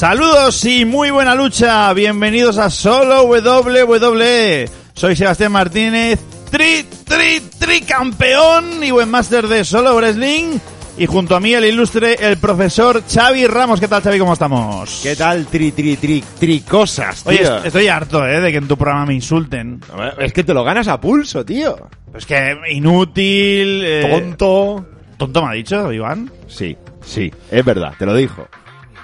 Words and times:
Saludos 0.00 0.64
y 0.64 0.86
muy 0.86 1.10
buena 1.10 1.34
lucha. 1.34 1.92
Bienvenidos 1.92 2.56
a 2.56 2.70
Solo 2.70 3.24
WWE. 3.24 4.66
Soy 4.94 5.14
Sebastián 5.14 5.52
Martínez, 5.52 6.18
tri, 6.50 6.86
tri, 7.04 7.42
tri 7.58 7.82
campeón 7.82 8.82
y 8.82 8.92
buen 8.92 9.10
máster 9.10 9.46
de 9.46 9.62
Solo 9.62 9.94
Wrestling. 9.96 10.58
Y 10.96 11.04
junto 11.04 11.36
a 11.36 11.40
mí 11.40 11.52
el 11.52 11.66
ilustre, 11.66 12.16
el 12.18 12.38
profesor 12.38 13.02
Xavi 13.06 13.46
Ramos. 13.46 13.78
¿Qué 13.78 13.88
tal, 13.88 14.00
Xavi? 14.00 14.18
¿Cómo 14.18 14.32
estamos? 14.32 15.00
¿Qué 15.02 15.14
tal, 15.16 15.44
tri, 15.48 15.70
tri, 15.72 15.96
tri, 15.98 16.24
tri 16.38 16.60
cosas, 16.60 17.22
tío? 17.22 17.32
Oye, 17.32 17.42
est- 17.42 17.66
estoy 17.66 17.88
harto, 17.88 18.26
¿eh? 18.26 18.40
De 18.40 18.50
que 18.52 18.56
en 18.56 18.68
tu 18.68 18.78
programa 18.78 19.04
me 19.04 19.12
insulten. 19.12 19.82
Es 20.18 20.32
que 20.32 20.44
te 20.44 20.54
lo 20.54 20.64
ganas 20.64 20.88
a 20.88 20.98
pulso, 20.98 21.44
tío. 21.44 21.76
Es 22.14 22.24
que 22.24 22.56
inútil... 22.70 23.82
eh, 23.84 24.08
Tonto. 24.10 24.86
¿Tonto 25.18 25.42
me 25.44 25.50
ha 25.50 25.52
dicho, 25.52 25.92
Iván? 25.92 26.32
Sí, 26.48 26.74
sí, 27.04 27.30
es 27.50 27.62
verdad, 27.66 27.92
te 27.98 28.06
lo 28.06 28.14
dijo. 28.14 28.48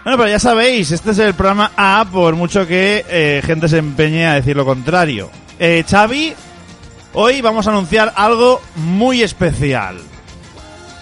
Bueno, 0.07 0.19
pero 0.19 0.31
ya 0.31 0.39
sabéis, 0.39 0.93
este 0.93 1.11
es 1.11 1.19
el 1.19 1.35
programa 1.35 1.73
A, 1.77 2.07
por 2.13 2.37
mucho 2.37 2.65
que 2.65 3.05
eh, 3.09 3.43
gente 3.45 3.67
se 3.67 3.79
empeñe 3.79 4.25
a 4.25 4.35
decir 4.35 4.55
lo 4.55 4.65
contrario. 4.65 5.29
Eh, 5.59 5.85
Xavi, 5.85 6.33
hoy 7.15 7.41
vamos 7.41 7.67
a 7.67 7.71
anunciar 7.71 8.13
algo 8.15 8.63
muy 8.77 9.25
especial. 9.25 9.99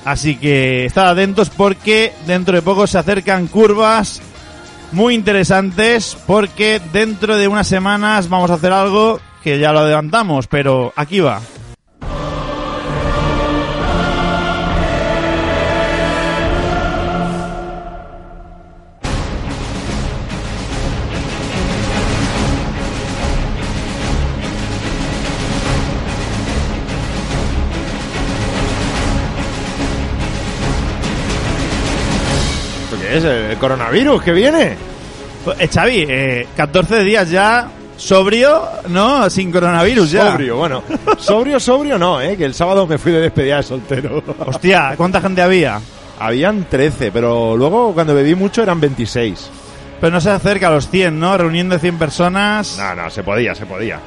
Así 0.06 0.36
que 0.36 0.86
estad 0.86 1.10
atentos 1.10 1.50
porque 1.50 2.14
dentro 2.26 2.54
de 2.54 2.62
poco 2.62 2.86
se 2.86 2.96
acercan 2.96 3.46
curvas 3.46 4.22
muy 4.92 5.12
interesantes 5.12 6.16
porque 6.26 6.80
dentro 6.90 7.36
de 7.36 7.46
unas 7.46 7.66
semanas 7.68 8.30
vamos 8.30 8.50
a 8.50 8.54
hacer 8.54 8.72
algo 8.72 9.20
que 9.42 9.58
ya 9.58 9.72
lo 9.72 9.80
adelantamos, 9.80 10.46
pero 10.46 10.94
aquí 10.96 11.20
va. 11.20 11.42
Qué 33.22 33.26
es? 33.46 33.52
¿El 33.52 33.56
coronavirus 33.58 34.22
que 34.22 34.32
viene? 34.32 34.76
Eh, 35.58 35.68
Xavi, 35.68 36.06
eh, 36.08 36.46
14 36.56 37.02
días 37.04 37.30
ya 37.30 37.68
sobrio, 37.96 38.62
¿no? 38.88 39.28
Sin 39.30 39.52
coronavirus 39.52 40.10
ya. 40.10 40.30
Sobrio, 40.32 40.56
bueno. 40.56 40.82
Sobrio, 41.18 41.60
sobrio 41.60 41.98
no, 41.98 42.20
¿eh? 42.20 42.36
Que 42.36 42.44
el 42.44 42.54
sábado 42.54 42.86
me 42.86 42.98
fui 42.98 43.12
de 43.12 43.20
despedida 43.20 43.58
de 43.58 43.62
soltero. 43.62 44.22
Hostia, 44.46 44.94
¿cuánta 44.96 45.20
gente 45.20 45.42
había? 45.42 45.80
Habían 46.18 46.64
13, 46.64 47.10
pero 47.12 47.56
luego 47.56 47.92
cuando 47.92 48.14
bebí 48.14 48.34
mucho 48.34 48.62
eran 48.62 48.80
26. 48.80 49.50
Pero 50.00 50.12
no 50.12 50.20
se 50.20 50.30
acerca 50.30 50.68
a 50.68 50.70
los 50.70 50.88
100, 50.88 51.18
¿no? 51.18 51.36
Reuniendo 51.36 51.78
100 51.78 51.98
personas. 51.98 52.76
No, 52.78 52.94
no, 53.02 53.10
se 53.10 53.22
podía, 53.22 53.54
se 53.54 53.64
podía. 53.66 53.98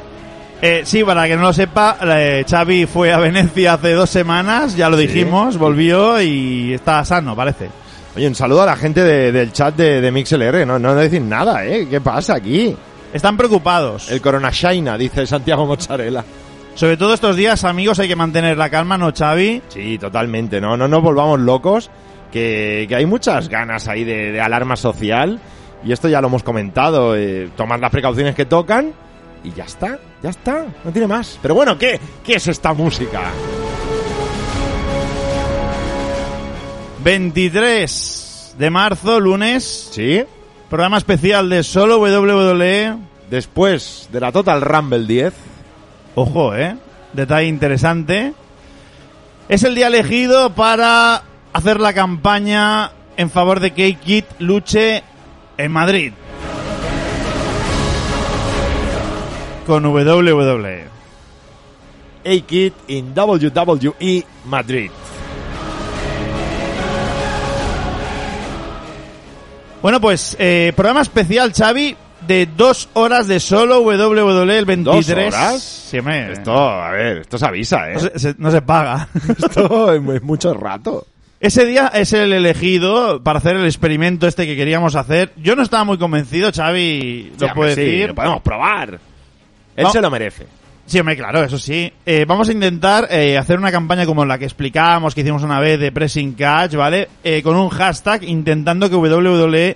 Eh, 0.62 0.82
sí, 0.86 1.04
para 1.04 1.28
que 1.28 1.36
no 1.36 1.44
lo 1.44 1.54
sepa, 1.54 1.98
eh, 2.02 2.44
Xavi 2.50 2.88
fue 2.88 3.14
a 3.14 3.20
Venecia 3.20 3.74
hace 3.74 3.92
dos 3.92 4.10
semanas, 4.10 4.76
ya 4.76 4.90
lo 4.90 4.98
Sí. 4.98 5.06
dijimos, 5.08 5.58
volvió 5.58 6.20
y 6.22 6.74
está 6.74 7.06
sano, 7.06 7.36
parece. 7.36 7.70
Oye, 8.18 8.28
un 8.28 8.36
saludo 8.36 8.64
a 8.64 8.66
la 8.66 8.76
gente 8.76 9.04
de- 9.04 9.32
del 9.32 9.52
chat 9.54 9.76
de, 9.76 10.02
de 10.02 10.12
MixLR. 10.12 10.66
No, 10.66 10.80
no 10.80 10.96
decir 10.96 11.22
nada, 11.22 11.64
¿eh? 11.66 11.88
¿Qué 11.90 12.02
pasa 12.02 12.34
aquí? 12.36 12.76
Están 13.14 13.38
preocupados. 13.38 14.12
El 14.12 14.22
Corona 14.22 14.50
Shaina, 14.52 14.98
dice 14.98 15.26
Santiago 15.28 15.66
Mozzarella. 15.68 16.26
Sobre 16.74 16.98
todo 16.98 17.14
estos 17.14 17.36
días, 17.36 17.64
amigos, 17.64 18.00
hay 18.00 18.08
que 18.08 18.16
mantener 18.16 18.58
la 18.58 18.70
calma, 18.72 18.98
¿no, 18.98 19.12
Xavi? 19.16 19.62
Sí, 19.68 19.98
totalmente, 20.00 20.60
no, 20.60 20.76
no 20.78 20.88
nos 20.88 21.02
volvamos 21.02 21.40
locos, 21.40 21.90
que, 22.32 22.86
que 22.90 22.96
hay 22.96 23.06
muchas 23.06 23.50
ganas 23.50 23.88
ahí 23.88 24.04
de, 24.04 24.32
de 24.32 24.42
alarma 24.42 24.76
social, 24.76 25.40
y 25.84 25.92
esto 25.92 26.08
ya 26.08 26.20
lo 26.22 26.28
hemos 26.28 26.44
comentado, 26.44 27.16
eh, 27.16 27.50
tomar 27.56 27.80
las 27.80 27.90
precauciones 27.92 28.36
que 28.36 28.46
tocan, 28.46 28.94
y 29.44 29.52
ya 29.54 29.64
está, 29.64 29.98
ya 30.22 30.30
está, 30.30 30.66
no 30.84 30.92
tiene 30.92 31.08
más. 31.08 31.40
Pero 31.42 31.56
bueno, 31.56 31.78
¿qué, 31.80 32.00
qué 32.24 32.36
es 32.36 32.48
esta 32.48 32.74
música? 32.74 33.22
23 37.08 38.56
de 38.60 38.70
marzo, 38.70 39.22
lunes, 39.22 39.92
Sí, 39.94 40.26
programa 40.70 40.98
especial 40.98 41.50
de 41.50 41.64
solo 41.64 42.00
WWE. 42.00 42.98
después 43.30 44.10
de 44.12 44.20
la 44.20 44.34
Total 44.34 44.60
Rumble 44.60 45.08
10, 45.08 45.34
Ojo, 46.16 46.54
¿eh? 46.54 46.76
Detalle 47.14 47.48
interesante. 47.48 48.34
Es 49.48 49.64
el 49.64 49.76
día 49.76 49.88
elegido 49.88 50.50
para 50.50 51.24
hacer 51.54 51.80
la 51.80 51.94
campaña 51.94 52.92
en 53.16 53.30
favor 53.30 53.62
de 53.62 53.72
que 53.72 53.96
Kid 53.96 54.26
luche 54.40 55.02
en 55.58 55.72
Madrid. 55.72 56.12
Con. 59.66 59.86
WWE. 59.86 60.84
A-Kid 62.26 62.74
in 62.90 63.14
WWE 63.16 64.26
Madrid. 64.44 64.92
Bueno, 69.82 70.02
pues 70.02 70.36
eh, 70.40 70.74
programa 70.76 71.02
especial, 71.02 71.54
Xavi, 71.54 71.96
de 72.28 72.48
dos 72.58 72.90
horas 72.94 73.28
de 73.28 73.40
solo 73.40 73.82
WWE 73.82 74.58
el 74.58 74.66
23. 74.66 75.34
horas? 75.34 75.62
Sí, 75.90 76.00
hombre, 76.00 76.34
Esto, 76.34 76.52
a 76.58 76.92
ver, 76.92 77.18
esto 77.20 77.38
se 77.38 77.46
avisa, 77.46 77.90
¿eh? 77.90 77.94
no 77.94 78.00
se, 78.00 78.20
se- 78.20 78.36
no 78.38 78.52
se 78.52 78.62
paga. 78.62 79.08
Esto 79.30 79.94
es 79.94 80.02
mu- 80.02 80.14
es 80.14 80.22
mucho 80.24 80.54
rato. 80.54 81.06
Ese 81.40 81.66
día 81.66 81.92
es 81.94 82.12
el 82.14 82.34
elegido 82.34 83.22
para 83.22 83.38
hacer 83.38 83.56
el 83.56 83.66
experimento 83.66 84.28
este 84.28 84.48
que 84.48 84.56
queríamos 84.56 84.96
hacer. 84.96 85.32
Yo 85.38 85.56
no 85.56 85.62
estaba 85.62 85.84
muy 85.84 86.00
convencido, 86.00 86.52
Xavi 86.52 87.34
lo 87.40 87.48
Sí, 87.48 87.54
puede 87.54 87.76
sí, 87.76 87.82
decir. 87.82 88.08
lo 88.10 88.16
podemos 88.16 88.42
probar. 88.42 89.00
Él 89.76 89.84
No. 89.84 89.92
se 89.92 90.02
lo 90.02 90.10
merece. 90.10 90.48
Sí, 90.88 91.00
hombre, 91.00 91.18
claro, 91.18 91.44
eso 91.44 91.58
sí. 91.58 91.92
Eh, 92.06 92.24
vamos 92.26 92.48
a 92.48 92.54
intentar 92.54 93.10
eh, 93.12 93.38
hacer 93.38 93.60
una 93.60 93.74
campaña 93.74 94.06
como 94.06 94.24
la 94.24 94.38
que 94.38 94.46
explicábamos, 94.46 95.14
que 95.14 95.20
hicimos 95.20 95.44
una 95.44 95.60
vez 95.60 95.78
de 95.82 95.92
Pressing 95.92 96.34
Catch, 96.34 96.76
¿vale? 96.76 97.10
Eh, 97.26 97.44
con 97.44 97.58
un 97.58 97.68
hashtag 97.68 98.24
intentando 98.24 98.90
que 98.90 98.96
WWE, 98.96 99.76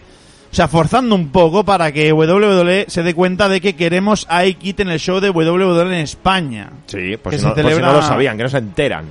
o 0.49 0.55
sea, 0.55 0.69
forzando 0.69 1.13
un 1.13 1.29
poco 1.29 1.65
para 1.65 1.91
que 1.91 2.13
WWE 2.13 2.85
se 2.87 3.03
dé 3.03 3.13
cuenta 3.13 3.49
de 3.49 3.59
que 3.59 3.75
queremos 3.75 4.25
a 4.29 4.37
Aikit 4.37 4.79
en 4.79 4.89
el 4.89 4.99
show 4.99 5.19
de 5.19 5.31
WWE 5.31 5.81
en 5.81 6.01
España. 6.01 6.69
Sí, 6.85 6.97
si, 6.97 7.09
se 7.37 7.45
no, 7.45 7.53
por 7.55 7.73
si 7.73 7.81
no 7.81 7.91
lo 7.91 8.01
sabían, 8.01 8.37
que 8.37 8.43
no 8.43 8.49
se 8.49 8.59
enteran. 8.59 9.05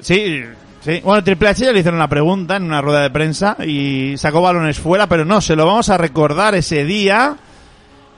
Sí, 0.00 0.42
sí. 0.80 1.00
Bueno, 1.04 1.22
Triple 1.22 1.50
H 1.50 1.64
ya 1.64 1.72
le 1.72 1.78
hicieron 1.78 2.00
la 2.00 2.08
pregunta 2.08 2.56
en 2.56 2.64
una 2.64 2.80
rueda 2.80 3.00
de 3.00 3.10
prensa 3.10 3.56
y 3.64 4.14
sacó 4.16 4.42
balones 4.42 4.80
fuera, 4.80 5.06
pero 5.06 5.24
no, 5.24 5.40
se 5.40 5.54
lo 5.54 5.66
vamos 5.66 5.88
a 5.88 5.98
recordar 5.98 6.56
ese 6.56 6.84
día 6.84 7.36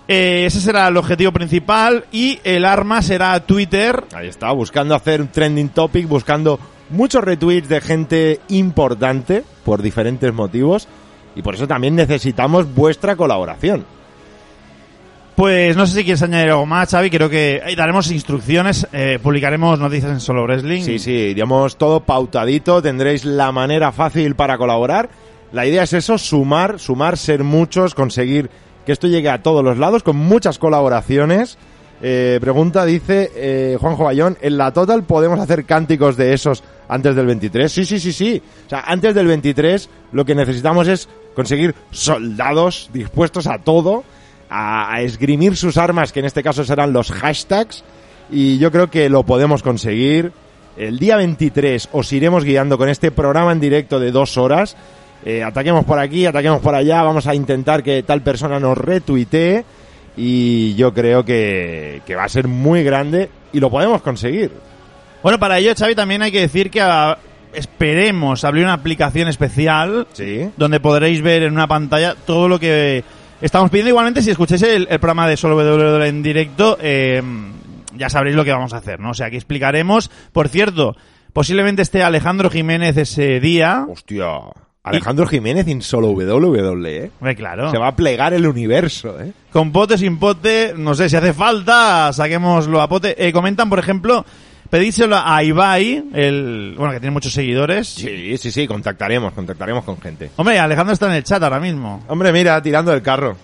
Eh, 0.06 0.44
ese 0.46 0.60
será 0.60 0.88
el 0.88 0.96
objetivo 0.96 1.32
principal 1.32 2.04
y 2.12 2.38
el 2.44 2.64
arma 2.64 3.00
será 3.00 3.40
Twitter. 3.40 4.04
Ahí 4.12 4.28
está, 4.28 4.52
buscando 4.52 4.94
hacer 4.94 5.20
un 5.22 5.28
trending 5.28 5.70
topic, 5.70 6.06
buscando 6.06 6.60
muchos 6.90 7.24
retweets 7.24 7.68
de 7.68 7.80
gente 7.80 8.40
importante 8.48 9.44
por 9.64 9.80
diferentes 9.80 10.32
motivos 10.32 10.88
y 11.34 11.42
por 11.42 11.54
eso 11.54 11.66
también 11.66 11.94
necesitamos 11.94 12.72
vuestra 12.74 13.16
colaboración. 13.16 13.84
Pues 15.34 15.76
no 15.76 15.86
sé 15.86 15.98
si 15.98 16.04
quieres 16.04 16.22
añadir 16.22 16.50
algo 16.50 16.66
más, 16.66 16.90
Xavi. 16.90 17.10
Creo 17.10 17.28
que 17.28 17.60
eh, 17.66 17.74
daremos 17.74 18.10
instrucciones, 18.10 18.86
eh, 18.92 19.18
publicaremos 19.20 19.80
noticias 19.80 20.12
en 20.12 20.20
Solo 20.20 20.44
Wrestling. 20.44 20.82
Sí, 20.82 20.98
sí, 21.00 21.10
iríamos 21.10 21.76
todo 21.76 22.00
pautadito, 22.00 22.80
tendréis 22.80 23.24
la 23.24 23.50
manera 23.50 23.90
fácil 23.90 24.36
para 24.36 24.56
colaborar. 24.58 25.08
La 25.50 25.66
idea 25.66 25.82
es 25.82 25.92
eso, 25.92 26.18
sumar, 26.18 26.78
sumar, 26.78 27.16
ser 27.16 27.42
muchos, 27.42 27.94
conseguir 27.94 28.48
que 28.84 28.92
esto 28.92 29.06
llegue 29.06 29.28
a 29.28 29.42
todos 29.42 29.64
los 29.64 29.78
lados 29.78 30.02
con 30.02 30.16
muchas 30.16 30.58
colaboraciones. 30.58 31.58
Eh, 32.02 32.38
pregunta, 32.40 32.84
dice 32.84 33.30
eh, 33.34 33.78
Juanjo 33.80 34.10
¿en 34.10 34.58
la 34.58 34.72
Total 34.72 35.04
podemos 35.04 35.38
hacer 35.38 35.64
cánticos 35.64 36.16
de 36.16 36.34
esos 36.34 36.62
antes 36.88 37.14
del 37.16 37.26
23? 37.26 37.70
Sí, 37.70 37.84
sí, 37.84 37.98
sí, 37.98 38.12
sí. 38.12 38.42
O 38.66 38.68
sea, 38.68 38.80
antes 38.86 39.14
del 39.14 39.26
23 39.26 39.88
lo 40.12 40.24
que 40.24 40.34
necesitamos 40.34 40.88
es 40.88 41.08
conseguir 41.34 41.74
soldados 41.90 42.90
dispuestos 42.92 43.46
a 43.46 43.58
todo, 43.58 44.04
a, 44.50 44.94
a 44.94 45.00
esgrimir 45.02 45.56
sus 45.56 45.78
armas, 45.78 46.12
que 46.12 46.20
en 46.20 46.26
este 46.26 46.42
caso 46.42 46.64
serán 46.64 46.92
los 46.92 47.10
hashtags, 47.10 47.84
y 48.30 48.58
yo 48.58 48.70
creo 48.70 48.90
que 48.90 49.08
lo 49.08 49.22
podemos 49.24 49.62
conseguir. 49.62 50.32
El 50.76 50.98
día 50.98 51.16
23 51.16 51.90
os 51.92 52.12
iremos 52.12 52.44
guiando 52.44 52.76
con 52.78 52.88
este 52.88 53.12
programa 53.12 53.52
en 53.52 53.60
directo 53.60 54.00
de 54.00 54.10
dos 54.10 54.36
horas. 54.36 54.76
Eh, 55.24 55.42
ataquemos 55.42 55.84
por 55.84 55.98
aquí, 55.98 56.26
ataquemos 56.26 56.60
por 56.60 56.74
allá, 56.74 57.02
vamos 57.02 57.26
a 57.26 57.34
intentar 57.34 57.82
que 57.82 58.02
tal 58.02 58.22
persona 58.22 58.60
nos 58.60 58.76
retuitee 58.76 59.64
y 60.16 60.74
yo 60.74 60.92
creo 60.92 61.24
que, 61.24 62.02
que 62.06 62.14
va 62.14 62.24
a 62.24 62.28
ser 62.28 62.46
muy 62.46 62.84
grande 62.84 63.30
y 63.52 63.60
lo 63.60 63.70
podemos 63.70 64.02
conseguir. 64.02 64.52
Bueno, 65.22 65.38
para 65.38 65.58
ello, 65.58 65.72
Xavi, 65.76 65.94
también 65.94 66.20
hay 66.22 66.30
que 66.30 66.40
decir 66.40 66.70
que 66.70 66.82
ah, 66.82 67.16
esperemos 67.54 68.44
abrir 68.44 68.64
una 68.64 68.74
aplicación 68.74 69.28
especial 69.28 70.06
Sí. 70.12 70.50
donde 70.56 70.80
podréis 70.80 71.22
ver 71.22 71.42
en 71.44 71.52
una 71.54 71.66
pantalla 71.66 72.14
todo 72.26 72.46
lo 72.48 72.60
que 72.60 73.02
estamos 73.40 73.70
pidiendo. 73.70 73.88
Igualmente, 73.90 74.20
si 74.22 74.30
escucháis 74.30 74.62
el, 74.62 74.86
el 74.90 74.98
programa 75.00 75.26
de 75.26 75.36
Solo 75.38 75.56
WWE 75.56 76.06
en 76.06 76.22
directo, 76.22 76.76
eh, 76.82 77.22
ya 77.96 78.10
sabréis 78.10 78.36
lo 78.36 78.44
que 78.44 78.52
vamos 78.52 78.74
a 78.74 78.78
hacer, 78.78 79.00
¿no? 79.00 79.10
O 79.10 79.14
sea, 79.14 79.28
aquí 79.28 79.36
explicaremos. 79.36 80.10
Por 80.32 80.48
cierto, 80.48 80.94
posiblemente 81.32 81.80
esté 81.80 82.02
Alejandro 82.02 82.50
Jiménez 82.50 82.96
ese 82.98 83.40
día. 83.40 83.86
Hostia. 83.88 84.28
Alejandro 84.84 85.26
Jiménez 85.26 85.66
en 85.68 85.80
solo 85.80 86.08
WWE, 86.10 86.96
¿eh? 87.06 87.10
Hombre, 87.18 87.34
claro. 87.34 87.70
Se 87.70 87.78
va 87.78 87.88
a 87.88 87.96
plegar 87.96 88.34
el 88.34 88.46
universo, 88.46 89.18
¿eh? 89.18 89.32
Con 89.50 89.72
pote, 89.72 89.96
sin 89.96 90.18
pote, 90.18 90.74
no 90.76 90.94
sé, 90.94 91.08
si 91.08 91.16
hace 91.16 91.32
falta, 91.32 92.12
saquémoslo 92.12 92.82
a 92.82 92.88
pote. 92.88 93.26
Eh, 93.26 93.32
comentan, 93.32 93.70
por 93.70 93.78
ejemplo, 93.78 94.26
pedíselo 94.68 95.16
a 95.16 95.42
Ibai, 95.42 96.04
el, 96.12 96.74
bueno, 96.76 96.92
que 96.92 97.00
tiene 97.00 97.12
muchos 97.12 97.32
seguidores. 97.32 97.88
Sí, 97.88 98.36
sí, 98.36 98.52
sí, 98.52 98.66
contactaremos, 98.66 99.32
contactaremos 99.32 99.84
con 99.84 99.98
gente. 99.98 100.30
Hombre, 100.36 100.58
Alejandro 100.58 100.92
está 100.92 101.06
en 101.06 101.14
el 101.14 101.24
chat 101.24 101.42
ahora 101.42 101.60
mismo. 101.60 102.04
Hombre, 102.08 102.30
mira, 102.30 102.60
tirando 102.60 102.92
el 102.92 103.00
carro. 103.00 103.38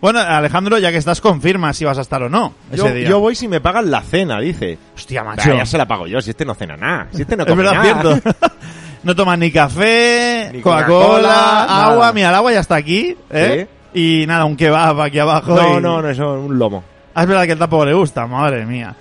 Bueno, 0.00 0.20
Alejandro, 0.20 0.78
ya 0.78 0.92
que 0.92 0.96
estás, 0.98 1.20
confirma 1.20 1.72
si 1.72 1.84
vas 1.84 1.98
a 1.98 2.02
estar 2.02 2.22
o 2.22 2.28
no 2.28 2.54
ese 2.70 2.76
Yo, 2.78 2.92
día. 2.94 3.08
yo 3.08 3.18
voy 3.20 3.34
si 3.34 3.48
me 3.48 3.60
pagan 3.60 3.90
la 3.90 4.00
cena, 4.02 4.38
dice. 4.40 4.78
Hostia, 4.94 5.24
macho. 5.24 5.50
Bah, 5.50 5.56
ya 5.58 5.66
se 5.66 5.78
la 5.78 5.86
pago 5.88 6.06
yo, 6.06 6.20
si 6.20 6.30
este 6.30 6.44
no 6.44 6.54
cena 6.54 6.76
nada. 6.76 7.08
Si 7.12 7.22
este 7.22 7.36
no 7.36 7.42
es 7.46 7.48
come 7.48 7.62
verdad, 7.64 7.82
nada. 7.82 8.20
cierto. 8.20 8.30
no 9.02 9.14
toman 9.16 9.40
ni 9.40 9.50
café, 9.50 10.60
Coca-Cola, 10.62 11.64
agua. 11.64 11.96
nada. 11.96 12.12
Mira, 12.12 12.28
el 12.30 12.34
agua 12.34 12.52
ya 12.52 12.60
está 12.60 12.76
aquí, 12.76 13.16
¿eh? 13.30 13.66
Y 13.94 14.24
nada, 14.26 14.44
un 14.44 14.56
kebab 14.56 15.00
aquí 15.02 15.18
abajo. 15.18 15.54
No, 15.54 15.78
y- 15.78 15.82
no, 15.82 16.00
no, 16.02 16.08
eso 16.08 16.36
es 16.38 16.44
un 16.50 16.58
lomo. 16.58 16.82
Ah, 17.14 17.22
es 17.22 17.28
verdad 17.28 17.44
que 17.44 17.52
él 17.52 17.58
tampoco 17.58 17.84
le 17.84 17.92
gusta, 17.94 18.26
madre 18.26 18.64
mía. 18.64 18.94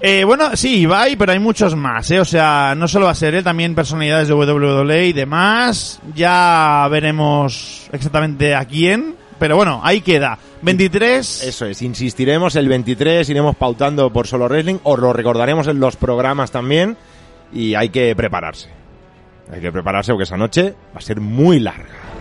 Eh, 0.00 0.24
bueno, 0.24 0.56
sí, 0.56 0.80
Ibai, 0.80 1.14
pero 1.14 1.30
hay 1.30 1.38
muchos 1.38 1.76
más, 1.76 2.10
¿eh? 2.10 2.18
O 2.18 2.24
sea, 2.24 2.74
no 2.76 2.88
solo 2.88 3.06
va 3.06 3.12
a 3.12 3.14
ser 3.14 3.34
él, 3.36 3.44
también 3.44 3.72
personalidades 3.76 4.26
de 4.26 4.34
WWE 4.34 5.06
y 5.06 5.12
demás. 5.12 6.00
Ya 6.16 6.88
veremos 6.90 7.88
exactamente 7.92 8.54
a 8.56 8.64
quién. 8.64 9.14
Pero 9.38 9.54
bueno, 9.56 9.80
ahí 9.84 10.00
queda. 10.00 10.38
23. 10.62 11.42
Eso 11.44 11.66
es, 11.66 11.82
insistiremos 11.82 12.54
el 12.56 12.68
23, 12.68 13.28
iremos 13.28 13.56
pautando 13.56 14.12
por 14.12 14.26
Solo 14.28 14.46
Wrestling, 14.48 14.78
os 14.84 14.98
lo 14.98 15.12
recordaremos 15.12 15.66
en 15.66 15.80
los 15.80 15.96
programas 15.96 16.50
también 16.52 16.96
y 17.52 17.74
hay 17.74 17.88
que 17.88 18.14
prepararse. 18.14 18.68
Hay 19.50 19.60
que 19.60 19.72
prepararse 19.72 20.12
porque 20.12 20.24
esa 20.24 20.36
noche 20.36 20.74
va 20.94 20.98
a 20.98 21.00
ser 21.00 21.20
muy 21.20 21.58
larga. 21.58 22.12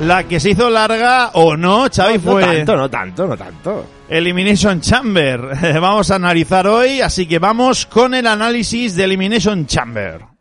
La 0.00 0.24
que 0.24 0.38
se 0.38 0.50
hizo 0.50 0.70
larga 0.70 1.30
o 1.34 1.56
no, 1.56 1.88
Xavi, 1.92 2.14
no, 2.14 2.20
fue 2.20 2.42
tanto, 2.42 2.76
no 2.76 2.88
tanto, 2.88 3.26
no 3.26 3.36
tanto. 3.36 3.86
Elimination 4.08 4.80
Chamber. 4.80 5.40
Vamos 5.80 6.10
a 6.12 6.14
analizar 6.14 6.68
hoy, 6.68 7.00
así 7.00 7.26
que 7.26 7.40
vamos 7.40 7.84
con 7.86 8.14
el 8.14 8.26
análisis 8.28 8.94
de 8.94 9.04
Elimination 9.04 9.66
Chamber. 9.66 10.37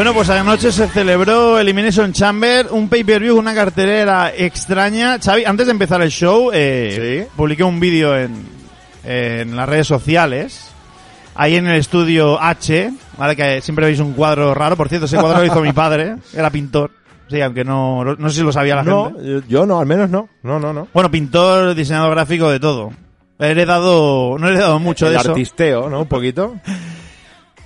Bueno, 0.00 0.14
pues 0.14 0.30
anoche 0.30 0.72
se 0.72 0.88
celebró 0.88 1.58
Elimination 1.58 2.14
Chamber, 2.14 2.68
un 2.70 2.88
pay-per-view, 2.88 3.36
una 3.36 3.54
cartelera 3.54 4.32
extraña. 4.34 5.18
Xavi, 5.18 5.44
antes 5.44 5.66
de 5.66 5.72
empezar 5.72 6.00
el 6.00 6.08
show, 6.10 6.50
eh, 6.54 7.26
Sí. 7.28 7.30
publiqué 7.36 7.64
un 7.64 7.78
vídeo 7.80 8.16
en, 8.16 8.46
en 9.04 9.54
las 9.54 9.68
redes 9.68 9.86
sociales. 9.86 10.70
Ahí 11.34 11.56
en 11.56 11.66
el 11.66 11.76
estudio 11.76 12.40
H, 12.40 12.90
¿vale? 13.18 13.36
Que 13.36 13.60
siempre 13.60 13.84
veis 13.84 14.00
un 14.00 14.14
cuadro 14.14 14.54
raro. 14.54 14.74
Por 14.74 14.88
cierto, 14.88 15.04
ese 15.04 15.18
cuadro 15.18 15.40
lo 15.40 15.44
hizo 15.44 15.60
mi 15.60 15.74
padre, 15.74 16.16
era 16.32 16.48
pintor. 16.48 16.92
Sí, 17.28 17.38
aunque 17.42 17.62
no, 17.62 18.02
no 18.02 18.30
sé 18.30 18.36
si 18.36 18.42
lo 18.42 18.52
sabía 18.52 18.76
la 18.76 18.82
No, 18.84 19.12
gente. 19.12 19.22
yo, 19.22 19.40
yo 19.48 19.66
no, 19.66 19.80
al 19.80 19.86
menos 19.86 20.08
no. 20.08 20.30
No, 20.42 20.58
no, 20.58 20.72
no. 20.72 20.88
Bueno, 20.94 21.10
pintor, 21.10 21.74
diseñador 21.74 22.12
gráfico, 22.12 22.48
de 22.48 22.58
todo. 22.58 22.90
He 23.38 23.48
heredado, 23.48 24.38
no 24.38 24.48
he 24.48 24.52
heredado 24.52 24.78
mucho 24.78 25.08
el 25.08 25.12
de 25.12 25.18
eso. 25.18 25.28
artisteo, 25.28 25.90
¿no? 25.90 26.00
Un 26.00 26.08
poquito. 26.08 26.54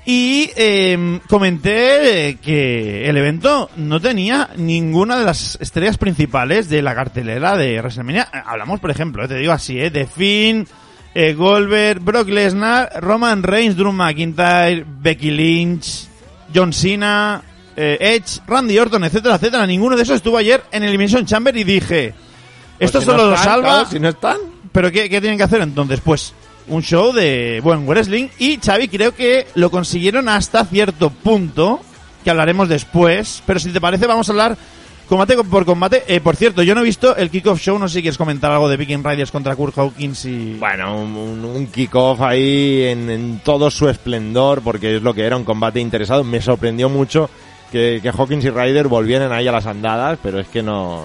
Y 0.06 0.50
eh, 0.56 1.20
comenté 1.28 2.38
que 2.42 3.08
el 3.08 3.16
evento 3.16 3.70
no 3.76 4.00
tenía 4.00 4.50
ninguna 4.56 5.18
de 5.18 5.24
las 5.24 5.56
estrellas 5.62 5.96
principales 5.96 6.68
de 6.68 6.82
la 6.82 6.94
cartelera 6.94 7.56
de 7.56 7.78
WrestleMania. 7.78 8.28
Hablamos, 8.44 8.80
por 8.80 8.90
ejemplo, 8.90 9.24
eh, 9.24 9.28
te 9.28 9.36
digo 9.36 9.52
así, 9.52 9.80
eh, 9.80 9.88
de 9.88 10.06
Finn, 10.06 10.68
eh, 11.14 11.32
Goldberg, 11.32 12.00
Brock 12.00 12.28
Lesnar, 12.28 12.92
Roman 13.00 13.42
Reigns, 13.42 13.76
Drew 13.76 13.92
McIntyre, 13.92 14.84
Becky 14.86 15.30
Lynch, 15.30 16.06
John 16.54 16.72
Cena, 16.74 17.42
eh, 17.74 17.96
Edge, 17.98 18.40
Randy 18.46 18.78
Orton, 18.78 19.04
etcétera, 19.04 19.36
etcétera. 19.36 19.66
Ninguno 19.66 19.96
de 19.96 20.02
esos 20.02 20.16
estuvo 20.16 20.36
ayer 20.36 20.62
en 20.70 20.82
Elimination 20.82 21.24
Chamber 21.24 21.56
y 21.56 21.64
dije, 21.64 22.14
esto 22.78 22.98
Pues 22.98 23.04
si 23.04 23.10
solo 23.10 23.24
no 23.24 23.30
lo 23.30 23.36
salva... 23.38 23.68
claro, 23.68 23.90
si 23.90 24.00
no 24.00 24.08
están. 24.10 24.36
Pero 24.70 24.90
¿qué, 24.90 25.08
qué 25.08 25.20
tienen 25.20 25.38
que 25.38 25.44
hacer 25.44 25.62
entonces? 25.62 26.00
Pues 26.04 26.34
un 26.68 26.82
show 26.82 27.12
de 27.12 27.60
buen 27.62 27.86
wrestling 27.86 28.28
y 28.38 28.58
Xavi 28.58 28.88
creo 28.88 29.14
que 29.14 29.46
lo 29.54 29.70
consiguieron 29.70 30.28
hasta 30.28 30.64
cierto 30.64 31.10
punto, 31.10 31.80
que 32.22 32.30
hablaremos 32.30 32.68
después, 32.68 33.42
pero 33.46 33.60
si 33.60 33.70
te 33.70 33.80
parece 33.80 34.06
vamos 34.06 34.28
a 34.28 34.32
hablar 34.32 34.58
combate 35.08 35.36
por 35.44 35.64
combate. 35.64 36.04
Eh, 36.08 36.20
por 36.20 36.36
cierto, 36.36 36.62
yo 36.62 36.74
no 36.74 36.80
he 36.80 36.84
visto 36.84 37.16
el 37.16 37.30
kickoff 37.30 37.60
show, 37.60 37.78
no 37.78 37.88
sé 37.88 37.94
si 37.94 38.02
quieres 38.02 38.18
comentar 38.18 38.50
algo 38.50 38.68
de 38.68 38.76
Viking 38.76 39.04
Riders 39.04 39.30
contra 39.30 39.56
Kurt 39.56 39.76
Hawkins 39.76 40.24
y... 40.24 40.54
Bueno, 40.54 41.02
un, 41.02 41.44
un, 41.44 41.66
kickoff 41.68 42.20
ahí 42.20 42.84
en, 42.84 43.10
en 43.10 43.40
todo 43.40 43.70
su 43.70 43.88
esplendor, 43.88 44.62
porque 44.62 44.96
es 44.96 45.02
lo 45.02 45.14
que 45.14 45.24
era 45.24 45.36
un 45.36 45.44
combate 45.44 45.80
interesado. 45.80 46.24
Me 46.24 46.40
sorprendió 46.40 46.88
mucho 46.88 47.28
que, 47.70 48.00
que 48.02 48.08
Hawkins 48.10 48.44
y 48.44 48.50
Ryder 48.50 48.88
volvieran 48.88 49.32
ahí 49.32 49.46
a 49.46 49.52
las 49.52 49.66
andadas, 49.66 50.18
pero 50.22 50.40
es 50.40 50.48
que 50.48 50.62
no. 50.62 51.02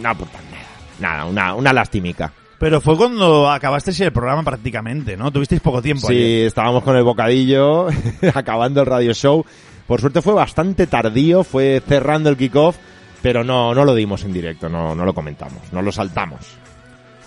No 0.00 0.08
aportan 0.08 0.42
nada. 0.50 0.64
Nada, 0.98 1.24
una, 1.26 1.54
una 1.54 1.72
lastimica. 1.72 2.32
Pero 2.64 2.80
fue 2.80 2.96
cuando 2.96 3.50
acabasteis 3.50 4.00
el 4.00 4.10
programa 4.10 4.42
prácticamente, 4.42 5.18
¿no? 5.18 5.30
Tuvisteis 5.30 5.60
poco 5.60 5.82
tiempo 5.82 6.06
Sí, 6.08 6.14
ayer. 6.14 6.46
estábamos 6.46 6.82
con 6.82 6.96
el 6.96 7.04
bocadillo, 7.04 7.88
acabando 8.34 8.80
el 8.80 8.86
radio 8.86 9.12
show. 9.12 9.44
Por 9.86 10.00
suerte 10.00 10.22
fue 10.22 10.32
bastante 10.32 10.86
tardío, 10.86 11.44
fue 11.44 11.82
cerrando 11.86 12.30
el 12.30 12.38
kickoff, 12.38 12.78
pero 13.20 13.44
no, 13.44 13.74
no 13.74 13.84
lo 13.84 13.94
dimos 13.94 14.24
en 14.24 14.32
directo, 14.32 14.70
no, 14.70 14.94
no 14.94 15.04
lo 15.04 15.12
comentamos, 15.12 15.58
no 15.72 15.82
lo 15.82 15.92
saltamos. 15.92 16.40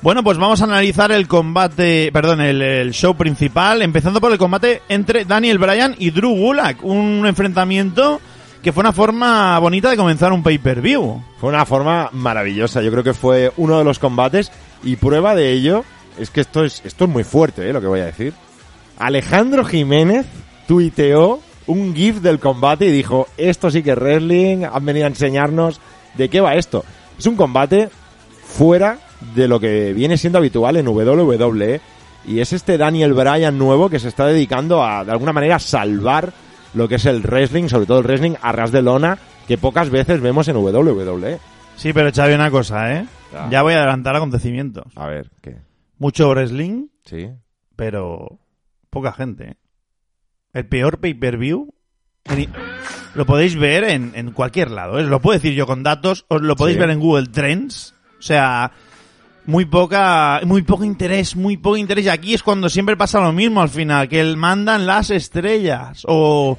Bueno, 0.02 0.24
pues 0.24 0.40
vamos 0.40 0.60
a 0.62 0.64
analizar 0.64 1.12
el 1.12 1.28
combate, 1.28 2.10
perdón, 2.12 2.42
el, 2.42 2.60
el 2.60 2.92
show 2.94 3.16
principal, 3.16 3.84
empezando 3.84 4.20
por 4.20 4.32
el 4.32 4.40
combate 4.40 4.82
entre 4.90 5.24
Daniel 5.24 5.60
Bryan 5.60 5.94
y 6.00 6.10
Drew 6.10 6.36
Gulak, 6.36 6.84
un 6.84 7.28
enfrentamiento 7.28 8.20
que 8.64 8.72
fue 8.72 8.82
una 8.82 8.92
forma 8.92 9.60
bonita 9.60 9.92
de 9.92 9.98
comenzar 9.98 10.34
un 10.34 10.42
pay-per-view. 10.42 11.22
Fue 11.40 11.50
una 11.50 11.64
forma 11.64 12.10
maravillosa. 12.12 12.82
Yo 12.82 12.90
creo 12.92 13.04
que 13.04 13.14
fue 13.14 13.52
uno 13.58 13.78
de 13.78 13.84
los 13.84 14.00
combates 14.00 14.52
y 14.84 14.96
prueba 14.96 15.36
de 15.36 15.52
ello 15.52 15.84
es 16.20 16.30
que 16.30 16.42
esto 16.42 16.64
es, 16.64 16.82
esto 16.86 17.06
es 17.06 17.10
muy 17.10 17.24
fuerte, 17.24 17.70
¿eh? 17.70 17.74
lo 17.74 17.82
que 17.82 17.88
voy 17.88 18.00
a 18.00 18.06
decir. 18.06 18.34
Alejandro 18.98 19.64
Jiménez 19.64 20.26
tuiteó 20.68 21.40
un 21.68 21.96
GIF 21.96 22.22
del 22.22 22.40
combate 22.40 22.86
y 22.86 22.92
dijo, 22.92 23.28
esto 23.38 23.70
sí 23.70 23.84
que 23.84 23.92
es 23.92 23.98
wrestling, 23.98 24.64
han 24.64 24.86
venido 24.86 25.06
a 25.06 25.10
enseñarnos 25.10 25.80
de 26.16 26.30
qué 26.30 26.42
va 26.42 26.56
esto. 26.56 26.84
Es 27.18 27.26
un 27.26 27.36
combate 27.36 27.90
fuera 28.44 29.00
de 29.36 29.48
lo 29.48 29.60
que 29.60 29.94
viene 29.94 30.18
siendo 30.18 30.40
habitual 30.40 30.78
en 30.78 30.88
WWE 30.88 31.82
y 32.28 32.40
es 32.40 32.54
este 32.54 32.78
Daniel 32.78 33.14
Bryan 33.14 33.58
nuevo 33.58 33.90
que 33.90 34.00
se 34.00 34.10
está 34.10 34.26
dedicando 34.26 34.84
a, 34.84 35.04
de 35.06 35.12
alguna 35.12 35.34
manera, 35.34 35.60
salvar 35.60 36.34
lo 36.74 36.88
que 36.88 36.96
es 36.96 37.06
el 37.06 37.22
wrestling, 37.22 37.70
sobre 37.70 37.86
todo 37.86 38.00
el 38.00 38.06
wrestling 38.06 38.36
a 38.42 38.52
ras 38.52 38.72
de 38.72 38.82
lona, 38.82 39.18
que 39.48 39.58
pocas 39.58 39.90
veces 39.90 40.22
vemos 40.22 40.48
en 40.48 40.58
WWE. 40.58 41.40
Sí, 41.78 41.94
pero 41.94 42.12
Xavi, 42.12 42.34
una 42.34 42.52
cosa, 42.52 42.94
¿eh? 42.94 43.06
Ya. 43.34 43.50
Ya 43.50 43.62
voy 43.62 43.74
a 43.74 43.78
adelantar 43.78 44.16
acontecimientos. 44.16 44.86
A 44.96 45.08
ver, 45.08 45.32
¿qué? 45.42 45.58
Mucho 45.98 46.30
wrestling, 46.30 46.88
Sí. 47.06 47.30
pero 47.76 48.40
poca 48.90 49.12
gente. 49.14 49.50
¿eh? 49.52 49.58
El 50.54 50.68
peor 50.68 51.00
pay-per-view 51.00 51.74
en- 52.26 52.52
lo 53.16 53.26
podéis 53.26 53.56
ver 53.56 53.84
en, 53.86 54.12
en 54.16 54.32
cualquier 54.32 54.72
lado. 54.72 55.00
¿eh? 55.00 55.04
Lo 55.04 55.20
puedo 55.22 55.38
decir 55.40 55.54
yo 55.54 55.66
con 55.66 55.84
datos, 55.84 56.26
os 56.30 56.42
lo 56.42 56.56
podéis 56.56 56.76
Sí. 56.76 56.80
ver 56.82 56.90
en 56.92 57.00
Google 57.00 57.28
Trends. 57.28 57.94
O 58.20 58.22
sea, 58.22 58.72
muy 59.46 59.66
poca, 59.66 60.42
muy 60.46 60.62
poco 60.62 60.84
interés, 60.84 61.36
muy 61.36 61.58
poco 61.58 61.78
interés. 61.78 62.06
Y 62.06 62.10
aquí 62.10 62.34
es 62.34 62.44
cuando 62.44 62.70
siempre 62.70 62.98
pasa 62.98 63.20
lo 63.20 63.32
mismo 63.34 63.62
al 63.62 63.70
final, 63.70 64.08
que 64.10 64.20
el 64.20 64.38
mandan 64.38 64.86
las 64.86 65.10
estrellas 65.10 66.04
o 66.08 66.58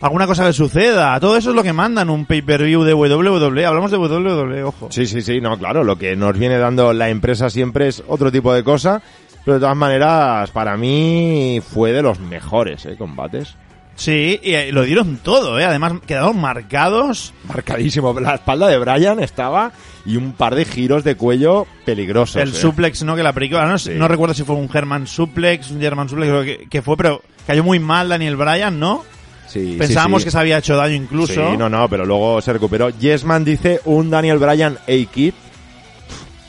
alguna 0.00 0.26
cosa 0.26 0.46
que 0.46 0.52
suceda. 0.52 1.18
Todo 1.20 1.36
eso 1.36 1.50
es 1.50 1.56
lo 1.56 1.62
que 1.62 1.72
mandan 1.72 2.10
un 2.10 2.24
pay-per-view 2.26 2.82
de 2.84 2.94
WWE. 2.94 3.66
Hablamos 3.66 3.90
de 3.90 3.96
WWE, 3.98 4.62
ojo. 4.64 4.88
Sí, 4.90 5.06
sí, 5.06 5.20
sí, 5.22 5.40
no, 5.40 5.58
claro, 5.58 5.84
lo 5.84 5.96
que 5.96 6.16
nos 6.16 6.38
viene 6.38 6.58
dando 6.58 6.92
la 6.92 7.08
empresa 7.08 7.50
siempre 7.50 7.88
es 7.88 8.02
otro 8.08 8.30
tipo 8.32 8.52
de 8.52 8.62
cosa, 8.64 9.02
pero 9.44 9.54
de 9.54 9.60
todas 9.60 9.76
maneras, 9.76 10.50
para 10.50 10.76
mí 10.76 11.60
fue 11.72 11.92
de 11.92 12.02
los 12.02 12.20
mejores, 12.20 12.86
¿eh? 12.86 12.96
Combates. 12.96 13.54
Sí, 13.96 14.38
y 14.44 14.54
eh, 14.54 14.70
lo 14.70 14.82
dieron 14.84 15.16
todo, 15.16 15.58
¿eh? 15.58 15.64
Además, 15.64 15.94
quedaron 16.06 16.40
marcados. 16.40 17.34
Marcadísimo, 17.48 18.18
la 18.20 18.36
espalda 18.36 18.68
de 18.68 18.78
Brian 18.78 19.18
estaba 19.18 19.72
y 20.06 20.16
un 20.16 20.34
par 20.34 20.54
de 20.54 20.64
giros 20.64 21.02
de 21.02 21.16
cuello 21.16 21.66
peligrosos. 21.84 22.36
el 22.36 22.50
¿eh? 22.50 22.52
suplex, 22.52 23.02
¿no? 23.02 23.16
Que 23.16 23.24
la 23.24 23.30
aplicó. 23.30 23.60
No, 23.60 23.76
Sí. 23.76 23.94
no 23.96 24.06
recuerdo 24.06 24.34
si 24.34 24.44
fue 24.44 24.54
un 24.54 24.68
German 24.70 25.08
suplex, 25.08 25.72
un 25.72 25.80
German 25.80 26.08
suplex, 26.08 26.28
creo 26.30 26.44
que, 26.44 26.68
que 26.70 26.80
fue, 26.80 26.96
pero 26.96 27.22
cayó 27.44 27.64
muy 27.64 27.80
mal 27.80 28.08
Daniel 28.08 28.36
Bryan, 28.36 28.78
¿no? 28.78 29.02
Sí, 29.48 29.76
Pensábamos 29.78 30.22
sí. 30.22 30.26
que 30.26 30.30
se 30.30 30.38
había 30.38 30.58
hecho 30.58 30.76
daño 30.76 30.94
incluso. 30.94 31.32
Sí, 31.50 31.56
no, 31.56 31.68
no, 31.68 31.88
pero 31.88 32.04
luego 32.04 32.40
se 32.40 32.52
recuperó. 32.52 32.90
Yesman 32.90 33.44
dice 33.44 33.80
un 33.86 34.10
Daniel 34.10 34.38
Bryan 34.38 34.76
A-Kid. 34.86 35.32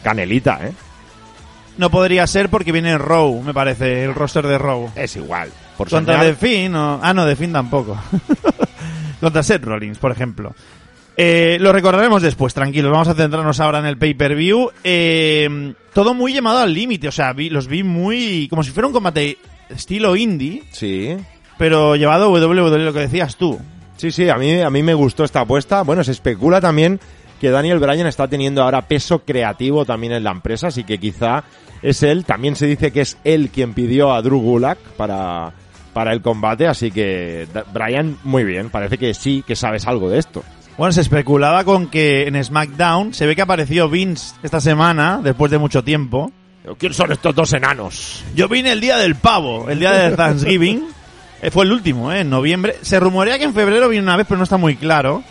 Canelita, 0.04 0.60
¿eh? 0.68 0.72
No 1.78 1.90
podría 1.90 2.28
ser 2.28 2.50
porque 2.50 2.72
viene 2.72 2.98
Raw, 2.98 3.42
me 3.42 3.54
parece, 3.54 4.04
el 4.04 4.14
roster 4.14 4.46
de 4.46 4.58
Raw. 4.58 4.92
Es 4.96 5.16
igual. 5.16 5.50
Por 5.78 5.90
Contra. 5.90 6.20
The 6.22 6.36
Finn, 6.36 6.76
o- 6.76 7.00
ah, 7.02 7.14
no, 7.14 7.26
The 7.26 7.36
Finn 7.38 7.54
tampoco. 7.54 7.98
Contra 9.22 9.44
Seth 9.44 9.64
Rollins, 9.64 9.98
por 9.98 10.12
ejemplo. 10.12 10.54
Eh, 11.16 11.58
lo 11.60 11.72
recordaremos 11.74 12.22
después, 12.22 12.54
tranquilos. 12.54 12.92
Vamos 12.92 13.08
a 13.10 13.14
centrarnos 13.14 13.60
ahora 13.60 13.80
en 13.80 13.86
el 13.86 13.98
pay-per-view. 13.98 14.72
Eh, 14.84 15.74
todo 15.94 16.14
muy 16.14 16.34
llamado 16.34 16.60
al 16.60 16.74
límite, 16.74 17.08
o 17.10 17.12
sea, 17.12 17.34
vi- 17.34 17.50
los 17.50 17.68
vi 17.68 17.84
muy. 17.84 18.48
como 18.50 18.64
si 18.64 18.72
fuera 18.72 18.88
un 18.88 18.94
combate 18.94 19.38
estilo 19.70 20.16
indie, 20.16 20.64
Sí. 20.72 21.16
Pero 21.60 21.98
llevado 21.98 22.26
a 22.26 22.30
WWE, 22.30 22.80
lo 22.80 22.94
que 22.94 23.00
decías 23.02 23.36
tú. 23.36 23.60
Sí, 23.98 24.12
sí, 24.12 24.30
a 24.30 24.38
mí, 24.38 24.62
a 24.62 24.70
mí 24.70 24.82
me 24.82 24.94
gustó 24.94 25.26
esta 25.26 25.42
apuesta. 25.42 25.82
Bueno, 25.82 26.06
se 26.06 26.14
especula 26.14 26.62
también 26.62 27.02
que 27.42 27.50
Daniel 27.50 27.80
Bryan 27.80 28.08
está 28.08 28.30
teniendo 28.30 28.64
ahora 28.64 28.88
peso 28.88 29.20
creativo 29.20 29.84
también 29.84 30.14
en 30.14 30.24
la 30.24 30.32
empresa, 30.32 30.68
así 30.68 30.86
que 30.86 30.98
quizá 30.98 31.44
es 31.82 32.02
él. 32.02 32.24
También 32.24 32.56
se 32.56 32.66
dice 32.66 32.92
que 32.92 33.02
es 33.02 33.18
él 33.26 33.50
quien 33.50 33.74
pidió 33.74 34.14
a 34.14 34.22
Drew 34.22 34.40
Gulak 34.40 34.80
para, 34.96 35.52
para 35.92 36.14
el 36.14 36.22
combate, 36.22 36.66
así 36.66 36.92
que 36.92 37.46
Bryan, 37.74 38.18
muy 38.24 38.46
bien, 38.46 38.70
parece 38.70 38.98
que 38.98 39.14
sí, 39.14 39.44
que 39.46 39.58
sabes 39.58 39.86
algo 39.86 40.10
de 40.10 40.20
esto. 40.20 40.44
Bueno, 40.78 40.94
se 40.94 41.02
especulaba 41.02 41.66
con 41.66 41.88
que 41.88 42.26
en 42.26 42.42
SmackDown 42.42 43.14
se 43.14 43.26
ve 43.26 43.36
que 43.36 43.42
apareció 43.42 43.90
Vince 43.90 44.34
esta 44.44 44.62
semana, 44.62 45.20
después 45.22 45.52
de 45.52 45.58
mucho 45.58 45.84
tiempo. 45.84 46.32
¿Quién 46.78 46.94
son 46.94 47.12
estos 47.12 47.36
dos 47.36 47.52
enanos? 47.52 48.24
Yo 48.34 48.48
vine 48.48 48.72
el 48.72 48.80
día 48.80 48.98
del 48.98 49.16
pavo, 49.16 49.70
el 49.70 49.80
día 49.80 49.92
de 49.92 50.16
Thanksgiving. 50.16 50.88
Eh, 51.42 51.52
fue 51.52 51.66
el 51.66 51.72
último, 51.72 52.12
¿eh? 52.12 52.22
En 52.22 52.30
noviembre. 52.30 52.78
Se 52.82 53.00
rumorea 53.00 53.38
que 53.38 53.46
en 53.46 53.54
febrero 53.54 53.90
vino 53.90 54.04
una 54.04 54.18
vez, 54.18 54.26
pero 54.28 54.38
no 54.38 54.44
está 54.44 54.58
muy 54.58 54.76
claro. 54.76 55.24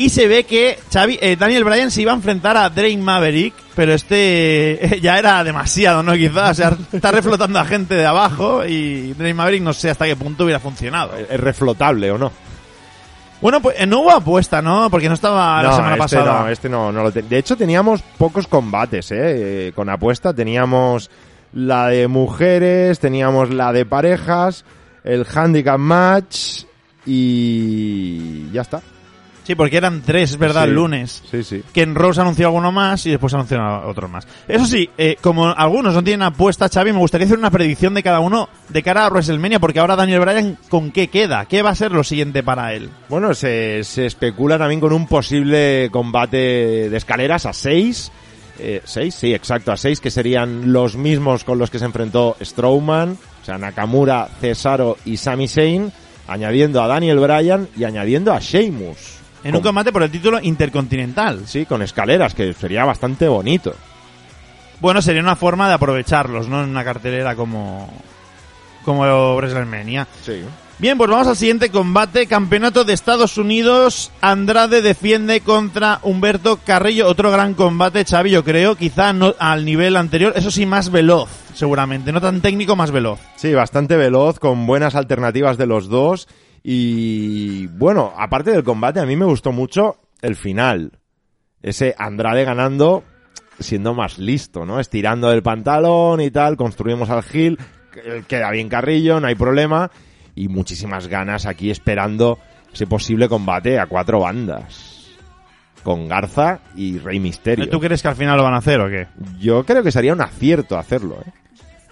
Y 0.00 0.10
se 0.10 0.28
ve 0.28 0.44
que 0.44 0.78
Xavi, 0.92 1.18
eh, 1.20 1.34
Daniel 1.36 1.64
Bryan 1.64 1.90
se 1.90 2.02
iba 2.02 2.12
a 2.12 2.14
enfrentar 2.14 2.56
a 2.56 2.70
Drake 2.70 2.98
Maverick, 2.98 3.52
pero 3.74 3.92
este 3.92 4.94
eh, 4.94 5.00
ya 5.00 5.18
era 5.18 5.42
demasiado, 5.42 6.04
¿no? 6.04 6.12
Quizás, 6.14 6.52
o 6.52 6.54
sea, 6.54 6.76
está 6.92 7.10
reflotando 7.10 7.58
a 7.58 7.64
gente 7.64 7.94
de 7.96 8.06
abajo 8.06 8.64
y 8.64 9.12
Drake 9.14 9.34
Maverick 9.34 9.62
no 9.62 9.72
sé 9.72 9.90
hasta 9.90 10.06
qué 10.06 10.14
punto 10.14 10.44
hubiera 10.44 10.60
funcionado. 10.60 11.16
¿Es 11.16 11.40
reflotable 11.40 12.12
o 12.12 12.18
no? 12.18 12.30
Bueno, 13.40 13.60
pues 13.60 13.86
no 13.86 14.00
hubo 14.00 14.12
apuesta, 14.12 14.62
¿no? 14.62 14.88
Porque 14.90 15.08
no 15.08 15.14
estaba 15.14 15.62
la 15.62 15.72
semana 15.72 15.94
este 15.94 15.98
pasada. 15.98 16.40
no, 16.42 16.48
este 16.48 16.68
no, 16.68 16.92
no 16.92 17.02
lo 17.04 17.10
De 17.10 17.38
hecho, 17.38 17.56
teníamos 17.56 18.02
pocos 18.02 18.46
combates. 18.46 19.10
Eh, 19.12 19.72
Con 19.74 19.88
apuesta 19.88 20.32
teníamos 20.32 21.10
la 21.52 21.88
de 21.88 22.08
mujeres, 22.08 22.98
teníamos 22.98 23.50
la 23.50 23.72
de 23.72 23.86
parejas, 23.86 24.64
el 25.08 25.26
handicap 25.34 25.78
match 25.78 26.62
y 27.06 28.50
ya 28.52 28.62
está. 28.62 28.80
Sí, 29.44 29.54
porque 29.54 29.78
eran 29.78 30.02
tres, 30.02 30.32
es 30.32 30.36
verdad, 30.36 30.64
Sí. 30.64 30.68
el 30.68 30.74
lunes. 30.74 31.22
Sí, 31.30 31.42
sí. 31.42 31.62
que 31.72 31.80
en 31.80 31.94
Rose 31.94 32.20
anunció 32.20 32.48
alguno 32.48 32.70
más 32.70 33.06
y 33.06 33.10
después 33.12 33.32
anunció 33.32 33.58
otro 33.86 34.06
más. 34.06 34.26
Eso 34.46 34.66
sí, 34.66 34.90
eh, 34.98 35.16
como 35.22 35.48
algunos 35.48 35.94
no 35.94 36.04
tienen 36.04 36.20
apuesta, 36.20 36.68
Xavi, 36.68 36.92
me 36.92 36.98
gustaría 36.98 37.24
hacer 37.24 37.38
una 37.38 37.50
predicción 37.50 37.94
de 37.94 38.02
cada 38.02 38.20
uno 38.20 38.50
de 38.68 38.82
cara 38.82 39.06
a 39.06 39.08
WrestleMania, 39.08 39.58
porque 39.58 39.80
ahora 39.80 39.96
Daniel 39.96 40.20
Bryan, 40.20 40.58
¿con 40.68 40.90
qué 40.90 41.08
queda? 41.08 41.46
¿Qué 41.46 41.62
va 41.62 41.70
a 41.70 41.74
ser 41.74 41.92
lo 41.92 42.04
siguiente 42.04 42.42
para 42.42 42.74
él? 42.74 42.90
Bueno, 43.08 43.32
se, 43.32 43.84
se 43.84 44.04
especula 44.04 44.58
también 44.58 44.80
con 44.80 44.92
un 44.92 45.06
posible 45.06 45.88
combate 45.90 46.90
de 46.90 46.96
escaleras 46.98 47.46
a 47.46 47.54
seis. 47.54 48.12
Eh, 48.58 48.82
¿Seis? 48.84 49.14
Sí, 49.14 49.32
exacto, 49.32 49.72
a 49.72 49.78
seis, 49.78 49.98
que 50.00 50.10
serían 50.10 50.72
los 50.74 50.94
mismos 50.96 51.44
con 51.44 51.58
los 51.58 51.70
que 51.70 51.78
se 51.78 51.86
enfrentó 51.86 52.36
Strowman, 52.42 53.16
sea, 53.48 53.58
Nakamura, 53.58 54.28
Cesaro 54.40 54.98
y 55.04 55.16
Sami 55.16 55.48
Zayn, 55.48 55.90
añadiendo 56.26 56.82
a 56.82 56.86
Daniel 56.86 57.18
Bryan 57.18 57.68
y 57.76 57.84
añadiendo 57.84 58.32
a 58.32 58.38
Sheamus. 58.38 59.18
En 59.44 59.56
un 59.56 59.62
combate 59.62 59.92
por 59.92 60.02
el 60.02 60.10
título 60.10 60.40
intercontinental. 60.40 61.46
Sí, 61.46 61.64
con 61.64 61.80
escaleras, 61.80 62.34
que 62.34 62.52
sería 62.52 62.84
bastante 62.84 63.28
bonito. 63.28 63.74
Bueno, 64.80 65.00
sería 65.00 65.22
una 65.22 65.36
forma 65.36 65.68
de 65.68 65.74
aprovecharlos, 65.74 66.48
¿no? 66.48 66.62
En 66.62 66.70
una 66.70 66.84
cartelera 66.84 67.34
como, 67.34 67.88
como 68.84 69.36
WrestleMania. 69.36 70.06
Sí. 70.24 70.42
Bien, 70.80 70.96
pues 70.96 71.10
vamos 71.10 71.26
al 71.26 71.34
siguiente 71.34 71.70
combate. 71.70 72.28
Campeonato 72.28 72.84
de 72.84 72.92
Estados 72.92 73.36
Unidos. 73.36 74.12
Andrade 74.20 74.80
defiende 74.80 75.40
contra 75.40 75.98
Humberto 76.04 76.60
Carrillo. 76.64 77.08
Otro 77.08 77.32
gran 77.32 77.54
combate, 77.54 78.04
Xavi, 78.04 78.30
yo 78.30 78.44
creo. 78.44 78.76
Quizá 78.76 79.12
no 79.12 79.34
al 79.40 79.64
nivel 79.64 79.96
anterior. 79.96 80.34
Eso 80.36 80.52
sí, 80.52 80.66
más 80.66 80.92
veloz, 80.92 81.28
seguramente. 81.52 82.12
No 82.12 82.20
tan 82.20 82.40
técnico, 82.40 82.76
más 82.76 82.92
veloz. 82.92 83.18
Sí, 83.34 83.52
bastante 83.54 83.96
veloz, 83.96 84.38
con 84.38 84.68
buenas 84.68 84.94
alternativas 84.94 85.58
de 85.58 85.66
los 85.66 85.88
dos. 85.88 86.28
Y 86.62 87.66
bueno, 87.66 88.12
aparte 88.16 88.52
del 88.52 88.62
combate, 88.62 89.00
a 89.00 89.06
mí 89.06 89.16
me 89.16 89.24
gustó 89.24 89.50
mucho 89.50 89.96
el 90.22 90.36
final. 90.36 90.92
Ese 91.60 91.96
Andrade 91.98 92.44
ganando, 92.44 93.02
siendo 93.58 93.94
más 93.94 94.18
listo, 94.18 94.64
¿no? 94.64 94.78
Estirando 94.78 95.32
el 95.32 95.42
pantalón 95.42 96.20
y 96.20 96.30
tal, 96.30 96.56
construimos 96.56 97.10
al 97.10 97.24
Gil, 97.24 97.58
queda 98.28 98.52
bien 98.52 98.68
Carrillo, 98.68 99.18
no 99.18 99.26
hay 99.26 99.34
problema. 99.34 99.90
Y 100.38 100.46
muchísimas 100.46 101.08
ganas 101.08 101.46
aquí 101.46 101.68
esperando 101.68 102.38
ese 102.72 102.86
posible 102.86 103.28
combate 103.28 103.80
a 103.80 103.86
cuatro 103.86 104.20
bandas. 104.20 105.08
Con 105.82 106.06
Garza 106.06 106.60
y 106.76 106.98
Rey 106.98 107.18
Misterio. 107.18 107.68
¿Tú 107.68 107.80
crees 107.80 108.02
que 108.02 108.08
al 108.08 108.14
final 108.14 108.36
lo 108.36 108.44
van 108.44 108.54
a 108.54 108.58
hacer 108.58 108.80
o 108.80 108.88
qué? 108.88 109.08
Yo 109.40 109.64
creo 109.64 109.82
que 109.82 109.90
sería 109.90 110.12
un 110.12 110.20
acierto 110.20 110.78
hacerlo, 110.78 111.18
¿eh? 111.26 111.32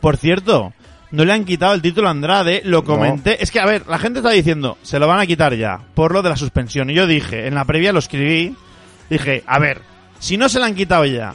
Por 0.00 0.16
cierto, 0.16 0.72
no 1.10 1.24
le 1.24 1.32
han 1.32 1.44
quitado 1.44 1.74
el 1.74 1.82
título 1.82 2.06
a 2.06 2.12
Andrade, 2.12 2.62
lo 2.64 2.84
comenté. 2.84 3.42
Es 3.42 3.50
que, 3.50 3.58
a 3.58 3.66
ver, 3.66 3.84
la 3.88 3.98
gente 3.98 4.20
está 4.20 4.30
diciendo, 4.30 4.78
se 4.82 5.00
lo 5.00 5.08
van 5.08 5.18
a 5.18 5.26
quitar 5.26 5.54
ya, 5.54 5.80
por 5.94 6.12
lo 6.12 6.22
de 6.22 6.28
la 6.28 6.36
suspensión. 6.36 6.88
Y 6.88 6.94
yo 6.94 7.08
dije, 7.08 7.48
en 7.48 7.56
la 7.56 7.64
previa 7.64 7.92
lo 7.92 7.98
escribí, 7.98 8.54
dije, 9.10 9.42
a 9.46 9.58
ver, 9.58 9.80
si 10.20 10.36
no 10.36 10.48
se 10.48 10.60
lo 10.60 10.66
han 10.66 10.76
quitado 10.76 11.04
ya, 11.04 11.34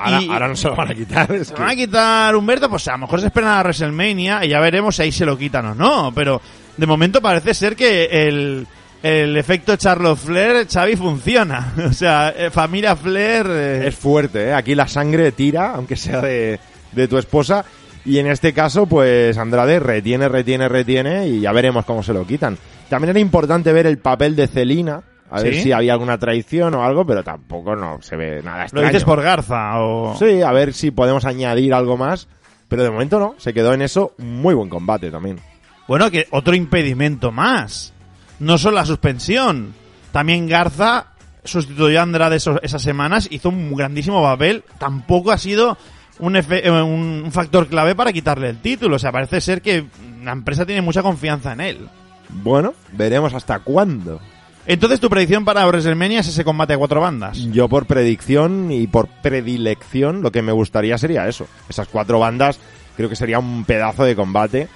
Ahora, 0.00 0.22
Y- 0.22 0.30
ahora 0.30 0.48
no 0.48 0.56
se 0.56 0.68
lo 0.68 0.76
van 0.76 0.90
a 0.90 0.94
quitar. 0.94 1.30
es 1.32 1.48
se 1.48 1.54
que- 1.54 1.60
van 1.60 1.70
a 1.70 1.76
quitar 1.76 2.34
Humberto, 2.36 2.68
pues 2.70 2.88
a 2.88 2.92
lo 2.92 2.98
mejor 2.98 3.20
se 3.20 3.26
esperan 3.26 3.50
a 3.58 3.60
WrestleMania 3.62 4.44
y 4.44 4.48
ya 4.48 4.60
veremos 4.60 4.96
si 4.96 5.02
ahí 5.02 5.12
se 5.12 5.26
lo 5.26 5.36
quitan 5.36 5.66
o 5.66 5.74
no. 5.74 6.12
Pero 6.14 6.40
de 6.76 6.86
momento 6.86 7.20
parece 7.20 7.52
ser 7.54 7.76
que 7.76 8.04
el, 8.28 8.66
el 9.02 9.36
efecto 9.36 9.76
Charlotte 9.76 10.18
Flair, 10.18 10.66
Xavi, 10.70 10.96
funciona. 10.96 11.72
O 11.90 11.92
sea, 11.92 12.30
eh, 12.36 12.50
familia 12.50 12.96
Flair... 12.96 13.46
eh, 13.48 13.88
Es 13.88 13.94
fuerte, 13.96 14.48
¿eh? 14.48 14.54
Aquí 14.54 14.74
la 14.74 14.88
sangre 14.88 15.32
tira, 15.32 15.74
aunque 15.74 15.96
sea 15.96 16.20
de, 16.20 16.58
de 16.92 17.08
tu 17.08 17.18
esposa. 17.18 17.64
Y 18.06 18.18
en 18.18 18.28
este 18.28 18.54
caso, 18.54 18.86
pues 18.86 19.36
Andrade 19.36 19.78
retiene, 19.78 20.26
retiene, 20.30 20.68
retiene 20.70 21.28
y 21.28 21.40
ya 21.40 21.52
veremos 21.52 21.84
cómo 21.84 22.02
se 22.02 22.14
lo 22.14 22.26
quitan. 22.26 22.56
También 22.88 23.10
era 23.10 23.20
importante 23.20 23.72
ver 23.74 23.86
el 23.86 23.98
papel 23.98 24.34
de 24.34 24.48
Celina, 24.48 25.02
a 25.30 25.40
ver 25.42 25.54
si 25.54 25.72
había 25.72 25.92
alguna 25.92 26.18
traición 26.18 26.74
o 26.74 26.84
algo, 26.84 27.06
pero 27.06 27.22
tampoco 27.22 27.76
no 27.76 28.00
se 28.02 28.16
ve 28.16 28.42
nada 28.42 28.58
¿Lo 28.58 28.62
extraño. 28.64 28.86
dices 28.88 29.04
por 29.04 29.22
Garza 29.22 29.80
o...? 29.80 30.16
Sí, 30.18 30.42
a 30.42 30.52
ver 30.52 30.72
si 30.72 30.90
podemos 30.90 31.24
añadir 31.24 31.72
algo 31.74 31.96
más. 31.96 32.28
Pero 32.68 32.84
de 32.84 32.90
momento 32.90 33.18
no, 33.18 33.34
se 33.38 33.52
quedó 33.52 33.74
en 33.74 33.82
eso. 33.82 34.14
Muy 34.18 34.54
buen 34.54 34.68
combate 34.68 35.10
también. 35.10 35.40
Bueno, 35.88 36.10
que 36.10 36.26
otro 36.30 36.54
impedimento 36.54 37.32
más. 37.32 37.92
No 38.38 38.58
solo 38.58 38.76
la 38.76 38.84
suspensión. 38.86 39.74
También 40.12 40.46
Garza 40.48 41.06
sustituyó 41.42 41.98
a 41.98 42.02
Andrade 42.02 42.36
esos- 42.36 42.60
esas 42.62 42.80
semanas, 42.82 43.26
hizo 43.30 43.48
un 43.48 43.74
grandísimo 43.74 44.22
papel. 44.22 44.62
Tampoco 44.78 45.32
ha 45.32 45.38
sido 45.38 45.76
un, 46.20 46.34
efe- 46.34 46.60
eh, 46.64 46.70
un 46.70 47.22
un 47.24 47.32
factor 47.32 47.66
clave 47.66 47.94
para 47.96 48.12
quitarle 48.12 48.50
el 48.50 48.58
título. 48.60 48.96
O 48.96 48.98
sea, 49.00 49.10
parece 49.10 49.40
ser 49.40 49.62
que 49.62 49.86
la 50.22 50.30
empresa 50.32 50.64
tiene 50.64 50.82
mucha 50.82 51.02
confianza 51.02 51.52
en 51.52 51.60
él. 51.60 51.88
Bueno, 52.28 52.74
veremos 52.92 53.34
hasta 53.34 53.58
cuándo. 53.58 54.20
Entonces, 54.66 55.00
tu 55.00 55.08
predicción 55.08 55.44
para 55.44 55.66
WrestleMania 55.66 56.20
es 56.20 56.28
ese 56.28 56.44
combate 56.44 56.74
a 56.74 56.78
cuatro 56.78 57.00
bandas. 57.00 57.38
Yo 57.50 57.68
por 57.68 57.86
predicción 57.86 58.70
y 58.70 58.86
por 58.86 59.08
predilección 59.08 60.22
lo 60.22 60.30
que 60.30 60.42
me 60.42 60.52
gustaría 60.52 60.98
sería 60.98 61.26
eso. 61.28 61.46
Esas 61.68 61.88
cuatro 61.88 62.18
bandas 62.18 62.58
creo 62.96 63.08
que 63.08 63.16
sería 63.16 63.38
un 63.38 63.64
pedazo 63.64 64.04
de 64.04 64.14
combate. 64.14 64.68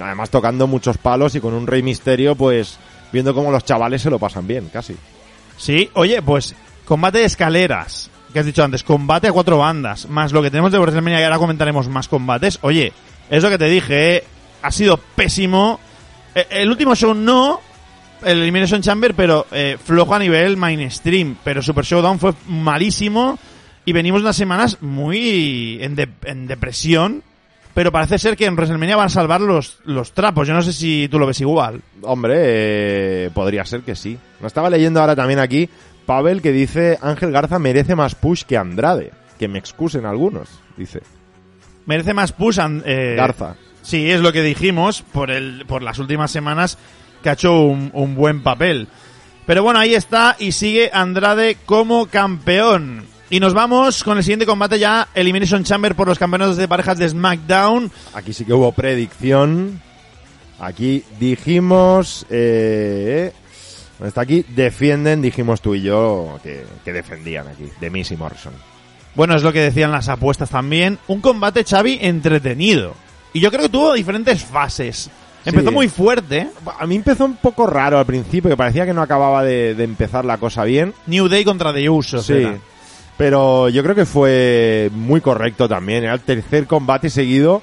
Además 0.00 0.30
tocando 0.30 0.66
muchos 0.66 0.98
palos 0.98 1.34
y 1.34 1.40
con 1.40 1.52
un 1.52 1.66
Rey 1.66 1.82
Misterio 1.82 2.34
pues 2.34 2.78
viendo 3.12 3.34
cómo 3.34 3.50
los 3.50 3.64
chavales 3.64 4.02
se 4.02 4.10
lo 4.10 4.18
pasan 4.18 4.46
bien, 4.46 4.68
casi. 4.72 4.96
Sí, 5.56 5.90
oye, 5.94 6.22
pues 6.22 6.54
combate 6.84 7.18
de 7.18 7.24
escaleras, 7.24 8.10
que 8.32 8.38
has 8.38 8.46
dicho 8.46 8.64
antes, 8.64 8.82
combate 8.82 9.28
a 9.28 9.32
cuatro 9.32 9.58
bandas, 9.58 10.08
más 10.08 10.32
lo 10.32 10.42
que 10.42 10.50
tenemos 10.50 10.72
de 10.72 10.78
WrestleMania 10.78 11.20
y 11.20 11.24
ahora 11.24 11.38
comentaremos 11.38 11.88
más 11.88 12.08
combates. 12.08 12.58
Oye, 12.62 12.92
es 13.28 13.42
lo 13.42 13.50
que 13.50 13.58
te 13.58 13.66
dije, 13.66 14.16
¿eh? 14.16 14.24
ha 14.62 14.70
sido 14.70 14.96
pésimo. 14.96 15.78
Eh, 16.34 16.46
El 16.50 16.70
último 16.70 16.94
show 16.94 17.14
no, 17.14 17.60
el 18.24 18.38
Elimination 18.42 18.82
Chamber, 18.82 19.14
pero 19.14 19.46
eh, 19.52 19.76
flojo 19.82 20.14
a 20.14 20.18
nivel 20.18 20.56
mainstream, 20.56 21.36
pero 21.44 21.62
Super 21.62 21.84
Showdown 21.84 22.18
fue 22.18 22.32
malísimo 22.48 23.38
y 23.84 23.92
venimos 23.92 24.20
unas 24.22 24.36
semanas 24.36 24.78
muy 24.80 25.78
en, 25.82 25.94
de- 25.96 26.08
en 26.24 26.46
depresión. 26.46 27.22
Pero 27.72 27.92
parece 27.92 28.18
ser 28.18 28.36
que 28.36 28.46
en 28.46 28.54
WrestleMania 28.56 28.96
van 28.96 29.06
a 29.06 29.10
salvar 29.10 29.40
los, 29.40 29.78
los 29.84 30.12
trapos. 30.12 30.46
Yo 30.48 30.54
no 30.54 30.60
sé 30.62 30.72
si 30.72 31.06
tú 31.08 31.20
lo 31.20 31.26
ves 31.26 31.40
igual. 31.40 31.80
Hombre, 32.02 32.34
eh, 32.36 33.30
podría 33.32 33.64
ser 33.64 33.82
que 33.82 33.94
sí. 33.94 34.18
Lo 34.40 34.48
estaba 34.48 34.68
leyendo 34.68 35.00
ahora 35.00 35.14
también 35.14 35.38
aquí 35.38 35.68
Pavel 36.04 36.42
que 36.42 36.50
dice 36.50 36.98
Ángel 37.00 37.30
Garza 37.30 37.60
merece 37.60 37.94
más 37.94 38.16
push 38.16 38.42
que 38.42 38.56
Andrade. 38.56 39.12
Que 39.38 39.46
me 39.46 39.58
excusen 39.60 40.04
algunos, 40.04 40.48
dice. 40.76 41.00
Merece 41.86 42.12
más 42.12 42.32
push 42.32 42.58
an- 42.58 42.82
eh, 42.84 43.14
Garza. 43.16 43.54
Sí, 43.82 44.10
es 44.10 44.20
lo 44.20 44.32
que 44.32 44.42
dijimos 44.42 45.02
por, 45.02 45.30
el, 45.30 45.64
por 45.66 45.82
las 45.82 45.98
últimas 46.00 46.30
semanas 46.32 46.76
que 47.22 47.30
ha 47.30 47.34
hecho 47.34 47.60
un, 47.60 47.90
un 47.94 48.14
buen 48.14 48.42
papel. 48.42 48.88
Pero 49.46 49.62
bueno, 49.62 49.80
ahí 49.80 49.94
está 49.94 50.36
y 50.38 50.52
sigue 50.52 50.90
Andrade 50.92 51.56
como 51.66 52.06
campeón. 52.06 53.04
Y 53.30 53.38
nos 53.38 53.54
vamos 53.54 54.02
con 54.02 54.16
el 54.16 54.24
siguiente 54.24 54.46
combate 54.46 54.78
ya, 54.78 55.08
Elimination 55.14 55.62
Chamber 55.62 55.94
por 55.94 56.08
los 56.08 56.18
campeonatos 56.18 56.56
de 56.56 56.66
parejas 56.66 56.98
de 56.98 57.08
SmackDown. 57.08 57.90
Aquí 58.14 58.32
sí 58.32 58.44
que 58.44 58.52
hubo 58.52 58.72
predicción. 58.72 59.80
Aquí 60.58 61.04
dijimos... 61.18 62.26
Eh, 62.28 63.32
¿dónde 63.98 64.08
está 64.08 64.22
aquí? 64.22 64.44
Defienden, 64.48 65.22
dijimos 65.22 65.60
tú 65.60 65.74
y 65.74 65.82
yo 65.82 66.40
que, 66.42 66.64
que 66.84 66.92
defendían 66.92 67.46
aquí. 67.46 67.68
De 67.80 67.88
Miss 67.88 68.10
y 68.10 68.16
Morrison. 68.16 68.52
Bueno, 69.14 69.36
es 69.36 69.42
lo 69.42 69.52
que 69.52 69.60
decían 69.60 69.92
las 69.92 70.08
apuestas 70.08 70.50
también. 70.50 70.98
Un 71.06 71.20
combate, 71.20 71.64
Xavi, 71.64 71.98
entretenido. 72.02 72.94
Y 73.32 73.40
yo 73.40 73.50
creo 73.50 73.62
que 73.62 73.68
tuvo 73.68 73.92
diferentes 73.92 74.44
fases. 74.44 75.08
Empezó 75.44 75.68
Sí. 75.70 75.74
muy 75.74 75.88
fuerte. 75.88 76.48
A 76.78 76.86
mí 76.86 76.96
empezó 76.96 77.24
un 77.24 77.36
poco 77.36 77.66
raro 77.66 77.98
al 77.98 78.06
principio, 78.06 78.50
que 78.50 78.56
parecía 78.56 78.84
que 78.84 78.92
no 78.92 79.02
acababa 79.02 79.42
de, 79.42 79.74
de 79.74 79.84
empezar 79.84 80.24
la 80.24 80.36
cosa 80.38 80.64
bien. 80.64 80.92
New 81.06 81.28
Day 81.28 81.44
contra 81.44 81.72
The 81.72 81.88
Usos. 81.88 82.26
Sí. 82.26 82.34
era. 82.34 82.58
Pero 83.16 83.68
yo 83.68 83.82
creo 83.82 83.94
que 83.94 84.06
fue 84.06 84.90
muy 84.92 85.20
correcto 85.20 85.68
también. 85.68 86.04
Era 86.04 86.14
el 86.14 86.20
tercer 86.20 86.66
combate 86.66 87.10
seguido 87.10 87.62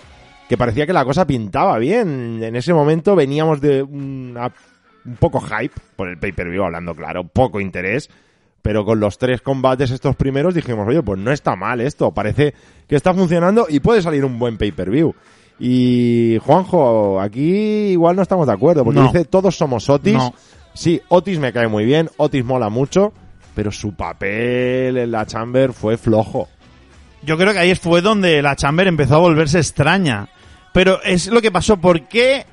que 0.50 0.58
parecía 0.58 0.86
que 0.86 0.94
la 0.94 1.04
cosa 1.06 1.26
pintaba 1.28 1.78
bien. 1.78 2.42
En 2.44 2.56
ese 2.56 2.74
momento 2.74 3.16
veníamos 3.16 3.60
de 3.60 3.82
una- 3.84 4.52
un 5.06 5.16
poco 5.16 5.40
hype 5.42 5.74
por 5.96 6.10
el 6.10 6.18
pay-per-view, 6.18 6.64
hablando 6.64 6.94
claro, 6.96 7.24
poco 7.26 7.60
interés. 7.60 8.10
Pero 8.62 8.84
con 8.86 9.00
los 9.00 9.18
tres 9.18 9.42
combates 9.42 9.92
estos 9.92 10.16
primeros 10.16 10.54
dijimos, 10.54 10.88
oye, 10.88 11.02
pues 11.02 11.20
no 11.20 11.32
está 11.32 11.56
mal 11.56 11.80
esto. 11.82 12.12
Parece 12.12 12.54
que 12.88 12.96
está 12.96 13.14
funcionando 13.14 13.66
y 13.70 13.80
puede 13.80 14.02
salir 14.02 14.26
un 14.26 14.38
buen 14.40 14.58
pay-per-view. 14.58 15.16
Y 15.60 16.38
Juanjo, 16.44 17.20
aquí 17.20 17.42
igual 17.92 18.16
no 18.16 18.22
estamos 18.22 18.46
de 18.48 18.54
acuerdo, 18.54 18.84
porque 18.84 19.00
No. 19.00 19.08
dice 19.08 19.26
todos 19.26 19.56
somos 19.56 19.90
Otis. 19.90 20.14
No. 20.14 20.34
Sí, 20.74 21.02
Otis 21.08 21.40
me 21.40 21.52
cae 21.52 21.68
muy 21.68 21.86
bien, 21.86 22.10
Otis 22.18 22.46
mola 22.46 22.70
mucho, 22.70 23.12
pero 23.56 23.72
su 23.72 23.94
papel 23.94 24.98
en 24.98 25.12
la 25.12 25.26
Chamber 25.26 25.74
fue 25.74 25.98
flojo. 25.98 26.48
Yo 27.24 27.38
creo 27.38 27.52
que 27.54 27.60
ahí 27.60 27.74
fue 27.76 28.02
donde 28.02 28.42
la 28.44 28.56
Chamber 28.56 28.88
empezó 28.88 29.16
a 29.16 29.20
volverse 29.20 29.58
extraña. 29.58 30.30
Pero 30.74 31.02
es 31.02 31.28
lo 31.28 31.42
que 31.42 31.52
pasó. 31.52 31.78
¿Por 31.78 32.02
qué 32.08 32.46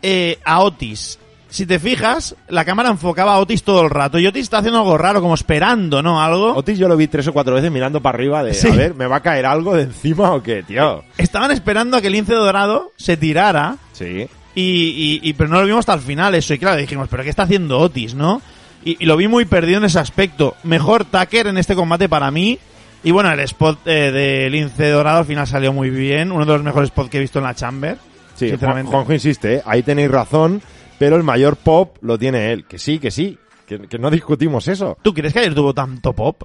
eh, 0.00 0.38
a 0.44 0.60
Otis? 0.62 1.18
Si 1.56 1.64
te 1.64 1.78
fijas, 1.78 2.36
la 2.48 2.66
cámara 2.66 2.90
enfocaba 2.90 3.32
a 3.32 3.38
Otis 3.38 3.62
todo 3.62 3.80
el 3.82 3.88
rato. 3.88 4.18
Y 4.18 4.26
Otis 4.26 4.42
está 4.42 4.58
haciendo 4.58 4.78
algo 4.80 4.98
raro, 4.98 5.22
como 5.22 5.34
esperando, 5.34 6.02
¿no? 6.02 6.20
Algo. 6.22 6.52
Otis 6.54 6.78
yo 6.78 6.86
lo 6.86 6.98
vi 6.98 7.08
tres 7.08 7.26
o 7.28 7.32
cuatro 7.32 7.54
veces 7.54 7.72
mirando 7.72 8.02
para 8.02 8.14
arriba 8.16 8.44
de, 8.44 8.52
Sí. 8.52 8.68
a 8.68 8.72
ver, 8.74 8.94
¿me 8.94 9.06
va 9.06 9.16
a 9.16 9.20
caer 9.22 9.46
algo 9.46 9.74
de 9.74 9.84
encima 9.84 10.32
o 10.32 10.42
qué, 10.42 10.62
tío? 10.62 11.02
Estaban 11.16 11.50
esperando 11.52 11.96
a 11.96 12.02
que 12.02 12.08
el 12.08 12.12
lince 12.12 12.34
dorado 12.34 12.92
se 12.96 13.16
tirara. 13.16 13.76
Sí. 13.92 14.28
Y, 14.54 14.60
y- 14.62 15.20
y- 15.22 15.32
pero 15.32 15.48
no 15.48 15.60
lo 15.60 15.66
vimos 15.66 15.78
hasta 15.80 15.94
el 15.94 16.00
final 16.00 16.34
eso. 16.34 16.52
Y 16.52 16.58
claro, 16.58 16.76
dijimos, 16.76 17.08
¿pero 17.10 17.22
qué 17.22 17.30
está 17.30 17.44
haciendo 17.44 17.78
Otis, 17.78 18.14
no? 18.14 18.42
Y, 18.84 19.02
y 19.02 19.06
lo 19.06 19.16
vi 19.16 19.26
muy 19.26 19.46
perdido 19.46 19.78
en 19.78 19.84
ese 19.84 19.98
aspecto. 19.98 20.56
Mejor 20.62 21.06
Tucker 21.06 21.46
en 21.46 21.56
este 21.56 21.74
combate 21.74 22.06
para 22.08 22.30
mí. 22.30 22.58
Y 23.02 23.12
bueno, 23.12 23.32
el 23.32 23.40
spot 23.40 23.78
eh, 23.86 24.10
de 24.12 24.50
lince 24.50 24.90
dorado 24.90 25.20
al 25.20 25.24
final 25.24 25.46
salió 25.46 25.72
muy 25.72 25.88
bien. 25.88 26.32
Uno 26.32 26.44
de 26.44 26.52
los 26.52 26.62
mejores 26.62 26.88
spots 26.88 27.08
que 27.08 27.16
he 27.16 27.20
visto 27.20 27.38
en 27.38 27.44
la 27.46 27.54
Chamber. 27.54 27.96
Sí, 28.34 28.50
sinceramente. 28.50 28.90
Juan- 28.90 29.04
Juanjo 29.04 29.12
insiste, 29.14 29.54
¿eh? 29.54 29.62
ahí 29.64 29.82
tenéis 29.82 30.10
razón, 30.10 30.60
pero 30.98 31.16
el 31.16 31.22
mayor 31.22 31.56
pop 31.56 31.96
lo 32.00 32.18
tiene 32.18 32.52
él. 32.52 32.64
Que 32.64 32.78
sí, 32.78 32.98
que 32.98 33.10
sí, 33.10 33.38
que, 33.66 33.80
que 33.80 33.98
no 33.98 34.10
discutimos 34.10 34.68
eso. 34.68 34.96
¿Tú 35.02 35.12
crees 35.14 35.32
que 35.32 35.40
ayer 35.40 35.54
tuvo 35.54 35.74
tanto 35.74 36.12
pop? 36.12 36.42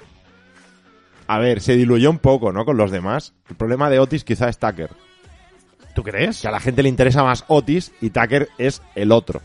A 1.28 1.40
ver, 1.40 1.62
se 1.62 1.76
diluyó 1.76 2.10
un 2.10 2.20
poco, 2.20 2.52
¿no? 2.52 2.66
Con 2.66 2.78
los 2.78 2.92
demás. 2.92 3.34
El 3.50 3.56
problema 3.56 3.90
de 3.90 4.00
Otis 4.00 4.24
quizá 4.24 4.50
es 4.50 4.58
Tucker. 4.58 4.90
¿Tú 5.96 6.04
crees? 6.04 6.42
Que 6.42 6.48
a 6.48 6.52
la 6.52 6.60
gente 6.60 6.84
le 6.84 6.90
interesa 6.90 7.24
más 7.24 7.46
Otis 7.48 7.94
y 8.02 8.10
Tucker 8.10 8.50
es 8.58 8.82
el 8.96 9.12
otro. 9.12 9.42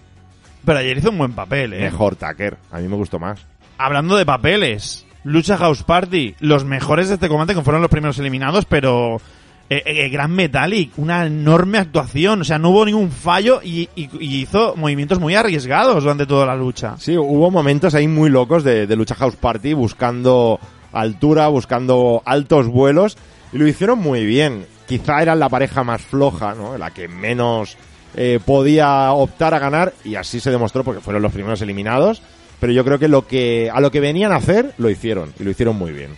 Pero 0.65 0.79
ayer 0.81 0.99
hizo 0.99 1.11
un 1.11 1.19
buen 1.19 1.33
papel, 1.33 1.73
¿eh? 1.75 1.83
Mejor 1.83 2.17
Tucker. 2.17 2.57
A 2.73 2.79
mí 2.79 2.89
me 2.89 2.97
gustó 2.97 3.19
más. 3.19 3.47
Hablando 3.79 4.17
de 4.17 4.27
papeles, 4.27 5.07
Lucha 5.23 5.57
House 5.57 5.85
Party, 5.85 6.35
los 6.41 6.65
mejores 6.65 7.09
de 7.09 7.15
este 7.15 7.29
combate 7.29 7.55
que 7.55 7.63
fueron 7.63 7.83
los 7.83 7.91
primeros 7.91 8.19
eliminados, 8.19 8.65
pero 8.65 9.21
eh, 9.69 9.83
eh, 9.85 10.09
Gran 10.09 10.31
Metallic, 10.33 10.93
una 10.97 11.27
enorme 11.27 11.79
actuación, 11.79 12.41
o 12.43 12.45
sea, 12.45 12.59
no 12.59 12.71
hubo 12.71 12.85
ningún 12.85 13.11
fallo 13.11 13.61
y, 13.63 13.89
y- 13.97 14.09
y 14.21 14.43
hizo 14.43 14.75
movimientos 14.77 15.19
muy 15.19 15.35
arriesgados 15.35 16.03
durante 16.03 16.27
toda 16.27 16.47
la 16.47 16.55
lucha. 16.55 16.95
Sí, 16.99 17.17
hubo 17.17 17.51
momentos 17.51 17.95
ahí 17.95 18.07
muy 18.09 18.31
locos 18.31 18.63
de, 18.65 18.87
de 18.87 18.97
Lucha 18.97 19.15
House 19.17 19.37
Party 19.37 19.73
buscando 19.75 20.61
altura, 20.93 21.49
buscando 21.49 22.23
altos 22.25 22.69
vuelos 22.69 23.19
y 23.53 23.59
lo 23.59 23.67
hicieron 23.67 23.99
muy 23.99 24.25
bien. 24.25 24.67
Quizá 24.87 25.21
eran 25.21 25.41
la 25.41 25.49
pareja 25.49 25.83
más 25.83 26.01
floja, 26.01 26.55
¿no? 26.55 26.79
La 26.79 26.93
que 26.93 27.09
menos 27.09 27.77
eh, 28.15 28.39
podía 28.45 29.11
optar 29.13 29.53
a 29.53 29.59
ganar 29.59 29.93
y 30.05 30.15
así 30.15 30.39
se 30.39 30.51
demostró 30.53 30.85
porque 30.85 31.01
fueron 31.01 31.23
los 31.23 31.33
primeros 31.33 31.61
eliminados. 31.61 32.23
Pero 32.61 32.73
yo 32.73 32.85
creo 32.85 32.99
que 32.99 33.09
lo 33.09 33.27
que 33.27 33.69
a 33.71 33.81
lo 33.81 33.91
que 33.91 34.01
venían 34.01 34.33
a 34.33 34.37
hacer 34.37 34.73
lo 34.79 34.89
hicieron 34.89 35.33
y 35.39 35.45
lo 35.45 35.51
hicieron 35.51 35.77
muy 35.77 35.91
bien. 35.93 36.11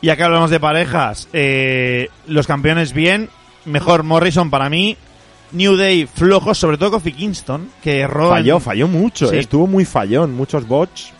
Y 0.00 0.10
acá 0.10 0.26
hablamos 0.26 0.50
de 0.50 0.60
parejas, 0.60 1.28
eh, 1.32 2.08
los 2.26 2.46
campeones 2.46 2.92
bien, 2.92 3.28
mejor 3.64 4.02
Morrison 4.02 4.50
para 4.50 4.68
mí, 4.68 4.96
New 5.52 5.76
Day 5.76 6.06
flojos, 6.06 6.58
sobre 6.58 6.76
todo 6.76 6.92
Kofi 6.92 7.12
Kingston, 7.12 7.70
que 7.82 8.00
erró 8.00 8.24
en- 8.24 8.30
Falló, 8.30 8.60
falló 8.60 8.88
mucho, 8.88 9.28
Sí. 9.28 9.36
eh, 9.36 9.40
estuvo 9.40 9.66
muy 9.66 9.84
fallón, 9.84 10.34
muchos 10.34 10.66
bots. 10.68 11.12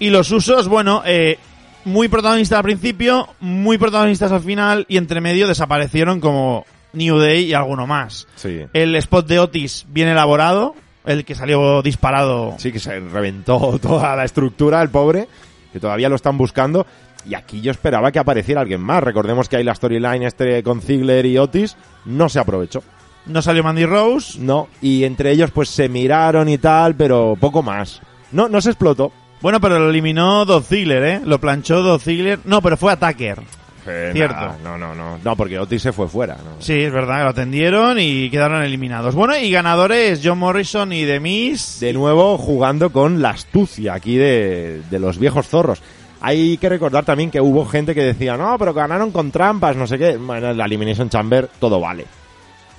Y 0.00 0.10
los 0.10 0.30
usos, 0.32 0.68
bueno, 0.68 1.02
eh, 1.06 1.38
muy 1.84 2.08
protagonistas 2.08 2.56
al 2.58 2.64
principio, 2.64 3.28
muy 3.40 3.78
protagonistas 3.78 4.32
al 4.32 4.40
final 4.40 4.84
y 4.88 4.96
entre 4.96 5.20
medio 5.20 5.46
desaparecieron 5.46 6.20
como 6.20 6.66
New 6.92 7.18
Day 7.18 7.44
y 7.44 7.54
alguno 7.54 7.86
más. 7.86 8.26
Sí. 8.36 8.62
El 8.72 8.96
spot 8.96 9.26
de 9.28 9.38
Otis 9.38 9.86
bien 9.88 10.08
elaborado, 10.08 10.74
el 11.06 11.24
que 11.24 11.34
salió 11.34 11.82
disparado. 11.82 12.54
Sí, 12.58 12.72
que 12.72 12.78
se 12.80 12.98
reventó 13.00 13.78
toda 13.82 14.16
la 14.16 14.24
estructura, 14.24 14.82
el 14.82 14.88
pobre, 14.90 15.28
que 15.72 15.78
todavía 15.80 16.08
lo 16.08 16.16
están 16.16 16.36
buscando. 16.38 16.86
Y 17.26 17.34
aquí 17.34 17.60
yo 17.60 17.70
esperaba 17.70 18.12
que 18.12 18.18
apareciera 18.18 18.60
alguien 18.60 18.80
más. 18.80 19.02
Recordemos 19.02 19.48
que 19.48 19.56
hay 19.56 19.64
la 19.64 19.74
storyline 19.74 20.22
este 20.24 20.62
con 20.62 20.80
Ziggler 20.80 21.24
y 21.26 21.38
Otis. 21.38 21.76
No 22.04 22.28
se 22.28 22.38
aprovechó. 22.38 22.82
No 23.26 23.40
salió 23.40 23.62
Mandy 23.64 23.86
Rose. 23.86 24.38
No. 24.38 24.68
Y 24.82 25.04
entre 25.04 25.30
ellos 25.30 25.50
pues 25.50 25.70
se 25.70 25.88
miraron 25.88 26.48
y 26.48 26.58
tal, 26.58 26.94
pero 26.94 27.36
poco 27.40 27.62
más. 27.62 28.00
No, 28.32 28.48
no 28.48 28.60
se 28.60 28.70
explotó. 28.70 29.12
Bueno, 29.40 29.60
pero 29.60 29.78
lo 29.78 29.90
eliminó 29.90 30.44
Dolph 30.44 30.66
Ziggler, 30.68 31.02
¿eh? 31.04 31.20
Lo 31.24 31.38
planchó 31.38 31.82
Dolph 31.82 32.02
Ziggler. 32.02 32.40
No, 32.44 32.60
pero 32.62 32.76
fue 32.76 32.92
Attacker. 32.92 33.38
Eh, 33.86 34.10
Cierto. 34.14 34.34
nada, 34.34 34.56
no, 34.64 34.78
no, 34.78 34.94
no. 34.94 35.18
No, 35.22 35.36
porque 35.36 35.58
Otis 35.58 35.82
se 35.82 35.92
fue 35.92 36.08
fuera. 36.08 36.36
¿no? 36.36 36.60
Sí, 36.60 36.72
es 36.72 36.90
verdad, 36.92 37.22
lo 37.24 37.28
atendieron 37.30 37.98
y 38.00 38.30
quedaron 38.30 38.62
eliminados. 38.62 39.14
Bueno, 39.14 39.36
y 39.36 39.50
ganadores 39.50 40.20
John 40.24 40.38
Morrison 40.38 40.92
y 40.94 41.04
The 41.04 41.20
Miz. 41.20 41.80
De 41.80 41.92
nuevo 41.92 42.38
jugando 42.38 42.90
con 42.90 43.20
la 43.20 43.30
astucia 43.30 43.92
aquí 43.94 44.16
de, 44.16 44.80
de 44.90 44.98
los 44.98 45.18
viejos 45.18 45.48
zorros. 45.48 45.82
Hay 46.26 46.56
que 46.56 46.68
recordar 46.68 47.04
también 47.04 47.30
que 47.30 47.40
hubo 47.40 47.64
gente 47.66 47.94
que 47.94 48.02
decía, 48.02 48.36
no, 48.36 48.56
pero 48.58 48.72
ganaron 48.72 49.10
con 49.10 49.30
trampas, 49.30 49.76
no 49.76 49.86
sé 49.86 49.98
qué. 49.98 50.16
Bueno, 50.16 50.50
en 50.50 50.56
la 50.56 50.64
Elimination 50.64 51.08
Chamber 51.10 51.50
todo 51.60 51.78
vale. 51.80 52.06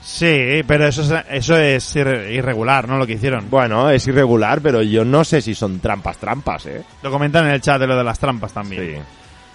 Sí, 0.01 0.61
pero 0.67 0.87
eso 0.87 1.01
es, 1.01 1.23
eso 1.31 1.57
es 1.57 1.95
irre- 1.95 2.31
irregular, 2.31 2.87
¿no? 2.87 2.97
Lo 2.97 3.07
que 3.07 3.13
hicieron. 3.13 3.49
Bueno, 3.49 3.89
es 3.89 4.05
irregular, 4.07 4.61
pero 4.61 4.81
yo 4.83 5.03
no 5.03 5.23
sé 5.23 5.41
si 5.41 5.55
son 5.55 5.79
trampas, 5.79 6.17
trampas, 6.17 6.65
¿eh? 6.67 6.83
Lo 7.01 7.09
comentan 7.11 7.45
en 7.47 7.53
el 7.53 7.61
chat 7.61 7.79
de 7.79 7.87
lo 7.87 7.97
de 7.97 8.03
las 8.03 8.19
trampas 8.19 8.53
también. 8.53 8.83
Sí. 8.83 9.01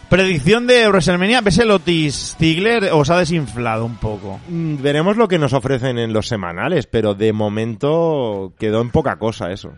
Predicción 0.09 0.67
de 0.67 0.89
WrestleMania, 0.89 1.41
¿ves 1.41 1.59
el 1.59 1.71
Otis 1.71 2.35
Ziggler 2.37 2.91
o 2.93 3.05
se 3.05 3.13
ha 3.13 3.19
desinflado 3.19 3.85
un 3.85 3.95
poco? 3.97 4.41
Mm, 4.49 4.83
Veremos 4.83 5.17
lo 5.17 5.29
que 5.29 5.39
nos 5.39 5.53
ofrecen 5.53 5.99
en 6.01 6.13
los 6.13 6.27
semanales, 6.27 6.87
pero 6.89 7.15
de 7.15 7.33
momento 7.33 8.53
quedó 8.59 8.81
en 8.81 8.91
poca 8.91 9.17
cosa 9.21 9.53
eso. 9.53 9.71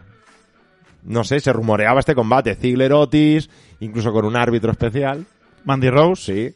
No 1.05 1.25
sé, 1.25 1.41
se 1.41 1.53
rumoreaba 1.53 2.01
este 2.01 2.15
combate, 2.15 2.55
Ziggler 2.55 2.93
Otis, 2.93 3.51
incluso 3.81 4.13
con 4.13 4.25
un 4.25 4.37
árbitro 4.37 4.71
especial, 4.71 5.27
Mandy 5.65 5.91
Rose. 5.91 6.23
sí. 6.25 6.55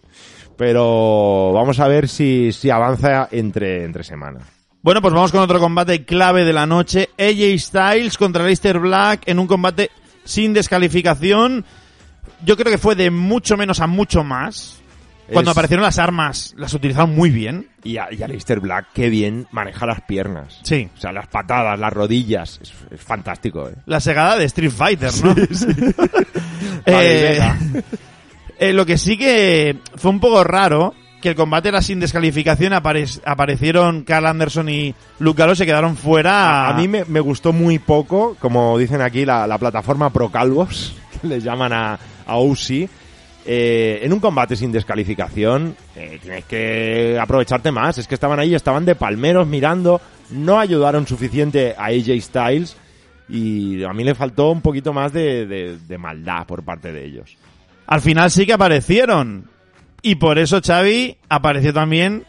Pero 0.57 1.53
vamos 1.53 1.81
a 1.81 1.89
ver 1.89 2.09
si, 2.09 2.51
si 2.51 2.71
avanza 2.71 3.29
entre, 3.31 3.85
entre 3.85 4.03
semanas. 4.05 4.43
Bueno, 4.81 5.03
pues 5.03 5.13
vamos 5.13 5.33
con 5.33 5.41
otro 5.41 5.59
combate 5.59 6.05
clave 6.05 6.45
de 6.45 6.53
la 6.53 6.65
noche. 6.65 7.11
AJ 7.19 7.59
Styles 7.59 8.17
contra 8.17 8.45
Leicester 8.45 8.79
Black 8.79 9.23
en 9.27 9.39
un 9.39 9.47
combate 9.47 9.91
sin 10.25 10.55
descalificación. 10.55 11.65
Yo 12.45 12.57
creo 12.57 12.71
que 12.71 12.79
fue 12.79 12.95
de 12.95 13.11
mucho 13.11 13.57
menos 13.57 13.81
a 13.81 13.87
mucho 13.87 14.25
más. 14.25 14.81
Cuando 15.33 15.51
Es- 15.51 15.57
aparecieron 15.57 15.83
las 15.85 15.99
armas, 15.99 16.55
las 16.57 16.73
utilizaron 16.75 17.15
muy 17.15 17.31
bien. 17.31 17.69
Y 17.83 17.97
a, 17.99 18.09
y 18.13 18.23
Aleister 18.23 18.61
Black, 18.61 18.87
qué 18.95 19.09
bien 19.11 19.47
maneja 19.51 19.87
las 19.87 20.01
piernas. 20.03 20.61
Sí. 20.63 20.89
O 20.97 21.01
sea, 21.01 21.13
las 21.13 21.27
patadas, 21.29 21.79
las 21.79 21.93
rodillas, 21.93 22.59
es, 22.63 22.73
es 22.91 23.01
fantástico, 23.01 23.69
¿eh? 23.69 23.75
La 23.87 24.01
segada 24.01 24.37
de 24.37 24.45
Street 24.45 24.71
Fighter, 24.71 25.11
¿no? 25.25 25.35
Vale, 26.87 26.87
Eh, 26.87 27.31
venga. 27.33 27.59
eh, 28.59 28.73
lo 28.73 28.87
que 28.87 28.99
sí 28.99 29.17
que 29.17 29.79
fue 29.97 30.11
un 30.11 30.21
poco 30.21 30.45
raro, 30.45 30.95
que 31.21 31.31
el 31.31 31.35
combate 31.35 31.69
era 31.69 31.83
sin 31.83 31.99
descalificación, 32.01 32.73
apare- 32.73 33.21
aparecieron 33.25 34.05
Carl 34.05 34.27
Anderson 34.27 34.69
y 34.69 34.95
Luke 35.19 35.55
se 35.57 35.67
quedaron 35.67 35.97
fuera. 35.97 36.67
A, 36.67 36.71
a 36.71 36.75
mí 36.75 36.89
me, 36.89 37.05
me 37.05 37.21
gustó 37.21 37.53
muy 37.53 37.79
poco, 37.79 38.37
como 38.41 38.79
dicen 38.79 39.01
aquí, 39.01 39.25
la, 39.25 39.47
la 39.47 39.59
plataforma 39.59 40.11
Pro 40.11 40.31
Calvos, 40.31 40.95
que 41.21 41.27
les 41.29 41.43
llaman 41.45 41.73
a, 41.73 41.99
a 42.27 42.37
OC. 42.37 42.89
Eh, 43.49 44.01
en 44.03 44.13
un 44.13 44.19
combate 44.21 44.57
sin 44.57 44.73
descalificación, 44.73 45.77
eh, 45.95 46.19
tienes 46.21 46.45
que 46.47 47.17
aprovecharte 47.21 47.71
más. 47.71 47.97
Es 47.99 48.09
que 48.09 48.15
estaban 48.15 48.41
ahí, 48.41 48.55
estaban 48.55 48.85
de 48.85 48.95
palmeros 48.97 49.47
mirando, 49.47 50.01
no 50.31 50.59
ayudaron 50.59 51.07
suficiente 51.07 51.75
a 51.79 51.85
AJ 51.87 52.21
Styles 52.21 52.77
y 53.29 53.85
a 53.85 53.93
mí 53.93 54.03
le 54.05 54.15
faltó 54.15 54.51
un 54.51 54.61
poquito 54.63 54.93
más 54.93 55.13
de, 55.13 55.47
de- 55.47 55.79
de 55.79 55.99
maldad 55.99 56.47
por 56.47 56.65
parte 56.65 56.93
de 56.93 57.05
ellos. 57.05 57.37
Al 57.87 58.01
final 58.01 58.31
sí 58.33 58.47
que 58.47 58.53
aparecieron. 58.53 59.45
Y 60.03 60.17
por 60.17 60.39
eso, 60.39 60.61
Xavi, 60.65 61.17
apareció 61.29 61.73
también 61.73 62.25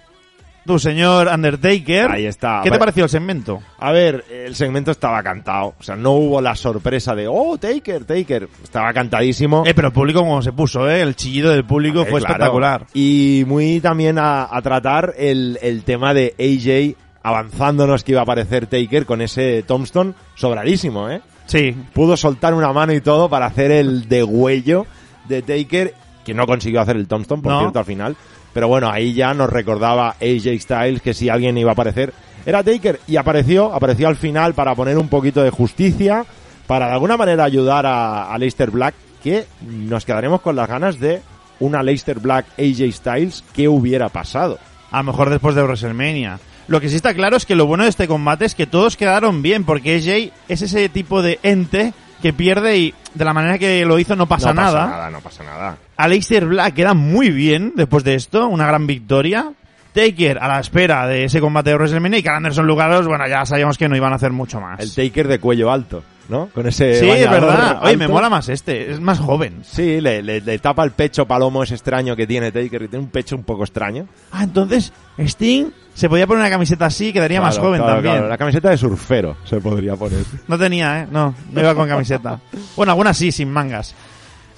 tu 0.68 0.78
señor 0.78 1.28
Undertaker. 1.34 2.12
Ahí 2.12 2.26
está. 2.28 2.62
¿Qué 2.64 2.70
te 2.70 2.78
pareció 2.78 3.06
el 3.06 3.10
segmento? 3.10 3.62
A 3.80 3.92
ver, 3.92 4.24
el 4.32 4.54
segmento 4.56 4.92
estaba 4.92 5.24
cantado. 5.24 5.74
O 5.80 5.84
sea, 5.84 5.96
no 5.96 6.12
hubo 6.12 6.40
la 6.42 6.56
sorpresa 6.56 7.16
de, 7.16 7.28
oh, 7.28 7.58
Taker, 7.58 8.06
Taker. 8.06 8.48
Estaba 8.64 8.94
cantadísimo. 8.94 9.64
Eh, 9.66 9.74
pero 9.74 9.88
el 9.88 9.94
público 9.94 10.20
como 10.20 10.42
se 10.44 10.52
puso, 10.52 10.88
¿eh? 10.88 11.02
El 11.02 11.16
chillido 11.16 11.50
del 11.50 11.66
público 11.66 12.02
Eh, 12.04 12.06
fue 12.06 12.20
claro. 12.20 12.34
espectacular. 12.36 12.86
Y 12.94 13.44
muy 13.48 13.80
también 13.80 14.20
a, 14.20 14.48
a 14.56 14.62
tratar 14.62 15.16
el, 15.18 15.58
el 15.64 15.82
tema 15.84 16.14
de 16.14 16.36
AJ 16.38 16.96
avanzándonos 17.24 18.04
que 18.04 18.12
iba 18.14 18.22
a 18.22 18.24
aparecer 18.24 18.68
Taker 18.68 19.06
con 19.06 19.22
ese 19.22 19.64
tombstone 19.66 20.14
sobradísimo, 20.36 21.10
¿eh? 21.10 21.22
Sí. 21.46 21.76
Pudo 21.94 22.16
soltar 22.18 22.54
una 22.54 22.72
mano 22.74 22.94
y 22.94 23.02
todo 23.02 23.30
para 23.30 23.46
hacer 23.48 23.72
el 23.72 24.08
degüello 24.10 24.86
de 25.28 25.42
Taker, 25.42 25.94
que 26.26 26.34
no 26.34 26.46
consiguió 26.46 26.82
hacer 26.82 26.96
el 26.98 27.08
tombstone, 27.08 27.42
por 27.42 27.52
No. 27.54 27.60
cierto, 27.60 27.80
al 27.80 27.86
final. 27.86 28.16
Pero 28.58 28.70
bueno, 28.70 28.90
ahí 28.90 29.14
ya 29.14 29.36
nos 29.36 29.52
recordaba 29.52 30.16
AJ 30.20 30.60
Styles 30.60 31.02
que 31.04 31.14
si 31.14 31.30
alguien 31.30 31.60
iba 31.60 31.70
a 31.70 31.74
aparecer 31.74 32.12
era 32.44 32.64
Taker 32.64 33.00
y 33.06 33.18
apareció, 33.18 33.72
apareció 33.72 34.08
al 34.08 34.16
final 34.16 34.56
para 34.56 34.74
poner 34.74 34.98
un 34.98 35.10
poquito 35.10 35.44
de 35.44 35.52
justicia, 35.52 36.26
para 36.66 36.88
de 36.88 36.94
alguna 36.94 37.18
manera 37.18 37.44
ayudar 37.44 37.86
a, 37.86 38.34
a 38.34 38.38
Leicester 38.40 38.72
Black, 38.72 38.96
que 39.22 39.46
nos 39.62 40.06
quedaremos 40.06 40.42
con 40.42 40.56
las 40.56 40.68
ganas 40.68 41.00
de 41.00 41.22
una 41.60 41.84
Leicester 41.84 42.20
Black 42.20 42.48
AJ 42.58 42.92
Styles, 42.94 43.44
¿qué 43.54 43.68
hubiera 43.68 44.10
pasado? 44.10 44.58
A 44.90 44.98
lo 44.98 45.12
mejor 45.12 45.30
después 45.30 45.54
de 45.54 45.62
WrestleMania. 45.62 46.40
Lo 46.68 46.82
que 46.82 46.90
sí 46.90 46.96
está 46.96 47.14
claro 47.14 47.38
es 47.38 47.46
que 47.46 47.54
lo 47.54 47.68
bueno 47.68 47.84
de 47.84 47.92
este 47.92 48.08
combate 48.08 48.46
es 48.46 48.56
que 48.56 48.66
todos 48.66 48.98
quedaron 48.98 49.44
bien, 49.44 49.66
porque 49.66 49.98
AJ 49.98 50.34
es 50.48 50.64
ese 50.64 50.90
tipo 50.90 51.22
de 51.22 51.38
ente 51.44 51.94
que 52.22 52.34
pierde 52.34 52.78
y 52.78 52.94
de 53.14 53.26
la 53.26 53.34
manera 53.34 53.58
que 53.58 53.86
lo 53.86 54.00
hizo 54.00 54.16
no 54.16 54.28
pasa, 54.28 54.54
no 54.54 54.62
nada. 54.62 54.80
pasa 54.86 54.92
nada, 54.92 55.10
no 55.10 55.22
pasa 55.22 55.44
nada. 55.44 55.78
Aleister 55.98 56.46
Black 56.46 56.74
queda 56.74 56.94
muy 56.94 57.30
bien 57.30 57.74
después 57.76 58.04
de 58.04 58.16
esto, 58.16 58.48
una 58.48 58.68
gran 58.68 58.88
victoria. 58.88 59.52
Taker 59.94 60.38
a 60.38 60.48
la 60.48 60.60
espera 60.60 61.08
de 61.08 61.24
ese 61.24 61.40
combate 61.40 61.72
de 61.72 61.76
WrestleMania 61.76 62.20
y 62.20 62.24
Carl 62.24 62.38
Anderson 62.38 62.68
Lugaros, 62.68 63.08
bueno, 63.08 63.28
ya 63.28 63.46
sabíamos 63.46 63.80
que 63.80 63.90
no 63.90 63.96
iban 63.96 64.14
a 64.14 64.18
hacer 64.18 64.32
mucho 64.32 64.62
más. 64.62 64.80
El 64.80 64.94
Taker 64.94 65.28
de 65.28 65.40
cuello 65.40 65.72
alto, 65.72 66.04
¿no? 66.30 66.48
Con 66.54 66.68
ese 66.68 67.00
sí, 67.00 67.10
es 67.10 67.30
verdad. 67.30 67.80
Oye, 67.84 67.98
me 67.98 68.06
alto. 68.06 68.14
mola 68.16 68.30
más 68.30 68.50
este, 68.50 68.92
es 68.92 69.00
más 69.00 69.20
joven. 69.20 69.62
Sí, 69.64 70.02
le, 70.02 70.22
le- 70.22 70.42
le 70.42 70.60
tapa 70.60 70.84
el 70.84 70.92
pecho 70.92 71.26
palomo 71.26 71.64
ese 71.64 71.74
extraño 71.76 72.16
que 72.16 72.28
tiene 72.28 72.52
Taker, 72.52 72.82
que 72.82 72.88
tiene 72.88 73.04
un 73.06 73.10
pecho 73.12 73.36
un 73.36 73.44
poco 73.44 73.64
extraño. 73.64 74.08
Ah, 74.32 74.44
entonces 74.44 74.92
Sting 75.18 75.68
se 75.94 76.10
podía 76.10 76.28
poner 76.28 76.42
una 76.42 76.50
camiseta 76.50 76.86
así, 76.86 77.12
quedaría 77.12 77.42
más 77.42 77.56
Claro, 77.56 77.68
joven 77.70 77.82
claro, 77.82 77.94
también. 77.96 78.14
claro. 78.16 78.30
La 78.30 78.38
camiseta 78.38 78.70
de 78.70 78.78
surfero 78.78 79.38
se 79.46 79.60
podría 79.60 79.96
poner. 79.96 80.20
No 80.48 80.58
tenía, 80.58 81.02
¿eh? 81.02 81.08
No, 81.12 81.34
no 81.52 81.60
iba 81.62 81.74
con 81.74 81.88
camiseta. 81.88 82.40
Bueno, 82.76 82.92
algunas 82.92 83.18
sí, 83.18 83.32
sin 83.32 83.50
mangas. 83.52 83.96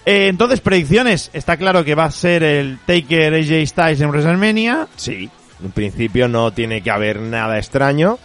Eh, 0.06 0.28
entonces, 0.28 0.60
predicciones. 0.62 1.30
Está 1.34 1.56
claro 1.58 1.84
que 1.86 1.94
va 1.96 2.06
a 2.06 2.12
ser 2.12 2.42
el 2.44 2.80
Taker 2.86 3.34
AJ 3.36 3.68
Styles 3.68 4.02
en 4.02 4.10
WrestleMania. 4.10 4.88
Sí. 4.96 5.30
En 5.64 5.72
principio 5.72 6.28
no 6.28 6.52
tiene 6.52 6.82
que 6.82 6.90
haber 6.90 7.20
nada 7.20 7.58
extraño, 7.58 8.18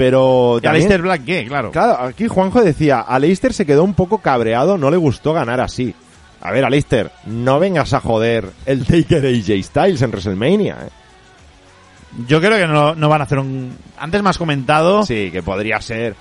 pero 0.00 0.56
¿Y 0.56 0.62
también- 0.62 0.86
Aleister 0.86 1.02
Black 1.02 1.24
qué? 1.26 1.44
Claro. 1.46 1.70
Claro, 1.72 2.06
aquí 2.06 2.26
Juanjo 2.26 2.62
decía, 2.62 3.00
Aleister 3.00 3.52
se 3.52 3.66
quedó 3.66 3.84
un 3.84 3.92
poco 3.92 4.16
cabreado, 4.16 4.78
no 4.78 4.90
le 4.90 4.96
gustó 4.96 5.34
ganar 5.34 5.60
así. 5.60 5.94
A 6.40 6.50
ver, 6.52 6.64
Aleister, 6.64 7.10
no 7.26 7.60
vengas 7.60 7.92
a 7.92 8.00
joder 8.00 8.48
el 8.64 8.86
Taker 8.86 9.26
AJ 9.26 9.62
Styles 9.62 10.00
en 10.00 10.10
WrestleMania. 10.10 10.76
¿eh? 10.86 10.90
Yo 12.26 12.40
creo 12.40 12.56
que 12.56 12.66
no, 12.66 12.94
no 12.94 13.08
van 13.10 13.20
a 13.20 13.24
hacer 13.24 13.40
un... 13.40 13.76
Antes 13.98 14.22
has 14.24 14.38
comentado... 14.38 15.04
Sí, 15.04 15.28
que 15.30 15.42
podría 15.42 15.82
ser. 15.82 16.14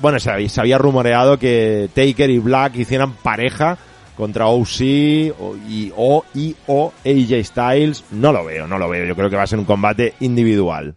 Bueno, 0.00 0.18
se 0.18 0.30
había, 0.30 0.48
se 0.48 0.62
había 0.62 0.78
rumoreado 0.78 1.38
que 1.38 1.90
Taker 1.92 2.30
y 2.30 2.38
Black 2.38 2.76
hicieran 2.76 3.12
pareja 3.16 3.76
contra 4.16 4.46
OC 4.46 5.34
o, 5.38 5.56
y, 5.68 5.92
o, 5.94 6.24
y 6.34 6.56
o 6.68 6.90
AJ 7.04 7.44
Styles. 7.44 8.04
No 8.12 8.32
lo 8.32 8.46
veo, 8.46 8.66
no 8.66 8.78
lo 8.78 8.88
veo. 8.88 9.04
Yo 9.04 9.14
creo 9.14 9.28
que 9.28 9.36
va 9.36 9.42
a 9.42 9.46
ser 9.46 9.58
un 9.58 9.66
combate 9.66 10.14
individual. 10.20 10.94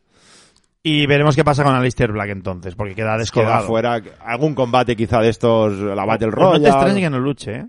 Y 0.81 1.05
veremos 1.07 1.35
qué 1.35 1.43
pasa 1.43 1.63
con 1.63 1.75
Aleister 1.75 2.11
Black 2.11 2.29
entonces, 2.29 2.73
porque 2.75 2.95
queda 2.95 3.09
Queda 3.11 3.17
descolgado. 3.17 3.67
fuera 3.67 4.01
algún 4.25 4.55
combate 4.55 4.95
quizá 4.95 5.19
de 5.19 5.29
estos, 5.29 5.73
la 5.77 6.05
Battle 6.05 6.31
Pues 6.31 6.37
no 6.41 6.51
te 6.51 6.57
Royale. 6.59 6.69
extrañe 6.69 7.01
que 7.01 7.09
no 7.09 7.19
luche, 7.19 7.51
¿eh? 7.55 7.65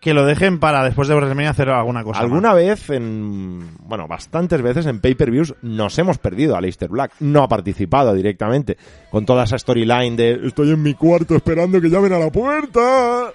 Que 0.00 0.14
lo 0.14 0.24
dejen 0.24 0.60
para 0.60 0.84
después 0.84 1.08
de 1.08 1.14
WrestleMania 1.14 1.50
hacer 1.50 1.70
alguna 1.70 2.04
cosa. 2.04 2.20
Alguna 2.20 2.48
más. 2.50 2.56
vez, 2.56 2.90
en, 2.90 3.76
bueno, 3.80 4.06
bastantes 4.06 4.62
veces 4.62 4.86
en 4.86 5.00
pay-per-views 5.00 5.56
nos 5.62 5.98
hemos 5.98 6.18
perdido 6.18 6.56
a 6.56 6.60
Leicester 6.60 6.88
Black. 6.88 7.12
No 7.20 7.42
ha 7.42 7.48
participado 7.48 8.14
directamente 8.14 8.76
con 9.10 9.26
toda 9.26 9.42
esa 9.44 9.58
storyline 9.58 10.14
de 10.16 10.40
estoy 10.46 10.70
en 10.70 10.82
mi 10.82 10.94
cuarto 10.94 11.34
esperando 11.34 11.80
que 11.80 11.88
llamen 11.90 12.12
a 12.12 12.18
la 12.20 12.30
puerta. 12.30 13.32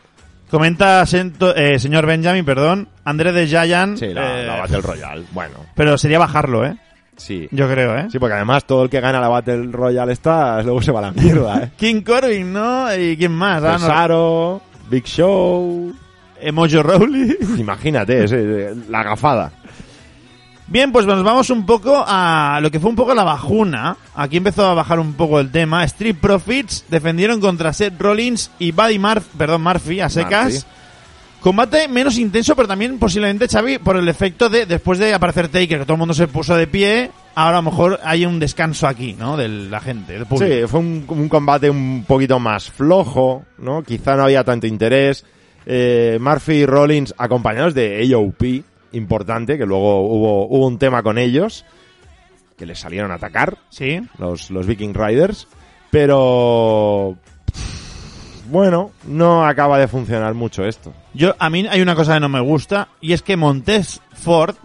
Comenta 0.50 1.06
sento- 1.06 1.54
eh, 1.56 1.80
señor 1.80 2.06
Benjamin, 2.06 2.46
perdón, 2.46 2.88
André 3.04 3.34
de 3.34 3.48
Giant. 3.48 3.98
Sí, 3.98 4.08
la, 4.14 4.42
eh, 4.42 4.46
la 4.46 4.58
Battle 4.62 4.82
Royale. 4.82 5.24
Bueno, 5.32 5.56
Pero 5.76 5.98
sería 5.98 6.20
bajarlo, 6.20 6.66
¿eh? 6.66 6.78
Sí. 7.26 7.48
Yo 7.52 7.70
creo, 7.70 7.98
¿eh? 7.98 8.08
Sí, 8.12 8.20
porque 8.20 8.36
además 8.36 8.66
todo 8.66 8.84
el 8.84 8.90
que 8.90 9.00
gana 9.00 9.20
la 9.20 9.28
Battle 9.30 9.68
Royale 9.72 10.14
está, 10.14 10.62
luego 10.62 10.82
se 10.82 10.92
va 10.92 11.00
a 11.00 11.04
la 11.04 11.12
mierda, 11.12 11.64
¿eh? 11.64 11.72
King 11.78 12.02
Corbin, 12.02 12.52
¿no? 12.54 12.94
¿Y 12.96 13.16
quién 13.18 13.32
más? 13.32 13.64
Ah, 13.64 13.74
no- 13.74 13.80
Cesaro, 13.80 14.62
Big 14.90 15.06
Show... 15.06 15.94
eh, 16.42 16.52
Mojo 16.52 16.84
Rawley. 16.84 17.38
Imagínate, 17.58 18.24
ese- 18.26 18.74
la 18.90 19.04
gafada. 19.04 19.52
Bien, 20.68 20.92
pues 20.92 21.06
nos 21.06 21.22
vamos 21.24 21.50
un 21.50 21.66
poco 21.66 22.04
a 22.08 22.60
lo 22.62 22.72
que 22.72 22.80
fue 22.80 22.90
un 22.90 22.96
poco 22.96 23.14
la 23.14 23.24
bajuna. 23.24 23.96
Aquí 24.16 24.38
empezó 24.38 24.66
a 24.66 24.74
bajar 24.74 25.00
un 25.00 25.14
poco 25.14 25.40
el 25.40 25.52
tema. 25.52 25.84
Street 25.84 26.16
Profits 26.20 26.86
defendieron 26.90 27.40
contra 27.42 27.74
Seth 27.74 28.00
Rollins 28.00 28.50
y 28.60 28.72
Buddy 28.72 28.98
Murphy, 28.98 29.30
perdón, 29.38 29.62
Murphy, 29.62 30.00
a 30.00 30.10
secas. 30.10 30.54
Murphy. 30.54 30.68
Combate 31.44 31.90
menos 31.90 32.18
intenso, 32.18 32.56
pero 32.56 32.70
también 32.70 32.98
posiblemente, 32.98 33.50
Xavi, 33.50 33.78
por 33.78 33.98
el 33.98 34.08
efecto 34.08 34.48
de 34.50 34.66
después 34.66 34.98
de 34.98 35.14
aparecer 35.14 35.50
Taker, 35.50 35.80
que 35.80 35.84
todo 35.86 35.94
el 35.94 36.00
mundo 36.00 36.14
se 36.14 36.28
puso 36.30 36.56
de 36.56 36.68
pie, 36.68 37.12
ahora 37.36 37.58
a 37.58 37.62
lo 37.62 37.70
mejor 37.70 38.00
hay 38.06 38.26
un 38.26 38.40
descanso 38.40 38.88
aquí, 38.88 39.14
¿no? 39.14 39.36
De 39.36 39.50
la 39.50 39.82
gente, 39.82 40.14
del 40.14 40.26
público. 40.26 40.54
Sí, 40.54 40.62
fue 40.68 40.80
un, 40.80 41.04
un 41.06 41.28
combate 41.28 41.70
un 41.70 42.06
poquito 42.08 42.40
más 42.40 42.72
flojo, 42.72 43.44
¿no? 43.58 43.84
Quizá 43.84 44.16
no 44.16 44.24
había 44.24 44.46
tanto 44.46 44.68
interés. 44.68 45.26
Eh, 45.66 46.18
Murphy 46.22 46.54
y 46.54 46.66
Rollins 46.66 47.14
acompañados 47.18 47.74
de 47.74 48.10
AOP, 48.14 48.64
importante, 48.94 49.58
que 49.58 49.66
luego 49.66 50.00
hubo, 50.08 50.48
hubo 50.48 50.66
un 50.66 50.78
tema 50.80 51.04
con 51.04 51.18
ellos, 51.18 51.66
que 52.58 52.66
les 52.66 52.80
salieron 52.80 53.12
a 53.12 53.16
atacar, 53.16 53.58
Sí. 53.70 54.00
los, 54.18 54.50
los 54.50 54.66
Viking 54.66 54.94
Riders, 54.94 55.48
pero... 55.92 57.18
Bueno, 58.46 58.92
no 59.08 59.46
acaba 59.46 59.78
de 59.80 59.88
funcionar 59.88 60.34
mucho 60.34 60.66
esto. 60.66 60.94
Yo, 61.14 61.36
a 61.40 61.50
mí 61.50 61.66
hay 61.70 61.82
una 61.82 61.96
cosa 61.96 62.16
que 62.16 62.20
no 62.20 62.30
me 62.30 62.42
gusta, 62.42 62.90
y 63.02 63.14
es 63.14 63.22
que 63.22 63.38
Montez 63.38 64.02
Ford 64.14 64.56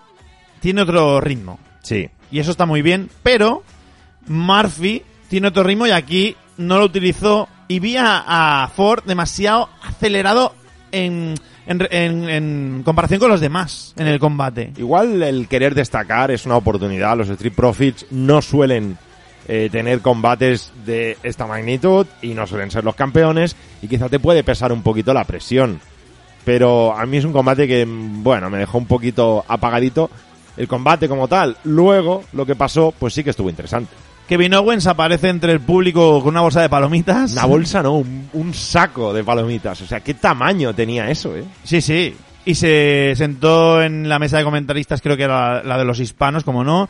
tiene 0.60 0.82
otro 0.82 1.20
ritmo. 1.20 1.58
Sí. 1.82 2.10
Y 2.30 2.40
eso 2.40 2.50
está 2.50 2.66
muy 2.66 2.82
bien, 2.82 3.08
pero 3.22 3.62
Murphy 4.26 5.02
tiene 5.28 5.48
otro 5.48 5.62
ritmo 5.62 5.86
y 5.86 5.90
aquí 5.90 6.36
no 6.56 6.78
lo 6.78 6.84
utilizó. 6.86 7.48
Y 7.68 7.80
vi 7.80 7.96
a, 7.96 8.62
a 8.64 8.68
Ford 8.68 9.04
demasiado 9.04 9.68
acelerado 9.82 10.54
en, 10.90 11.34
en, 11.66 11.86
en- 11.90 12.28
en 12.30 12.82
comparación 12.84 13.20
con 13.20 13.30
los 13.30 13.40
demás 13.40 13.92
en 13.98 14.06
el 14.06 14.18
combate. 14.18 14.72
Igual 14.78 15.22
el 15.22 15.48
querer 15.48 15.74
destacar 15.74 16.30
es 16.30 16.46
una 16.46 16.56
oportunidad. 16.56 17.16
Los 17.16 17.28
Street 17.28 17.52
Profits 17.54 18.06
no 18.10 18.40
suelen 18.40 18.96
eh, 19.48 19.68
tener 19.72 20.00
combates 20.00 20.72
de 20.84 21.16
esta 21.22 21.46
magnitud 21.46 22.06
y 22.20 22.34
no 22.34 22.46
suelen 22.46 22.70
ser 22.70 22.84
los 22.84 22.94
campeones 22.94 23.56
y 23.80 23.88
quizá 23.88 24.08
te 24.08 24.20
puede 24.20 24.44
pesar 24.44 24.72
un 24.72 24.82
poquito 24.82 25.14
la 25.14 25.24
presión. 25.24 25.80
Pero 26.44 26.96
a 26.96 27.04
mí 27.06 27.16
es 27.16 27.24
un 27.24 27.32
combate 27.32 27.66
que, 27.66 27.86
bueno, 27.88 28.50
me 28.50 28.58
dejó 28.58 28.78
un 28.78 28.86
poquito 28.86 29.44
apagadito 29.48 30.10
el 30.56 30.68
combate 30.68 31.08
como 31.08 31.28
tal. 31.28 31.56
Luego, 31.64 32.24
lo 32.32 32.44
que 32.44 32.56
pasó, 32.56 32.92
pues 32.98 33.14
sí 33.14 33.24
que 33.24 33.30
estuvo 33.30 33.50
interesante. 33.50 33.90
Kevin 34.28 34.54
Owens 34.54 34.86
aparece 34.86 35.30
entre 35.30 35.52
el 35.52 35.60
público 35.60 36.20
con 36.22 36.30
una 36.30 36.42
bolsa 36.42 36.60
de 36.60 36.68
palomitas. 36.68 37.32
Una 37.32 37.46
bolsa, 37.46 37.82
no, 37.82 37.94
un, 37.94 38.28
un 38.34 38.52
saco 38.52 39.14
de 39.14 39.24
palomitas. 39.24 39.80
O 39.80 39.86
sea, 39.86 40.00
¿qué 40.00 40.12
tamaño 40.14 40.74
tenía 40.74 41.08
eso, 41.10 41.34
eh? 41.34 41.44
Sí, 41.64 41.80
sí. 41.80 42.14
Y 42.44 42.54
se 42.54 43.14
sentó 43.16 43.82
en 43.82 44.08
la 44.08 44.18
mesa 44.18 44.38
de 44.38 44.44
comentaristas, 44.44 45.00
creo 45.00 45.16
que 45.16 45.22
era 45.22 45.62
la 45.62 45.78
de 45.78 45.84
los 45.84 46.00
hispanos, 46.00 46.44
como 46.44 46.62
no. 46.64 46.88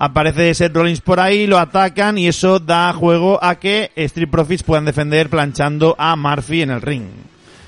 Aparece 0.00 0.54
Seth 0.54 0.74
Rollins 0.74 1.00
por 1.00 1.18
ahí, 1.18 1.46
lo 1.48 1.58
atacan 1.58 2.18
y 2.18 2.28
eso 2.28 2.60
da 2.60 2.92
juego 2.92 3.42
a 3.42 3.56
que 3.56 3.90
Street 3.96 4.30
Profits 4.30 4.62
puedan 4.62 4.84
defender 4.84 5.28
planchando 5.28 5.96
a 5.98 6.14
Murphy 6.14 6.62
en 6.62 6.70
el 6.70 6.80
ring. 6.80 7.06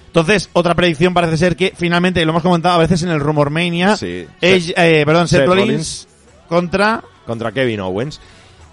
Entonces, 0.07 0.49
otra 0.53 0.75
predicción 0.75 1.13
parece 1.13 1.37
ser 1.37 1.57
que 1.57 1.73
finalmente, 1.77 2.25
lo 2.25 2.31
hemos 2.31 2.43
comentado 2.43 2.77
a 2.77 2.79
veces 2.79 3.03
en 3.03 3.11
el 3.11 3.21
Rumor 3.21 3.51
Mania, 3.51 3.97
Sí. 3.97 4.27
Eh, 4.41 5.03
perdón, 5.05 5.27
Seth, 5.29 5.41
Seth 5.41 5.49
Rollins, 5.49 5.69
Rollins. 5.69 6.09
contra... 6.49 7.03
contra 7.27 7.53
Kevin 7.53 7.81
Owens. 7.81 8.21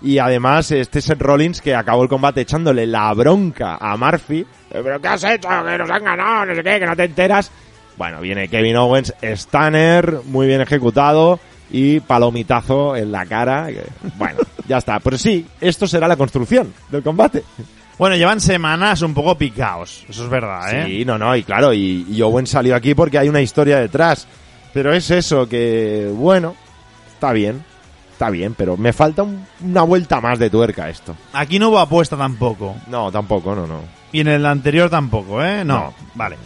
Y 0.03 0.19
además, 0.19 0.69
este 0.71 1.01
Seth 1.01 1.21
Rollins 1.21 1.59
que 1.59 1.73
acabó 1.73 2.03
el 2.03 2.09
combate 2.09 2.41
echándole 2.41 2.85
la 2.85 3.11
bronca 3.15 3.77
a 3.81 3.97
Murphy. 3.97 4.41
Eh, 4.41 4.81
¿Pero 4.83 5.01
qué 5.01 5.07
has 5.07 5.23
hecho? 5.23 5.49
Que 5.49 5.77
nos 5.79 5.89
han 5.89 6.03
ganado, 6.03 6.45
no 6.45 6.55
sé 6.55 6.63
qué, 6.63 6.79
que 6.79 6.85
no 6.85 6.95
te 6.95 7.03
enteras. 7.05 7.51
Bueno, 7.97 8.21
viene 8.21 8.47
Kevin 8.47 8.77
Owens, 8.77 9.13
Stunner, 9.23 10.19
muy 10.25 10.45
bien 10.45 10.61
ejecutado 10.61 11.39
y 11.69 11.99
palomitazo 11.99 12.95
en 12.95 13.11
la 13.11 13.25
cara. 13.25 13.67
bueno, 14.17 14.39
ya 14.67 14.77
está. 14.77 14.99
Pero 14.99 15.17
sí, 15.17 15.45
esto 15.61 15.87
será 15.87 16.07
la 16.07 16.15
construcción 16.15 16.73
del 16.89 17.03
combate. 17.03 17.43
Bueno, 17.97 18.15
llevan 18.15 18.39
semanas 18.39 19.01
un 19.01 19.13
poco 19.15 19.35
picaos, 19.37 20.05
eso 20.07 20.23
es 20.25 20.29
verdad, 20.29 20.71
¿eh? 20.71 20.85
Sí, 20.85 21.03
no, 21.05 21.17
no, 21.17 21.35
y 21.35 21.41
claro, 21.43 21.73
y, 21.73 22.05
y 22.09 22.21
Owens 22.21 22.51
salió 22.51 22.75
aquí 22.75 22.93
porque 22.93 23.17
hay 23.17 23.27
una 23.29 23.41
historia 23.41 23.79
detrás. 23.79 24.27
Pero 24.73 24.93
es 24.93 25.09
eso, 25.09 25.49
que 25.49 26.11
bueno, 26.13 26.53
está 27.13 27.31
bien, 27.33 27.63
está 28.11 28.29
bien, 28.29 28.53
pero 28.53 28.77
me 28.77 28.93
falta 28.93 29.23
un- 29.23 29.43
una 29.63 29.81
vuelta 29.81 30.21
más 30.21 30.37
de 30.37 30.51
tuerca 30.51 30.87
esto. 30.89 31.15
Aquí 31.33 31.57
no 31.57 31.69
hubo 31.69 31.79
apuesta 31.79 32.15
tampoco. 32.15 32.75
No, 32.85 33.11
tampoco, 33.11 33.55
no, 33.55 33.65
no. 33.65 33.79
Y 34.11 34.19
en 34.19 34.27
el 34.27 34.45
anterior 34.45 34.89
tampoco, 34.91 35.43
¿eh? 35.43 35.65
No. 35.65 35.75
No. 35.79 35.93
Vale. 36.13 36.37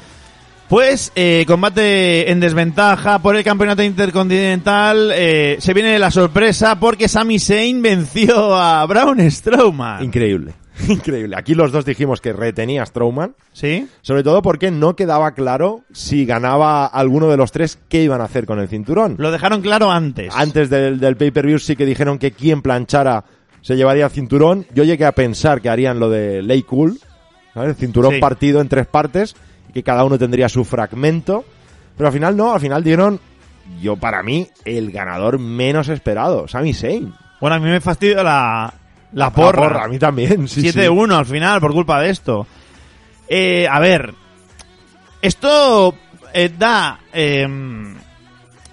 Pues, 0.72 1.12
eh, 1.16 1.44
combate 1.48 2.32
en 2.32 2.40
desventaja 2.40 3.20
por 3.20 3.36
el 3.36 3.44
campeonato 3.44 3.84
intercontinental. 3.84 5.12
eh, 5.14 5.58
se 5.60 5.74
viene 5.74 6.00
la 6.00 6.12
sorpresa 6.12 6.80
porque 6.80 7.10
Sami 7.10 7.40
Zayn 7.40 7.82
venció 7.82 8.56
a 8.56 8.86
Braun 8.86 9.20
Strowman. 9.30 10.02
Increíble, 10.02 10.54
increíble. 10.88 11.36
Aquí 11.38 11.56
los 11.56 11.74
dos 11.74 11.84
dijimos 11.84 12.22
que 12.22 12.32
retenía 12.32 12.84
a 12.84 12.86
Strowman, 12.86 13.36
¿Sí? 13.52 13.86
sobre 14.02 14.24
todo 14.24 14.42
porque 14.42 14.72
no 14.72 14.96
quedaba 14.96 15.32
claro 15.34 15.82
si 15.92 16.26
ganaba 16.26 16.86
alguno 16.86 17.28
de 17.28 17.36
los 17.36 17.52
tres 17.52 17.78
qué 17.90 18.04
iban 18.04 18.22
a 18.22 18.26
hacer 18.26 18.46
con 18.46 18.58
el 18.60 18.70
cinturón. 18.70 19.16
Lo 19.18 19.30
dejaron 19.30 19.62
claro 19.62 19.92
antes. 19.92 20.34
Antes 20.34 20.70
del, 20.70 21.02
del 21.02 21.18
pay-per-view 21.18 21.60
sí 21.60 21.76
que 21.76 21.86
dijeron 21.86 22.18
que 22.18 22.32
quien 22.32 22.62
planchara 22.62 23.26
se 23.62 23.76
llevaría 23.76 24.06
el 24.06 24.12
cinturón. 24.12 24.66
Yo 24.74 24.86
llegué 24.86 25.04
a 25.06 25.12
pensar 25.12 25.60
que 25.62 25.68
harían 25.68 26.00
lo 26.00 26.10
de 26.10 26.42
Lay 26.42 26.64
Cool, 26.64 26.98
¿sabes? 27.54 27.72
El 27.72 27.76
cinturón 27.76 28.14
Sí. 28.14 28.20
partido 28.22 28.62
en 28.62 28.70
tres 28.70 28.88
partes 28.88 29.36
que 29.74 29.84
cada 29.84 30.04
uno 30.04 30.18
tendría 30.18 30.50
su 30.50 30.64
fragmento. 30.66 31.44
Pero 31.98 32.08
al 32.08 32.14
final 32.14 32.36
no, 32.38 32.54
al 32.54 32.60
final 32.60 32.84
dieron, 32.84 33.20
yo 33.82 33.96
para 33.98 34.24
mí, 34.24 34.48
el 34.66 34.92
ganador 34.92 35.40
menos 35.40 35.90
esperado, 35.90 36.48
Sami 36.48 36.74
Zayn. 36.74 37.14
Bueno, 37.40 37.56
a 37.56 37.60
mí 37.60 37.70
me 37.70 37.82
fastidia 37.82 38.24
la, 38.24 38.74
la 39.14 39.26
La 39.26 39.32
porra. 39.32 39.84
a 39.84 39.88
mí 39.88 40.00
también, 40.00 40.48
sí, 40.48 40.62
sí. 40.72 40.78
7-1 40.78 41.14
al 41.18 41.26
final 41.26 41.60
por 41.60 41.74
culpa 41.74 42.00
de 42.02 42.10
esto. 42.10 42.48
Eh, 43.28 43.68
a 43.70 43.80
ver, 43.80 44.14
esto 45.22 45.96
eh, 46.34 46.52
da... 46.58 47.00
eh, 47.14 47.48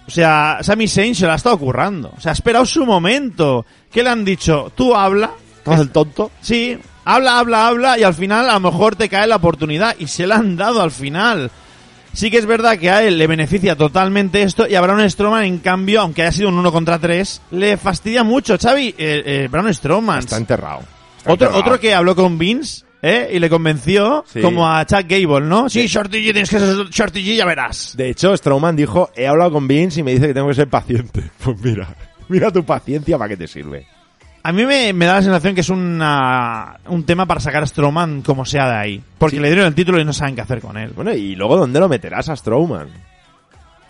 o 0.07 0.11
sea, 0.11 0.59
Sami 0.63 0.89
Zayn 0.89 1.15
se 1.15 1.27
la 1.27 1.35
ha 1.35 1.37
estado 1.37 1.59
currando. 1.59 2.13
O 2.17 2.21
sea, 2.21 2.31
ha 2.31 2.33
esperado 2.33 2.65
su 2.65 2.87
momento. 2.87 3.67
¿Qué 3.93 4.03
le 4.03 4.09
han 4.09 4.25
dicho? 4.25 4.73
Tú 4.75 4.95
habla. 4.95 5.33
¿Estás 5.59 5.81
el 5.81 5.91
tonto? 5.91 6.31
Sí, 6.41 6.79
habla, 7.14 7.38
habla, 7.38 7.66
habla 7.68 7.99
y 7.99 8.03
al 8.03 8.14
final 8.14 8.49
a 8.49 8.55
lo 8.55 8.61
mejor 8.61 8.97
te 8.97 9.09
cae 9.09 9.27
la 9.27 9.37
oportunidad 9.37 9.97
y 9.99 10.07
se 10.07 10.27
la 10.27 10.37
han 10.37 10.57
dado 10.57 10.83
al 10.83 10.90
final. 10.90 11.51
Sí 12.12 12.31
que 12.31 12.38
es 12.38 12.47
verdad 12.47 12.79
que 12.79 12.90
a 12.90 13.03
él 13.05 13.18
le 13.18 13.27
beneficia 13.27 13.77
totalmente 13.77 14.42
esto 14.42 14.66
y 14.66 14.75
a 14.75 14.81
Braun 14.81 15.09
Strowman, 15.09 15.44
en 15.44 15.59
cambio, 15.59 16.01
aunque 16.01 16.23
haya 16.23 16.33
sido 16.33 16.49
un 16.49 16.59
1 16.59 16.73
contra 16.73 16.99
3, 16.99 17.42
le 17.53 17.77
fastidia 17.77 18.25
mucho, 18.25 18.57
Xavi, 18.59 18.88
eh, 18.99 19.23
eh, 19.25 19.49
Braun 19.51 19.73
Strowman. 19.73 20.21
Está 20.21 20.37
enterrado. 20.38 20.81
Está 21.18 21.33
Otro, 21.33 21.47
enterrado. 21.49 21.59
otro 21.61 21.81
que 21.81 21.94
habló 21.94 22.16
con 22.16 22.38
Vince, 22.38 22.85
¿eh? 23.03 23.31
Y 23.33 23.38
le 23.38 23.49
convenció, 23.51 24.25
Sí. 24.33 24.40
como 24.40 24.66
a 24.68 24.85
Chuck 24.87 25.05
Gable, 25.07 25.42
¿no? 25.47 25.68
Sí, 25.68 25.87
Shorty 25.87 26.18
G, 26.18 26.23
tienes 26.33 26.51
que 26.51 26.59
ser 26.59 26.77
Shorty 26.88 27.23
G, 27.23 27.37
ya 27.37 27.44
verás. 27.44 27.94
De 27.97 28.09
hecho, 28.11 28.37
Strowman 28.37 28.75
dijo, 28.75 29.11
he 29.14 29.27
hablado 29.29 29.53
con 29.53 29.68
Vince 29.68 30.01
y 30.01 30.03
me 30.03 30.12
dice 30.12 30.27
que 30.29 30.35
tengo 30.35 30.49
que 30.49 30.55
ser 30.55 30.68
paciente. 30.68 31.23
Pues 31.44 31.61
mira, 31.61 31.94
mira 32.29 32.51
tu 32.51 32.64
paciencia 32.64 33.16
para 33.18 33.29
qué 33.29 33.37
te 33.37 33.47
sirve. 33.47 33.87
A 34.42 34.53
mí 34.53 34.64
me, 34.64 34.92
me 34.92 35.07
da 35.07 35.14
la 35.14 35.22
sensación 35.22 35.55
que 35.55 35.61
es 35.62 35.68
una, 35.68 36.79
un 36.88 37.05
tema 37.05 37.27
para 37.27 37.40
sacar 37.40 37.62
a 37.62 37.66
Strowman 37.66 38.22
como 38.22 38.44
sea 38.44 38.66
de 38.70 38.77
ahí. 38.77 39.03
Porque 39.18 39.37
Sí. 39.37 39.42
le 39.42 39.48
dieron 39.48 39.66
el 39.66 39.74
título 39.74 40.01
y 40.01 40.05
no 40.05 40.12
saben 40.12 40.35
qué 40.35 40.40
hacer 40.40 40.61
con 40.61 40.77
él. 40.79 40.92
Bueno, 40.94 41.12
y 41.12 41.35
luego, 41.35 41.57
¿dónde 41.57 41.81
lo 41.81 41.88
meterás 41.88 42.29
a 42.29 42.37
Strowman? 42.37 42.88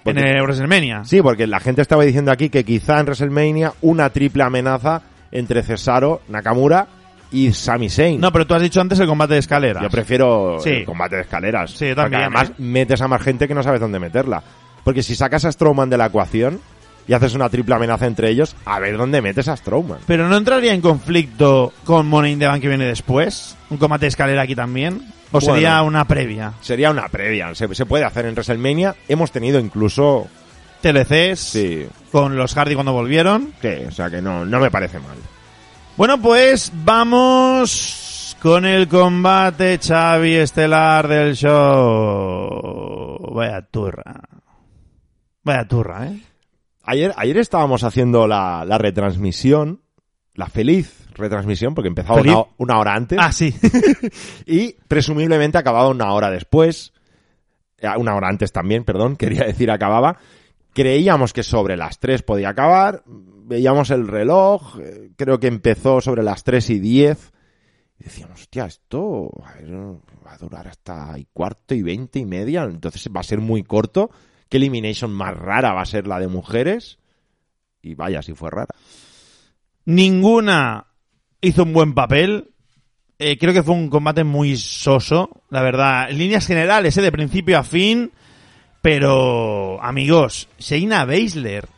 Porque- 0.02 0.20
en 0.20 0.26
el 0.26 0.42
WrestleMania. 0.42 1.04
Sí, 1.04 1.20
porque 1.22 1.46
la 1.46 1.61
gente 1.61 1.82
estaba 1.82 2.02
diciendo 2.04 2.32
aquí 2.32 2.48
que 2.48 2.64
quizá 2.64 2.98
en 2.98 3.06
WrestleMania 3.06 3.72
una 3.82 4.11
triple 4.11 4.42
amenaza 4.42 5.02
entre 5.30 5.62
Cesaro, 5.62 6.22
Nakamura 6.28 6.87
y 7.30 7.52
Sami 7.52 7.90
Zayn. 7.90 8.18
No, 8.20 8.32
pero 8.32 8.46
tú 8.46 8.54
has 8.54 8.62
dicho 8.62 8.80
antes 8.80 8.98
el 9.00 9.06
combate 9.06 9.34
de 9.34 9.40
escaleras. 9.40 9.82
Yo 9.82 9.90
prefiero 9.90 10.58
Sí. 10.61 10.70
el 10.70 10.84
combate 10.87 11.16
de 11.16 11.22
escaleras. 11.22 11.70
Sí, 11.72 11.87
Porque 11.88 11.94
también, 11.94 12.22
además 12.22 12.50
¿eh? 12.50 12.54
metes 12.58 13.00
a 13.02 13.06
más 13.08 13.20
gente 13.22 13.46
que 13.46 13.54
no 13.54 13.62
sabes 13.62 13.80
dónde 13.80 13.98
meterla. 14.00 14.42
Porque 14.82 15.02
si 15.02 15.14
sacas 15.14 15.44
a 15.44 15.52
Strowman 15.52 15.90
de 15.90 15.98
la 15.98 16.06
ecuación 16.06 16.58
y 17.09 17.14
haces 17.14 17.35
una 17.35 17.49
triple 17.49 17.75
amenaza 17.75 18.07
entre 18.07 18.29
ellos, 18.31 18.55
a 18.66 18.79
ver 18.79 18.97
dónde 18.97 19.21
metes 19.23 19.49
a 19.49 19.57
Strowman. 19.57 19.99
Pero 20.07 20.29
no 20.29 20.37
entraría 20.37 20.73
en 20.75 20.81
conflicto 20.83 21.73
con 21.85 22.07
Money 22.07 22.33
in 22.35 22.38
the 22.38 22.47
Bank 22.47 22.61
que 22.61 22.68
viene 22.68 22.85
después. 22.85 23.57
Un 23.71 23.79
combate 23.79 24.05
de 24.05 24.09
escalera 24.11 24.42
aquí 24.42 24.55
también. 24.55 25.11
O 25.33 25.40
Bueno. 25.40 25.55
sería 25.55 25.83
una 25.83 26.05
previa. 26.07 26.53
Sería 26.61 26.90
una 26.90 27.09
previa, 27.09 27.55
se, 27.55 27.75
se 27.75 27.87
puede 27.87 28.05
hacer 28.05 28.27
en 28.27 28.35
WrestleMania. 28.35 28.94
Hemos 29.09 29.33
tenido 29.33 29.59
incluso... 29.59 30.29
TLCs 30.81 31.40
Sí, 31.40 31.88
con 32.12 32.37
los 32.37 32.55
Hardy 32.55 32.75
cuando 32.75 32.92
volvieron. 32.92 33.53
que, 33.61 33.87
o 33.88 33.90
sea 33.90 34.09
que 34.11 34.23
no, 34.23 34.44
no 34.44 34.61
me 34.61 34.71
parece 34.71 35.01
mal. 35.01 35.16
Bueno, 35.97 36.23
pues 36.23 36.71
vamos 36.85 38.37
con 38.40 38.64
el 38.64 38.87
combate 38.87 39.81
Xavi 39.85 40.35
estelar 40.37 41.09
del 41.09 41.35
show. 41.35 43.18
Vaya 43.35 43.62
turra. 43.62 44.21
Vaya 45.42 45.66
turra, 45.66 46.07
¿eh? 46.07 46.21
Ayer, 46.90 47.12
ayer 47.18 47.37
estábamos 47.37 47.85
haciendo 47.85 48.27
la, 48.27 48.64
la 48.64 48.79
retransmisión, 48.79 49.83
la 50.33 50.46
feliz 50.46 51.07
retransmisión, 51.12 51.74
porque 51.74 51.88
empezaba 51.88 52.18
una, 52.18 52.44
una 52.57 52.79
hora 52.79 52.94
antes 52.94 53.18
Ah, 53.20 53.31
sí. 53.31 53.55
y 54.46 54.72
presumiblemente 54.88 55.59
acababa 55.59 55.90
una 55.90 56.11
hora 56.14 56.31
después, 56.31 56.94
eh, 57.77 57.88
una 57.98 58.16
hora 58.16 58.29
antes 58.29 58.53
también, 58.53 58.85
perdón, 58.85 59.16
quería 59.18 59.44
decir 59.44 59.70
acababa. 59.70 60.16
Creíamos 60.72 61.35
que 61.35 61.42
sobre 61.42 61.77
las 61.77 61.98
3 61.98 62.22
podía 62.22 62.48
acabar, 62.48 63.03
veíamos 63.05 63.90
el 63.90 64.09
reloj, 64.09 64.79
eh, 64.81 65.11
creo 65.14 65.38
que 65.38 65.48
empezó 65.48 66.01
sobre 66.01 66.22
las 66.22 66.42
3 66.42 66.70
y 66.70 66.79
10 66.79 67.33
Y 68.01 68.05
decíamos, 68.05 68.40
hostia, 68.40 68.64
esto 68.64 69.31
va 70.27 70.33
a 70.33 70.38
durar 70.38 70.68
hasta 70.68 71.18
y 71.18 71.27
cuarto 71.35 71.74
y 71.74 71.83
veinte 71.83 72.18
y 72.18 72.24
media, 72.24 72.62
entonces 72.62 73.11
va 73.14 73.20
a 73.20 73.24
ser 73.24 73.40
muy 73.40 73.62
corto. 73.62 74.11
¿Qué 74.48 74.56
elimination 74.56 75.12
más 75.12 75.37
rara 75.37 75.72
va 75.72 75.82
a 75.82 75.87
ser 75.87 76.06
la 76.06 76.18
de 76.18 76.28
mujeres? 76.28 76.98
Y 77.82 77.94
vaya, 77.94 78.22
si 78.22 78.34
fue 78.34 78.50
rara. 78.50 78.74
Ninguna 79.84 80.87
hizo 81.40 81.62
un 81.62 81.72
buen 81.72 81.94
papel. 81.94 82.50
Eh, 83.18 83.37
creo 83.38 83.52
que 83.52 83.62
fue 83.62 83.74
un 83.74 83.90
combate 83.90 84.24
muy 84.24 84.56
soso, 84.56 85.42
la 85.50 85.62
verdad. 85.62 86.11
En 86.11 86.18
líneas 86.18 86.46
generales, 86.46 86.96
eh, 86.96 87.02
de 87.02 87.12
principio 87.12 87.58
a 87.58 87.64
fin. 87.64 88.12
Pero, 88.80 89.82
amigos, 89.82 90.48
Shayna 90.58 91.04
Baszler. 91.04 91.68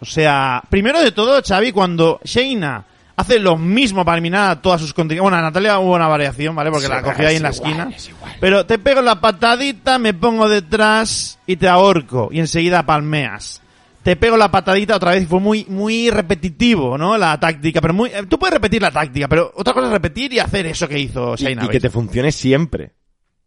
O 0.00 0.04
sea, 0.04 0.62
primero 0.70 1.00
de 1.00 1.12
todo, 1.12 1.42
Xavi, 1.42 1.72
cuando 1.72 2.20
Shayna 2.24 2.86
hace 3.20 3.38
lo 3.38 3.56
mismo 3.56 4.04
para 4.04 4.16
eliminar 4.18 4.50
a 4.50 4.62
todas 4.62 4.80
sus 4.80 4.92
contrincantes. 4.92 5.22
Bueno, 5.22 5.36
a 5.36 5.42
Natalia 5.42 5.78
hubo 5.78 5.94
una 5.94 6.08
variación, 6.08 6.54
¿vale? 6.54 6.70
Porque 6.70 6.86
Sí, 6.86 6.92
la 6.92 7.02
cogí 7.02 7.22
ahí 7.24 7.36
en 7.36 7.42
la 7.42 7.50
igual, 7.52 7.70
esquina. 7.70 7.96
es. 7.96 8.10
Pero 8.40 8.66
te 8.66 8.78
pego 8.78 9.00
la 9.02 9.20
patadita, 9.20 9.98
me 9.98 10.14
pongo 10.14 10.48
detrás 10.48 11.38
y 11.46 11.56
te 11.56 11.68
ahorco. 11.68 12.28
Y 12.32 12.40
enseguida 12.40 12.84
palmeas. 12.84 13.62
Te 14.02 14.16
pego 14.16 14.36
la 14.38 14.50
patadita 14.50 14.96
otra 14.96 15.10
vez 15.12 15.24
y 15.24 15.26
fue 15.26 15.40
muy, 15.40 15.66
muy 15.68 16.08
repetitivo, 16.08 16.96
¿no? 16.96 17.18
La 17.18 17.38
táctica, 17.38 17.82
pero 17.82 17.92
muy, 17.92 18.08
eh, 18.10 18.24
tú 18.26 18.38
puedes 18.38 18.54
repetir 18.54 18.80
la 18.80 18.90
táctica, 18.90 19.28
pero 19.28 19.52
otra 19.54 19.74
cosa 19.74 19.88
es 19.88 19.92
repetir 19.92 20.32
y 20.32 20.38
hacer 20.38 20.64
eso 20.64 20.88
que 20.88 20.98
hizo 20.98 21.34
Y, 21.34 21.42
Shayna 21.42 21.66
y 21.66 21.68
que 21.68 21.80
te 21.80 21.90
funcione 21.90 22.32
siempre. 22.32 22.92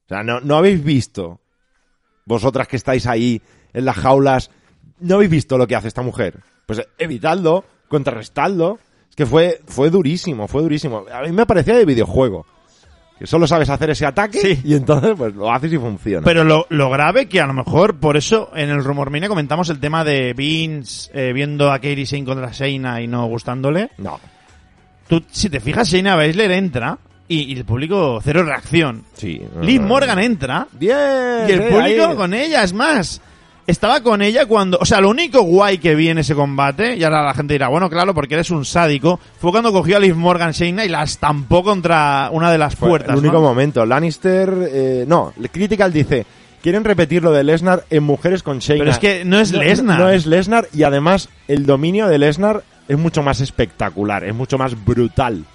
O 0.05 0.09
sea, 0.09 0.21
no, 0.21 0.41
no 0.41 0.55
habéis 0.57 0.83
visto, 0.83 1.41
vosotras 2.25 2.67
que 2.67 2.75
estáis 2.75 3.07
ahí 3.07 3.41
en 3.73 3.85
las 3.85 3.97
jaulas, 3.97 4.51
no 4.99 5.15
habéis 5.15 5.31
visto 5.31 5.57
lo 5.57 5.65
que 5.65 5.75
hace 5.75 5.87
esta 5.87 6.03
mujer. 6.03 6.41
Pues 6.67 6.81
evitadlo, 6.99 7.65
contrarrestadlo. 7.87 8.77
Es 9.13 9.15
que 9.15 9.27
fue, 9.27 9.61
fue 9.67 9.91
durísimo, 9.91 10.47
fue 10.47 10.63
durísimo. 10.63 11.05
A 11.13 11.21
mí 11.21 11.31
me 11.31 11.45
parecía 11.45 11.75
de 11.75 11.85
videojuego. 11.85 12.47
Que 13.19 13.27
solo 13.27 13.45
sabes 13.45 13.69
hacer 13.69 13.91
ese 13.91 14.07
ataque 14.07 14.39
Sí. 14.39 14.61
y 14.63 14.73
entonces 14.73 15.11
pues 15.15 15.35
lo 15.35 15.53
haces 15.53 15.71
y 15.71 15.77
funciona. 15.77 16.25
Pero 16.25 16.43
lo, 16.43 16.65
lo 16.69 16.89
grave 16.89 17.27
que 17.27 17.39
a 17.39 17.45
lo 17.45 17.53
mejor, 17.53 17.97
por 17.99 18.17
eso 18.17 18.49
en 18.55 18.71
el 18.71 18.83
Rumor 18.83 19.11
Mania 19.11 19.29
comentamos 19.29 19.69
el 19.69 19.79
tema 19.79 20.03
de 20.03 20.33
Vince 20.33 21.11
eh, 21.13 21.31
viendo 21.31 21.71
a 21.71 21.77
Kairi 21.77 22.07
Sane 22.07 22.25
contra 22.25 22.49
Shayna 22.51 23.01
y 23.01 23.07
no 23.07 23.27
gustándole. 23.27 23.91
no. 23.99 24.19
Tú, 25.07 25.21
si 25.29 25.47
te 25.49 25.59
fijas, 25.59 25.89
Shayna 25.89 26.15
Baszler 26.15 26.49
entra 26.51 26.97
y, 27.27 27.53
y 27.53 27.57
el 27.57 27.65
público 27.65 28.19
cero 28.23 28.41
reacción. 28.43 29.03
Sí. 29.13 29.39
no. 29.55 29.81
Morgan 29.83 30.17
entra 30.17 30.67
Bien. 30.71 30.97
y 31.47 31.51
el 31.51 31.61
sí, 31.67 31.69
público 31.69 32.15
con 32.15 32.33
ella, 32.33 32.63
es 32.63 32.73
más. 32.73 33.21
Estaba 33.65 34.01
con 34.01 34.21
ella 34.21 34.45
cuando, 34.45 34.77
o 34.81 34.85
sea, 34.85 34.99
lo 34.99 35.09
único 35.09 35.41
guay 35.41 35.77
que 35.77 35.95
vi 35.95 36.09
en 36.09 36.17
ese 36.17 36.35
combate, 36.35 36.97
y 36.97 37.03
ahora 37.03 37.23
la 37.23 37.33
gente 37.33 37.53
dirá, 37.53 37.69
bueno, 37.69 37.89
claro, 37.89 38.13
porque 38.13 38.33
eres 38.33 38.51
un 38.51 38.65
sádico, 38.65 39.19
fue 39.39 39.51
cuando 39.51 39.71
cogió 39.71 39.95
a 39.95 39.99
Liv 40.01 40.15
Morgan 40.15 40.51
Shayna 40.51 40.83
y 40.83 40.89
la 40.89 41.03
estampó 41.03 41.63
contra 41.63 42.29
una 42.33 42.51
de 42.51 42.57
las 42.57 42.75
Fue 42.75 42.89
puertas. 42.89 43.13
el 43.13 43.19
único 43.19 43.35
¿no? 43.35 43.41
momento. 43.41 43.85
Lannister, 43.85 44.53
eh, 44.69 45.05
no, 45.07 45.33
Critical 45.51 45.93
dice, 45.93 46.25
quieren 46.61 46.83
repetir 46.83 47.23
lo 47.23 47.31
de 47.31 47.45
Lesnar 47.45 47.85
en 47.89 48.03
mujeres 48.03 48.43
con 48.43 48.59
Shayna. 48.59 48.81
Pero 48.81 48.91
es 48.91 48.99
que 48.99 49.23
no 49.23 49.39
es 49.39 49.53
Lesnar. 49.53 49.97
No, 49.97 50.09
es 50.09 50.25
Lesnar 50.25 50.67
y 50.73 50.83
además 50.83 51.29
el 51.47 51.65
dominio 51.65 52.07
de 52.07 52.17
Lesnar 52.17 52.63
es 52.89 52.97
mucho 52.97 53.23
más 53.23 53.39
espectacular, 53.39 54.25
es 54.25 54.35
mucho 54.35 54.57
más 54.57 54.83
brutal. 54.83 55.45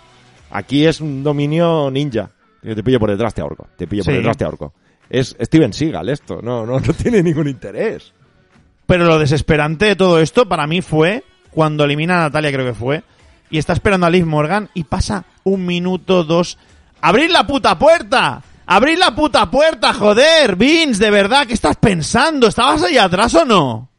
Aquí 0.51 0.87
es 0.87 1.03
un 1.03 1.23
dominio 1.23 1.91
ninja. 1.91 2.31
Te 2.63 2.83
pillo 2.83 2.99
por 2.99 3.11
detrás, 3.11 3.35
te 3.35 3.43
ahorco. 3.43 3.69
Te 3.77 3.87
pillo 3.87 4.03
por 4.03 4.15
detrás, 4.15 4.37
te 4.37 4.45
ahorco. 4.45 4.73
Es 5.11 5.37
Steven 5.41 5.73
Seagal 5.73 6.09
esto, 6.09 6.41
no, 6.43 6.67
no, 6.67 6.81
no 6.81 6.93
tiene 6.93 7.23
ningún 7.23 7.49
interés. 7.49 8.13
Pero 8.87 9.05
lo 9.05 9.19
desesperante 9.19 9.87
de 9.87 9.97
todo 9.97 10.21
esto 10.21 10.49
para 10.49 10.67
mí 10.67 10.81
fue 10.83 11.25
cuando 11.51 11.85
elimina 11.85 12.17
a 12.17 12.21
Natalia, 12.23 12.53
creo 12.53 12.67
que 12.67 12.75
fue, 12.75 13.03
y 13.51 13.59
está 13.59 13.73
esperando 13.73 14.07
a 14.07 14.11
Liv 14.11 14.27
Morgan 14.27 14.71
y 14.75 14.85
pasa 14.85 15.25
un 15.45 15.67
minuto, 15.67 16.25
dos. 16.25 16.59
¡Abrid 17.01 17.31
la 17.31 17.47
puta 17.47 17.79
puerta! 17.79 18.43
¡Abrid 18.67 18.99
la 18.99 19.15
puta 19.15 19.51
puerta, 19.51 19.95
joder! 19.95 20.57
Vince, 20.57 21.03
de 21.03 21.11
verdad, 21.11 21.47
¿qué 21.47 21.55
estás 21.55 21.77
pensando? 21.77 22.47
¿Estabas 22.47 22.83
ahí 22.83 22.99
atrás 22.99 23.35
o 23.35 23.45
no? 23.45 23.91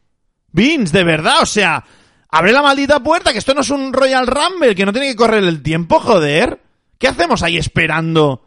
Vince, 0.52 0.96
de 0.96 1.04
verdad, 1.04 1.42
o 1.42 1.46
sea, 1.46 1.84
abre 2.28 2.52
la 2.52 2.62
maldita 2.62 3.00
puerta, 3.00 3.32
que 3.32 3.38
esto 3.38 3.54
no 3.54 3.62
es 3.62 3.70
un 3.70 3.92
Royal 3.92 4.26
Rumble, 4.26 4.74
que 4.74 4.86
no 4.86 4.92
tiene 4.92 5.08
que 5.08 5.16
correr 5.16 5.44
el 5.44 5.62
tiempo, 5.62 5.98
joder. 5.98 6.60
¿Qué 6.98 7.08
hacemos 7.08 7.42
ahí 7.42 7.56
esperando? 7.56 8.44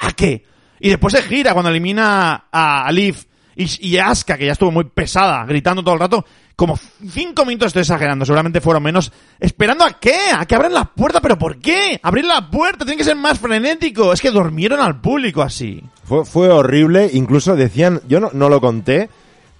¿A 0.00 0.12
qué? 0.12 0.44
Y 0.84 0.90
después 0.90 1.14
se 1.14 1.22
gira 1.22 1.54
cuando 1.54 1.70
elimina 1.70 2.44
a, 2.52 2.86
a 2.86 2.92
Liv 2.92 3.16
y, 3.56 3.88
y 3.88 3.96
a 3.96 4.08
Asuka, 4.08 4.36
que 4.36 4.44
ya 4.44 4.52
estuvo 4.52 4.70
muy 4.70 4.84
pesada, 4.84 5.42
gritando 5.46 5.82
todo 5.82 5.94
el 5.94 6.00
rato. 6.00 6.26
Como 6.54 6.78
cinco 7.08 7.46
minutos 7.46 7.68
estoy 7.68 7.80
exagerando, 7.80 8.26
seguramente 8.26 8.60
fueron 8.60 8.82
menos. 8.82 9.10
¿Esperando 9.40 9.82
a 9.82 9.98
qué? 9.98 10.14
¿A 10.36 10.44
que 10.44 10.54
abran 10.54 10.74
la 10.74 10.84
puerta? 10.84 11.22
¿Pero 11.22 11.38
por 11.38 11.58
qué? 11.58 11.98
Abrir 12.02 12.26
la 12.26 12.50
puerta, 12.50 12.84
tiene 12.84 12.98
que 12.98 13.04
ser 13.04 13.16
más 13.16 13.38
frenético. 13.38 14.12
Es 14.12 14.20
que 14.20 14.30
durmieron 14.30 14.78
al 14.78 15.00
público 15.00 15.40
así. 15.40 15.82
Fue, 16.04 16.26
fue 16.26 16.50
horrible, 16.50 17.08
incluso 17.14 17.56
decían, 17.56 18.02
yo 18.06 18.20
no, 18.20 18.28
no 18.34 18.50
lo 18.50 18.60
conté, 18.60 19.08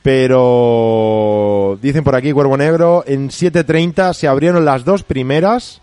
pero 0.02 1.78
dicen 1.80 2.04
por 2.04 2.16
aquí, 2.16 2.32
Cuervo 2.32 2.58
Negro, 2.58 3.02
en 3.06 3.30
7.30 3.30 4.12
se 4.12 4.28
abrieron 4.28 4.66
las 4.66 4.84
dos 4.84 5.04
primeras 5.04 5.80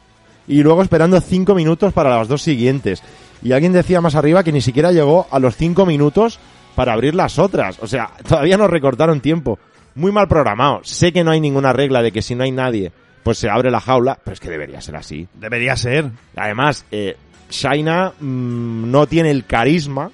y 0.48 0.62
luego 0.62 0.84
esperando 0.84 1.20
cinco 1.20 1.56
minutos 1.56 1.94
para 1.94 2.16
las 2.16 2.28
dos 2.28 2.44
siguientes. 2.44 3.02
Y 3.42 3.54
alguien 3.54 3.74
decía 3.74 4.02
más 4.02 4.16
arriba 4.16 4.44
que 4.44 4.52
ni 4.52 4.62
siquiera 4.62 4.92
llegó 4.92 5.28
a 5.32 5.40
los 5.40 5.56
cinco 5.56 5.86
minutos 5.86 6.40
para 6.76 6.94
abrir 6.94 7.16
las 7.16 7.40
otras. 7.40 7.80
O 7.82 7.88
sea, 7.88 8.12
todavía 8.28 8.58
nos 8.58 8.70
recortaron 8.70 9.22
tiempo. 9.22 9.60
Muy 9.96 10.12
mal 10.12 10.28
programado. 10.28 10.82
Sé 10.84 11.12
que 11.12 11.24
no 11.24 11.32
hay 11.32 11.42
ninguna 11.42 11.74
regla 11.74 12.02
de 12.02 12.12
que 12.12 12.22
si 12.22 12.36
no 12.36 12.44
hay 12.44 12.52
nadie, 12.52 12.92
pues 13.24 13.38
se 13.38 13.50
abre 13.50 13.72
la 13.72 13.82
jaula, 13.82 14.18
pero 14.24 14.34
es 14.34 14.40
que 14.40 14.50
debería 14.50 14.80
ser 14.82 14.96
así. 14.96 15.28
Debería 15.34 15.76
ser. 15.76 16.10
Además, 16.36 16.86
eh, 16.92 17.18
Shaina 17.50 18.14
mm, 18.20 18.90
no 18.90 19.08
tiene 19.08 19.32
el 19.32 19.46
carisma 19.46 20.10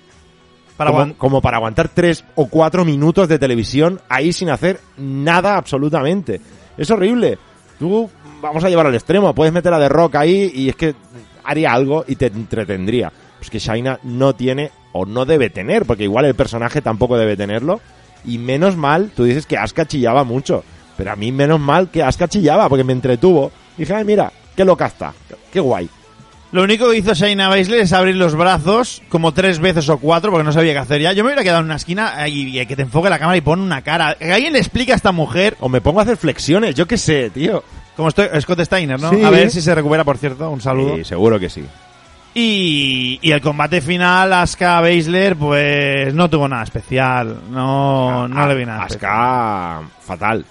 Para 0.75 0.91
como, 0.91 1.13
como 1.17 1.41
para 1.41 1.57
aguantar 1.57 1.89
tres 1.89 2.25
o 2.35 2.47
cuatro 2.47 2.83
minutos 2.85 3.27
de 3.27 3.39
televisión 3.39 4.01
ahí 4.09 4.33
sin 4.33 4.49
hacer 4.49 4.79
nada 4.97 5.57
absolutamente. 5.57 6.41
Es 6.77 6.89
horrible. 6.89 7.37
Tú, 7.77 8.09
vamos 8.41 8.63
a 8.63 8.69
llevar 8.69 8.87
al 8.87 8.95
extremo, 8.95 9.33
puedes 9.35 9.53
meter 9.53 9.73
a 9.73 9.79
The 9.79 9.89
Rock 9.89 10.15
ahí 10.15 10.51
y 10.53 10.69
es 10.69 10.75
que 10.75 10.95
haría 11.47 11.73
algo 11.73 12.05
y 12.07 12.15
te 12.15 12.27
entretendría. 12.27 13.11
Pues 13.37 13.49
que 13.49 13.59
Shaina 13.59 13.99
no 14.03 14.33
tiene 14.35 14.71
o 14.91 15.05
no 15.05 15.25
debe 15.25 15.49
tener, 15.49 15.85
porque 15.85 16.03
igual 16.03 16.25
el 16.25 16.35
personaje 16.35 16.81
tampoco 16.81 17.17
debe 17.17 17.37
tenerlo. 17.37 17.79
Y 18.25 18.37
menos 18.37 18.75
mal, 18.75 19.11
tú 19.15 19.23
dices 19.23 19.45
que 19.45 19.57
Asuka 19.57 19.85
chillaba 19.87 20.23
mucho, 20.23 20.63
pero 20.97 21.11
a 21.11 21.15
mí 21.15 21.31
menos 21.31 21.59
mal 21.59 21.89
que 21.89 22.03
Asuka 22.03 22.27
chillaba 22.27 22.67
porque 22.67 22.83
me 22.83 22.93
entretuvo. 22.93 23.51
Dije, 23.77 23.93
ay, 23.93 24.05
mira, 24.05 24.31
qué 24.55 24.65
loca 24.65 24.87
está, 24.87 25.13
qué 25.51 25.59
guay. 25.59 25.89
Lo 26.51 26.63
único 26.63 26.89
que 26.89 26.97
hizo 26.97 27.13
Shayna 27.13 27.49
Baszler 27.49 27.81
es 27.81 27.91
abrir 27.91 28.15
los 28.15 28.33
brazos 28.33 29.01
como 29.09 29.33
tres 29.33 29.59
veces 29.59 29.89
o 29.89 29.97
cuatro 29.97 30.31
porque 30.31 30.45
no 30.45 30.53
sabía 30.53 30.71
qué 30.71 30.79
hacer 30.79 31.01
ya. 31.01 31.11
Yo 31.11 31.23
me 31.23 31.29
hubiera 31.29 31.43
quedado 31.43 31.59
en 31.59 31.65
una 31.65 31.75
esquina 31.75 32.25
y, 32.27 32.57
y 32.57 32.65
que 32.65 32.75
te 32.75 32.83
enfoque 32.83 33.09
la 33.09 33.19
cámara 33.19 33.37
y 33.37 33.41
pone 33.41 33.61
una 33.61 33.81
cara. 33.81 34.15
Que 34.15 34.31
alguien 34.31 34.53
le 34.53 34.59
explica 34.59 34.93
a 34.93 34.95
esta 34.95 35.11
mujer, 35.11 35.57
O 35.59 35.67
me 35.67 35.81
pongo 35.81 35.99
a 35.99 36.03
hacer 36.03 36.15
flexiones, 36.15 36.73
yo 36.73 36.87
qué 36.87 36.97
sé, 36.97 37.29
tío. 37.29 37.63
Como 37.97 38.07
estoy, 38.07 38.27
Scott 38.39 38.61
Steiner, 38.61 38.97
¿no? 39.01 39.09
Sí. 39.09 39.21
A 39.23 39.29
ver 39.29 39.51
si 39.51 39.59
se 39.61 39.75
recupera, 39.75 40.05
por 40.05 40.17
cierto. 40.17 40.49
Un 40.49 40.61
saludo. 40.61 40.95
Sí, 40.95 41.03
seguro 41.03 41.37
que 41.37 41.49
sí. 41.49 41.65
Y, 42.33 43.17
y 43.21 43.31
el 43.31 43.41
combate 43.41 43.81
final, 43.81 44.31
Asuka 44.31 44.79
Baszler, 44.79 45.35
pues 45.35 46.13
no 46.13 46.29
tuvo 46.29 46.47
nada 46.47 46.63
especial. 46.63 47.41
No, 47.49 48.27
no 48.27 48.47
le 48.47 48.55
vi 48.55 48.65
nada. 48.65 48.83
Asuka, 48.83 49.81
fatal. 50.01 50.45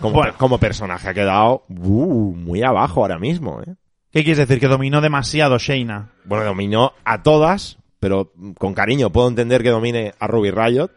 Como, 0.00 0.14
Bueno. 0.16 0.34
como 0.36 0.58
personaje 0.58 1.08
ha 1.08 1.14
quedado 1.14 1.64
uh, 1.70 2.34
muy 2.36 2.62
abajo 2.62 3.00
ahora 3.00 3.18
mismo, 3.18 3.60
¿eh? 3.62 3.74
¿Qué 4.12 4.22
quieres 4.22 4.38
decir? 4.38 4.60
Que 4.60 4.68
dominó 4.68 5.00
demasiado 5.00 5.58
Shayna. 5.58 6.10
Bueno, 6.24 6.44
dominó 6.44 6.92
a 7.04 7.22
todas, 7.22 7.78
pero 8.00 8.32
con 8.58 8.74
cariño 8.74 9.10
puedo 9.10 9.28
entender 9.28 9.62
que 9.62 9.70
domine 9.70 10.14
a 10.20 10.26
Ruby 10.26 10.50
Riot, 10.50 10.90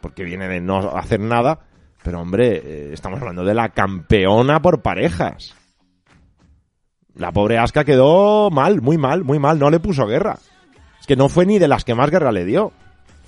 porque 0.00 0.24
viene 0.24 0.48
de 0.48 0.60
no 0.60 0.96
hacer 0.96 1.20
nada, 1.20 1.60
pero 2.02 2.20
hombre, 2.20 2.62
eh, 2.64 2.90
estamos 2.92 3.20
hablando 3.20 3.44
de 3.44 3.54
la 3.54 3.68
campeona 3.70 4.60
por 4.62 4.82
parejas. 4.82 5.54
La 7.14 7.32
pobre 7.32 7.58
Asuka 7.58 7.84
quedó 7.84 8.50
mal, 8.50 8.80
muy 8.80 8.96
mal, 8.96 9.24
muy 9.24 9.38
mal, 9.38 9.58
no 9.58 9.70
le 9.70 9.80
puso 9.80 10.06
guerra. 10.06 10.38
Es 11.00 11.06
que 11.06 11.16
no 11.16 11.28
fue 11.28 11.44
ni 11.46 11.58
de 11.58 11.68
las 11.68 11.84
que 11.84 11.94
más 11.94 12.10
guerra 12.10 12.32
le 12.32 12.44
dio. 12.44 12.72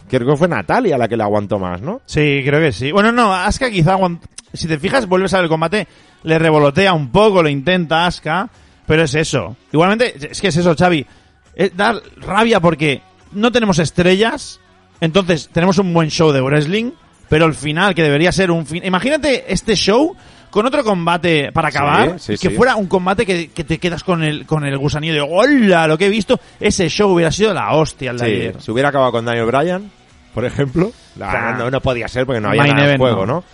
Creo 0.09 0.27
que 0.27 0.37
fue 0.37 0.49
Natalia 0.49 0.99
la 0.99 1.09
que 1.09 1.17
le 1.17 1.23
aguantó 1.23 1.59
más, 1.59 1.81
¿no? 1.81 2.01
Sí, 2.07 2.43
creo 2.45 2.61
que 2.61 2.73
sí. 2.73 2.93
Bueno, 2.93 3.13
no, 3.13 3.35
Asuka 3.35 3.71
quizá, 3.71 3.97
aguant- 3.97 4.21
si 4.53 4.69
te 4.69 4.79
fijas, 4.79 5.07
vuelves 5.07 5.33
a 5.35 5.39
ver 5.39 5.45
el 5.45 5.51
combate, 5.51 5.87
le 6.23 6.39
revolotea 6.39 6.93
un 6.93 7.11
poco, 7.11 7.43
lo 7.43 7.49
intenta 7.49 8.07
Asuka, 8.07 8.49
pero 8.87 9.03
es 9.03 9.15
eso. 9.15 9.57
Igualmente, 9.73 10.15
es 10.31 10.41
que 10.41 10.49
es 10.49 10.57
eso, 10.57 10.75
Xavi. 10.77 11.07
Es 11.55 11.77
dar 11.77 11.97
rabia 12.19 12.61
porque 12.61 13.03
no 13.33 13.53
tenemos 13.53 13.79
estrellas, 13.79 14.61
entonces 15.01 15.49
tenemos 15.53 15.79
un 15.79 15.93
buen 15.93 16.11
show 16.11 16.31
de 16.33 16.41
wrestling, 16.41 16.93
pero 17.33 17.47
el 17.47 17.55
final, 17.55 17.95
que 17.95 18.03
debería 18.03 18.31
ser 18.31 18.51
un 18.51 18.67
fin... 18.67 18.85
Imagínate 18.85 19.51
este 19.51 19.75
show 19.75 20.15
con 20.51 20.67
otro 20.67 20.85
combate 20.85 21.51
para 21.51 21.69
acabar, 21.69 22.21
sí, 22.21 22.33
que 22.33 22.51
sí. 22.51 22.51
fuera 22.51 22.77
un 22.77 22.89
combate 22.89 23.25
que, 23.25 23.49
que 23.49 23.65
te 23.65 23.79
quedas 23.79 24.05
con 24.05 24.23
el, 24.23 24.45
con 24.45 24.67
el 24.67 24.77
gusanillo 24.77 25.15
de 25.15 25.23
¡Hola! 25.23 25.89
Lo 25.89 25.97
que 25.97 26.09
he 26.09 26.11
visto, 26.11 26.39
ese 26.61 26.91
show 26.91 27.11
hubiera 27.11 27.33
sido 27.33 27.55
la 27.55 27.73
hostia 27.73 28.11
el 28.11 28.19
de 28.19 28.25
ayer. 28.27 28.57
si 28.61 28.71
hubiera 28.71 28.91
acabado 28.91 29.13
con 29.13 29.25
Daniel 29.25 29.47
Bryan, 29.47 29.91
por 30.35 30.45
ejemplo, 30.45 30.93
la- 31.17 31.55
no, 31.57 31.71
no 31.71 31.81
podía 31.81 32.07
ser 32.07 32.27
porque 32.27 32.43
no 32.43 32.51
había 32.51 32.65
nada 32.65 32.81
en 32.81 32.85
event, 32.85 32.99
juego, 33.01 33.25
no. 33.25 33.37
¿no? 33.37 33.45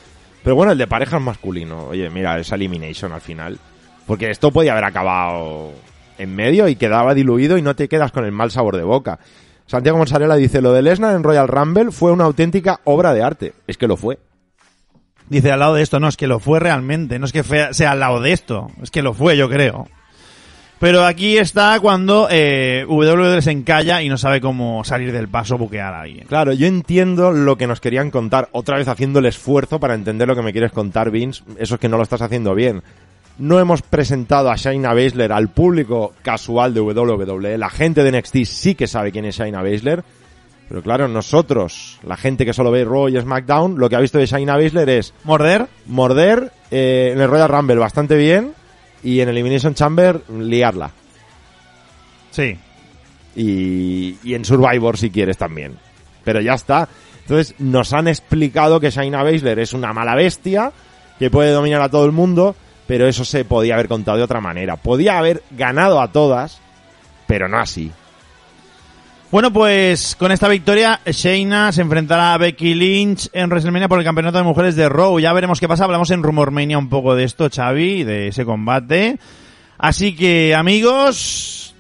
Pero 0.42 0.56
bueno, 0.56 0.72
el 0.72 0.78
de 0.78 0.88
parejas 0.88 1.22
masculino, 1.22 1.84
oye, 1.90 2.10
mira, 2.10 2.36
esa 2.36 2.56
elimination 2.56 3.12
al 3.12 3.20
final. 3.20 3.60
Porque 4.08 4.28
esto 4.28 4.50
podía 4.50 4.72
haber 4.72 4.86
acabado 4.86 5.70
en 6.18 6.34
medio 6.34 6.66
y 6.66 6.74
quedaba 6.74 7.14
diluido 7.14 7.56
y 7.56 7.62
no 7.62 7.76
te 7.76 7.88
quedas 7.88 8.10
con 8.10 8.24
el 8.24 8.32
mal 8.32 8.50
sabor 8.50 8.76
de 8.76 8.82
boca. 8.82 9.20
Santiago 9.68 9.98
Monsarela 9.98 10.34
dice, 10.34 10.60
lo 10.60 10.72
de 10.72 10.82
Lesnar 10.82 11.14
en 11.14 11.22
Royal 11.22 11.46
Rumble 11.46 11.92
fue 11.92 12.10
una 12.10 12.24
auténtica 12.24 12.80
obra 12.84 13.14
de 13.14 13.22
arte. 13.22 13.52
Es 13.68 13.76
que 13.78 13.86
lo 13.86 13.96
fue. 13.96 14.18
Dice 15.28 15.52
al 15.52 15.60
lado 15.60 15.74
de 15.74 15.82
esto, 15.82 16.00
no, 16.00 16.08
es 16.08 16.16
que 16.16 16.26
lo 16.26 16.40
fue 16.40 16.58
realmente, 16.58 17.18
no 17.18 17.26
es 17.26 17.32
que 17.32 17.44
fue- 17.44 17.72
sea 17.74 17.90
al 17.92 18.00
lado 18.00 18.20
de 18.20 18.32
esto, 18.32 18.68
es 18.82 18.90
que 18.90 19.02
lo 19.02 19.12
fue, 19.12 19.36
yo 19.36 19.48
creo. 19.48 19.86
Pero 20.80 21.04
aquí 21.04 21.36
está 21.36 21.78
cuando 21.80 22.28
eh, 22.30 22.86
WWE 22.88 23.42
se 23.42 23.50
encalla 23.50 24.00
y 24.00 24.08
no 24.08 24.16
sabe 24.16 24.40
cómo 24.40 24.84
salir 24.84 25.12
del 25.12 25.28
paso 25.28 25.58
buquear 25.58 25.92
a 25.92 26.00
alguien. 26.02 26.26
Claro, 26.28 26.52
yo 26.52 26.66
entiendo 26.66 27.32
lo 27.32 27.58
que 27.58 27.66
nos 27.66 27.80
querían 27.80 28.10
contar, 28.10 28.48
otra 28.52 28.76
vez 28.78 28.86
haciendo 28.88 29.18
el 29.18 29.26
esfuerzo 29.26 29.80
para 29.80 29.94
entender 29.94 30.28
lo 30.28 30.36
que 30.36 30.42
me 30.42 30.52
quieres 30.52 30.70
contar, 30.72 31.10
Vince. 31.10 31.42
Eso 31.58 31.74
es 31.74 31.80
que 31.80 31.88
no 31.88 31.96
lo 31.96 32.04
estás 32.04 32.22
haciendo 32.22 32.54
bien. 32.54 32.82
No 33.38 33.60
hemos 33.60 33.82
presentado 33.82 34.50
a 34.50 34.56
Shayna 34.56 34.94
Baszler 34.94 35.32
al 35.32 35.48
público 35.48 36.12
casual 36.22 36.74
de 36.74 36.80
WWE. 36.80 37.56
La 37.56 37.70
gente 37.70 38.02
de 38.02 38.18
NXT 38.18 38.36
sí 38.44 38.74
que 38.74 38.88
sabe 38.88 39.12
quién 39.12 39.24
es 39.24 39.36
Shayna 39.36 39.62
Baszler. 39.62 40.02
Pero 40.68 40.82
claro, 40.82 41.08
nosotros, 41.08 41.98
la 42.02 42.16
gente 42.16 42.44
que 42.44 42.52
solo 42.52 42.70
ve 42.70 42.84
Raw 42.84 43.08
y 43.08 43.18
SmackDown, 43.18 43.78
lo 43.78 43.88
que 43.88 43.96
ha 43.96 44.00
visto 44.00 44.18
de 44.18 44.26
Shayna 44.26 44.56
Baszler 44.56 44.90
es 44.90 45.14
Morder, 45.24 45.66
morder 45.86 46.52
eh, 46.70 47.10
en 47.14 47.20
el 47.20 47.28
Royal 47.30 47.48
Rumble 47.48 47.76
bastante 47.76 48.16
bien 48.16 48.52
y 49.02 49.20
en 49.20 49.28
Elimination 49.28 49.74
Chamber 49.74 50.20
liarla. 50.30 50.90
sí. 52.30 52.58
y, 53.34 54.16
y 54.22 54.34
en 54.34 54.44
Survivor 54.44 54.98
si 54.98 55.10
quieres 55.10 55.38
también. 55.38 55.78
Pero 56.24 56.40
ya 56.40 56.54
está. 56.54 56.88
Entonces 57.22 57.54
nos 57.58 57.92
han 57.92 58.08
explicado 58.08 58.80
que 58.80 58.90
Shayna 58.90 59.22
Baszler 59.22 59.60
es 59.60 59.72
una 59.72 59.92
mala 59.92 60.14
bestia, 60.16 60.72
que 61.18 61.30
puede 61.30 61.52
dominar 61.52 61.80
a 61.80 61.88
todo 61.88 62.04
el 62.04 62.12
mundo, 62.12 62.56
pero 62.88 63.06
eso 63.06 63.22
se 63.22 63.44
podía 63.44 63.74
haber 63.74 63.86
contado 63.86 64.16
de 64.16 64.24
otra 64.24 64.40
manera. 64.40 64.76
Podía 64.76 65.18
haber 65.18 65.42
ganado 65.50 66.00
a 66.00 66.10
todas, 66.10 66.58
pero 67.26 67.46
no 67.46 67.58
así. 67.58 67.92
Bueno, 69.30 69.52
pues 69.52 70.16
con 70.18 70.32
esta 70.32 70.48
victoria, 70.48 71.00
Shayna 71.04 71.70
se 71.70 71.82
enfrentará 71.82 72.32
a 72.32 72.38
Becky 72.38 72.72
Lynch 72.72 73.28
en 73.34 73.50
WrestleMania 73.50 73.86
por 73.86 73.98
el 73.98 74.06
campeonato 74.06 74.38
de 74.38 74.44
mujeres 74.44 74.74
de 74.74 74.88
Raw. 74.88 75.18
Ya 75.20 75.34
veremos 75.34 75.60
qué 75.60 75.68
pasa. 75.68 75.84
Hablamos 75.84 76.10
en 76.10 76.22
Rumormania 76.22 76.78
un 76.78 76.88
poco 76.88 77.14
de 77.14 77.24
esto, 77.24 77.50
Xavi, 77.54 78.04
de 78.04 78.28
ese 78.28 78.46
combate. 78.46 79.18
Así 79.76 80.16
que, 80.16 80.54
amigos, 80.54 81.74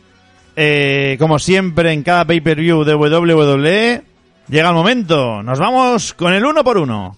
eh, 0.56 1.16
como 1.18 1.38
siempre 1.38 1.94
en 1.94 2.02
cada 2.02 2.26
pay-per-view 2.26 2.84
de 2.84 2.94
WWE, 2.94 4.02
llega 4.46 4.68
el 4.68 4.74
momento. 4.74 5.42
Nos 5.42 5.58
vamos 5.58 6.12
con 6.12 6.34
el 6.34 6.44
uno 6.44 6.62
por 6.62 6.76
uno. 6.76 7.16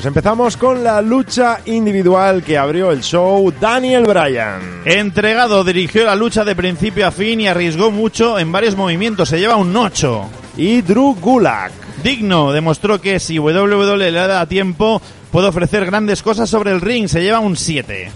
Pues 0.00 0.06
empezamos 0.06 0.56
con 0.56 0.82
la 0.82 1.02
lucha 1.02 1.60
individual 1.66 2.42
que 2.42 2.56
abrió 2.56 2.90
el 2.90 3.02
show 3.02 3.52
Daniel 3.60 4.04
Bryan. 4.04 4.80
Entregado, 4.86 5.62
dirigió 5.62 6.06
la 6.06 6.16
lucha 6.16 6.42
de 6.42 6.56
principio 6.56 7.06
a 7.06 7.10
fin 7.10 7.42
y 7.42 7.48
arriesgó 7.48 7.90
mucho 7.90 8.38
en 8.38 8.50
varios 8.50 8.76
movimientos. 8.76 9.28
Se 9.28 9.38
lleva 9.38 9.56
un 9.56 9.76
8. 9.76 10.30
Y 10.56 10.80
Drew 10.80 11.16
Gulak. 11.20 11.72
Digno 12.02 12.50
demostró 12.50 12.98
que 12.98 13.20
si 13.20 13.38
WWE 13.38 13.98
le 13.98 14.12
da 14.12 14.46
tiempo 14.46 15.02
puede 15.30 15.48
ofrecer 15.48 15.84
grandes 15.84 16.22
cosas 16.22 16.48
sobre 16.48 16.70
el 16.70 16.80
ring. 16.80 17.06
Se 17.06 17.20
lleva 17.20 17.40
un 17.40 17.54
7. 17.54 18.10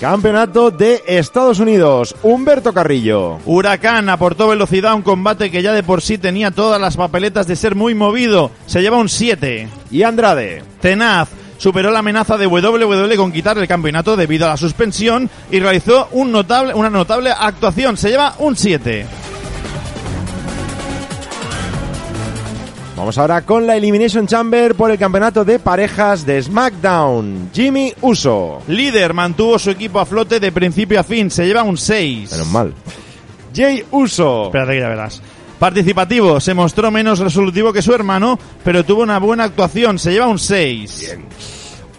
Campeonato 0.00 0.70
de 0.70 1.02
Estados 1.06 1.60
Unidos. 1.60 2.16
Humberto 2.22 2.72
Carrillo. 2.72 3.38
Huracán 3.44 4.08
aportó 4.08 4.48
velocidad 4.48 4.92
a 4.92 4.94
un 4.94 5.02
combate 5.02 5.50
que 5.50 5.62
ya 5.62 5.74
de 5.74 5.82
por 5.82 6.00
sí 6.00 6.16
tenía 6.16 6.50
todas 6.50 6.80
las 6.80 6.96
papeletas 6.96 7.46
de 7.46 7.54
ser 7.54 7.74
muy 7.74 7.94
movido. 7.94 8.50
Se 8.64 8.80
lleva 8.80 8.96
un 8.96 9.10
7. 9.10 9.68
Y 9.90 10.02
Andrade. 10.02 10.62
Tenaz 10.80 11.28
superó 11.58 11.90
la 11.90 11.98
amenaza 11.98 12.38
de 12.38 12.46
WWE 12.46 13.14
con 13.18 13.30
quitar 13.30 13.58
el 13.58 13.68
campeonato 13.68 14.16
debido 14.16 14.46
a 14.46 14.50
la 14.50 14.56
suspensión 14.56 15.28
y 15.50 15.60
realizó 15.60 16.08
un 16.12 16.32
notable, 16.32 16.72
una 16.72 16.88
notable 16.88 17.30
actuación. 17.30 17.98
Se 17.98 18.08
lleva 18.08 18.36
un 18.38 18.56
7. 18.56 19.04
Vamos 23.00 23.16
ahora 23.16 23.40
con 23.40 23.66
la 23.66 23.76
Elimination 23.76 24.26
Chamber 24.26 24.74
por 24.74 24.90
el 24.90 24.98
campeonato 24.98 25.42
de 25.42 25.58
parejas 25.58 26.26
de 26.26 26.42
SmackDown. 26.42 27.48
Jimmy 27.50 27.94
Uso. 28.02 28.60
Líder 28.68 29.14
mantuvo 29.14 29.58
su 29.58 29.70
equipo 29.70 30.00
a 30.00 30.04
flote 30.04 30.38
de 30.38 30.52
principio 30.52 31.00
a 31.00 31.02
fin. 31.02 31.30
Se 31.30 31.46
lleva 31.46 31.62
un 31.62 31.78
6. 31.78 32.30
Menos 32.30 32.46
mal. 32.48 32.74
Jay 33.56 33.82
Uso. 33.90 34.44
Espérate 34.44 34.72
que 34.72 34.80
ya 34.80 34.88
verás. 34.90 35.22
Participativo, 35.58 36.40
se 36.40 36.52
mostró 36.52 36.90
menos 36.90 37.20
resolutivo 37.20 37.72
que 37.72 37.80
su 37.80 37.94
hermano, 37.94 38.38
pero 38.62 38.84
tuvo 38.84 39.00
una 39.02 39.18
buena 39.18 39.44
actuación, 39.44 39.98
se 39.98 40.12
lleva 40.12 40.26
un 40.26 40.38
6. 40.38 41.16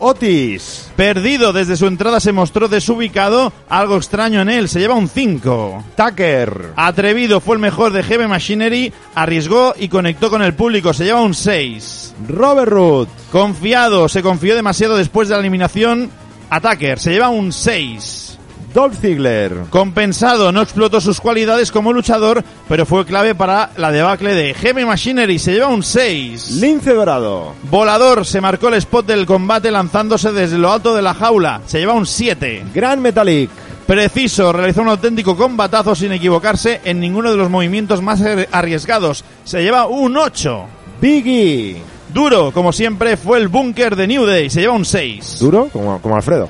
Otis. 0.04 0.90
Perdido 0.96 1.54
desde 1.54 1.78
su 1.78 1.86
entrada 1.86 2.20
se 2.20 2.32
mostró 2.32 2.68
desubicado, 2.68 3.54
algo 3.70 3.98
extraño 3.98 4.42
en 4.42 4.50
él, 4.50 4.68
se 4.68 4.80
lleva 4.80 4.96
un 4.96 5.08
5. 5.08 5.84
Tucker. 5.96 6.74
Atrevido 6.76 7.40
fue 7.40 7.56
el 7.56 7.62
mejor 7.62 7.94
de 7.94 8.02
Heavy 8.02 8.28
Machinery, 8.28 8.92
arriesgó 9.14 9.76
y 9.78 9.90
conectó 9.90 10.32
con 10.32 10.42
el 10.42 10.56
público, 10.56 10.92
se 10.94 11.06
lleva 11.06 11.22
un 11.22 11.36
6. 11.36 12.16
Robert 12.28 12.72
Root. 12.72 13.10
Confiado, 13.32 14.10
se 14.10 14.24
confió 14.24 14.56
demasiado 14.56 14.98
después 14.98 15.28
de 15.28 15.36
la 15.36 15.42
eliminación, 15.42 16.10
Attacker, 16.50 17.00
se 17.00 17.12
lleva 17.12 17.30
un 17.30 17.54
6. 17.54 18.31
Dolph 18.74 18.96
Ziggler. 19.02 19.54
Compensado, 19.70 20.52
no 20.52 20.62
explotó 20.62 21.02
sus 21.02 21.20
cualidades 21.20 21.72
como 21.72 21.92
luchador, 21.94 22.44
pero 22.70 22.86
fue 22.86 23.06
clave 23.06 23.36
para 23.36 23.72
la 23.78 23.92
debacle 23.92 24.34
de 24.34 24.54
Heavy 24.54 24.86
Machinery. 24.86 25.40
Se 25.40 25.54
lleva 25.54 25.68
un 25.68 25.84
6. 25.84 26.52
Lince 26.62 26.94
Dorado. 26.94 27.54
Volador 27.70 28.26
se 28.26 28.40
marcó 28.42 28.70
el 28.70 28.76
spot 28.76 29.06
del 29.06 29.26
combate 29.26 29.72
lanzándose 29.72 30.32
desde 30.32 30.58
lo 30.58 30.72
alto 30.72 30.96
de 30.96 31.02
la 31.02 31.14
jaula. 31.14 31.62
Se 31.66 31.80
lleva 31.80 31.94
un 31.94 32.06
7. 32.06 32.64
Gran 32.74 33.02
Metalik. 33.02 33.50
Preciso, 33.86 34.54
realizó 34.54 34.84
un 34.84 34.88
auténtico 34.88 35.36
combatazo 35.36 35.94
sin 35.96 36.14
equivocarse 36.14 36.80
en 36.86 37.00
ninguno 37.02 37.30
de 37.32 37.36
los 37.38 37.50
movimientos 37.50 38.02
más 38.02 38.22
ar- 38.22 38.48
arriesgados. 38.52 39.26
Se 39.44 39.62
lleva 39.62 39.88
un 39.88 40.16
8. 40.16 40.66
Biggie. 41.02 41.76
Duro, 42.14 42.52
como 42.54 42.72
siempre, 42.74 43.16
fue 43.18 43.38
el 43.38 43.48
búnker 43.48 43.96
de 43.96 44.06
New 44.08 44.26
Day. 44.26 44.50
Se 44.50 44.62
lleva 44.62 44.74
un 44.74 44.86
6. 44.86 45.38
Duro, 45.40 45.70
como, 45.74 46.02
como 46.02 46.16
Alfredo. 46.16 46.48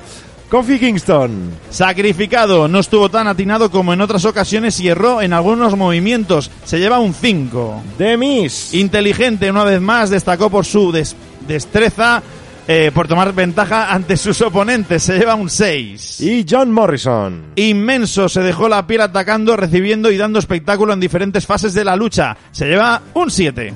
Kofi 0.52 0.78
Kingston. 0.78 1.50
Sacrificado, 1.70 2.68
no 2.68 2.80
estuvo 2.80 3.08
tan 3.08 3.26
atinado 3.26 3.70
como 3.70 3.94
en 3.94 4.02
otras 4.02 4.26
ocasiones 4.26 4.78
y 4.80 4.88
erró 4.88 5.22
en 5.22 5.32
algunos 5.32 5.78
movimientos. 5.78 6.50
Se 6.64 6.78
lleva 6.78 6.98
un 7.00 7.14
5. 7.14 7.82
The 7.96 8.18
Miz. 8.18 8.74
Inteligente, 8.74 9.50
una 9.50 9.64
vez 9.64 9.80
más, 9.80 10.10
destacó 10.10 10.50
por 10.50 10.66
su 10.66 10.92
des- 10.92 11.16
destreza, 11.48 12.22
eh, 12.68 12.90
por 12.92 13.08
tomar 13.08 13.32
ventaja 13.32 13.94
ante 13.94 14.18
sus 14.18 14.42
oponentes. 14.42 15.02
Se 15.04 15.18
lleva 15.18 15.36
un 15.36 15.48
6. 15.48 16.20
Y 16.20 16.44
John 16.46 16.70
Morrison. 16.70 17.44
Inmenso, 17.56 18.28
se 18.28 18.42
dejó 18.42 18.68
la 18.68 18.86
piel 18.86 19.00
atacando, 19.00 19.56
recibiendo 19.56 20.10
y 20.10 20.18
dando 20.18 20.38
espectáculo 20.38 20.92
en 20.92 21.00
diferentes 21.00 21.46
fases 21.46 21.72
de 21.72 21.84
la 21.84 21.96
lucha. 21.96 22.36
Se 22.50 22.66
lleva 22.66 23.00
un 23.14 23.30
7. 23.30 23.72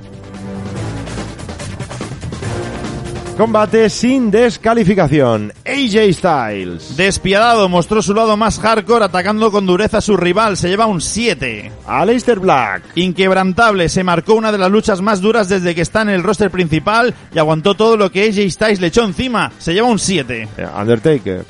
Combate 3.36 3.90
sin 3.90 4.30
descalificación. 4.30 5.52
AJ 5.66 6.14
Styles. 6.14 6.96
Despiadado, 6.96 7.68
mostró 7.68 8.00
su 8.00 8.14
lado 8.14 8.34
más 8.38 8.58
hardcore 8.58 9.04
atacando 9.04 9.52
con 9.52 9.66
dureza 9.66 9.98
a 9.98 10.00
su 10.00 10.16
rival. 10.16 10.56
Se 10.56 10.70
lleva 10.70 10.86
un 10.86 11.02
7. 11.02 11.70
Aleister 11.86 12.40
Black. 12.40 12.82
Inquebrantable, 12.94 13.90
se 13.90 14.02
marcó 14.02 14.32
una 14.34 14.52
de 14.52 14.58
las 14.58 14.70
luchas 14.70 15.02
más 15.02 15.20
duras 15.20 15.50
desde 15.50 15.74
que 15.74 15.82
está 15.82 16.00
en 16.00 16.08
el 16.08 16.22
roster 16.22 16.50
principal 16.50 17.14
y 17.30 17.38
aguantó 17.38 17.74
todo 17.74 17.98
lo 17.98 18.10
que 18.10 18.26
AJ 18.26 18.50
Styles 18.50 18.80
le 18.80 18.86
echó 18.86 19.04
encima. 19.04 19.52
Se 19.58 19.74
lleva 19.74 19.88
un 19.88 19.98
7. 19.98 20.48
Eh, 20.56 20.66
Undertaker. 20.74 21.44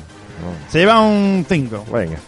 Se 0.69 0.81
lleva 0.81 1.01
un 1.01 1.47
5. 1.49 1.87
Venga. 1.93 2.19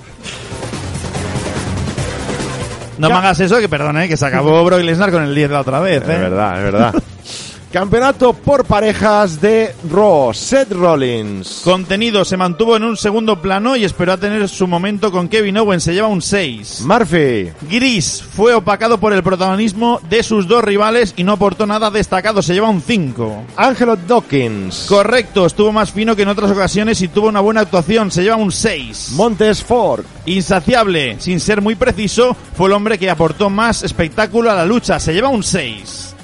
No 2.98 3.08
me 3.08 3.14
hagas 3.14 3.40
eso, 3.40 3.58
que 3.58 3.68
perdone, 3.68 4.06
que 4.06 4.16
se 4.16 4.24
acabó 4.24 4.64
Brock 4.66 4.82
Lesnar 4.82 5.10
con 5.10 5.24
el 5.24 5.34
10 5.34 5.50
la 5.50 5.60
otra 5.62 5.80
vez. 5.80 6.00
Es 6.00 6.08
¿eh? 6.08 6.18
verdad, 6.18 6.58
es 6.58 6.72
verdad. 6.72 6.94
Campeonato 7.72 8.32
por 8.32 8.64
parejas 8.64 9.42
de 9.42 9.74
Raw. 9.90 10.32
Seth 10.32 10.72
Rollins. 10.72 11.60
Contenido 11.62 12.24
se 12.24 12.38
mantuvo 12.38 12.76
en 12.76 12.84
un 12.84 12.96
segundo 12.96 13.42
plano 13.42 13.76
y 13.76 13.84
esperó 13.84 14.14
a 14.14 14.16
tener 14.16 14.48
su 14.48 14.66
momento 14.66 15.12
con 15.12 15.28
Kevin 15.28 15.58
Owens. 15.58 15.82
Se 15.82 15.92
lleva 15.92 16.08
un 16.08 16.22
6. 16.22 16.80
Murphy. 16.86 17.52
Gris 17.70 18.22
fue 18.22 18.54
opacado 18.54 18.98
por 18.98 19.12
el 19.12 19.22
protagonismo 19.22 20.00
de 20.08 20.22
sus 20.22 20.48
dos 20.48 20.64
rivales 20.64 21.12
y 21.18 21.24
no 21.24 21.32
aportó 21.32 21.66
nada 21.66 21.90
destacado. 21.90 22.40
Se 22.40 22.54
lleva 22.54 22.70
un 22.70 22.80
5. 22.80 23.44
Angelo 23.56 23.96
Dawkins. 23.96 24.86
Correcto, 24.88 25.44
estuvo 25.44 25.70
más 25.70 25.92
fino 25.92 26.16
que 26.16 26.22
en 26.22 26.28
otras 26.28 26.50
ocasiones 26.50 27.02
y 27.02 27.08
tuvo 27.08 27.28
una 27.28 27.40
buena 27.40 27.60
actuación. 27.60 28.10
Se 28.10 28.22
lleva 28.22 28.36
un 28.36 28.50
6. 28.50 29.10
Montes 29.12 29.62
Ford. 29.62 30.06
Insaciable, 30.24 31.16
sin 31.20 31.38
ser 31.38 31.60
muy 31.60 31.74
preciso, 31.74 32.34
fue 32.56 32.68
el 32.68 32.72
hombre 32.72 32.98
que 32.98 33.10
aportó 33.10 33.50
más 33.50 33.82
espectáculo 33.82 34.50
a 34.50 34.54
la 34.54 34.64
lucha. 34.64 34.98
Se 34.98 35.12
lleva 35.12 35.28
un 35.28 35.42
6. 35.42 36.14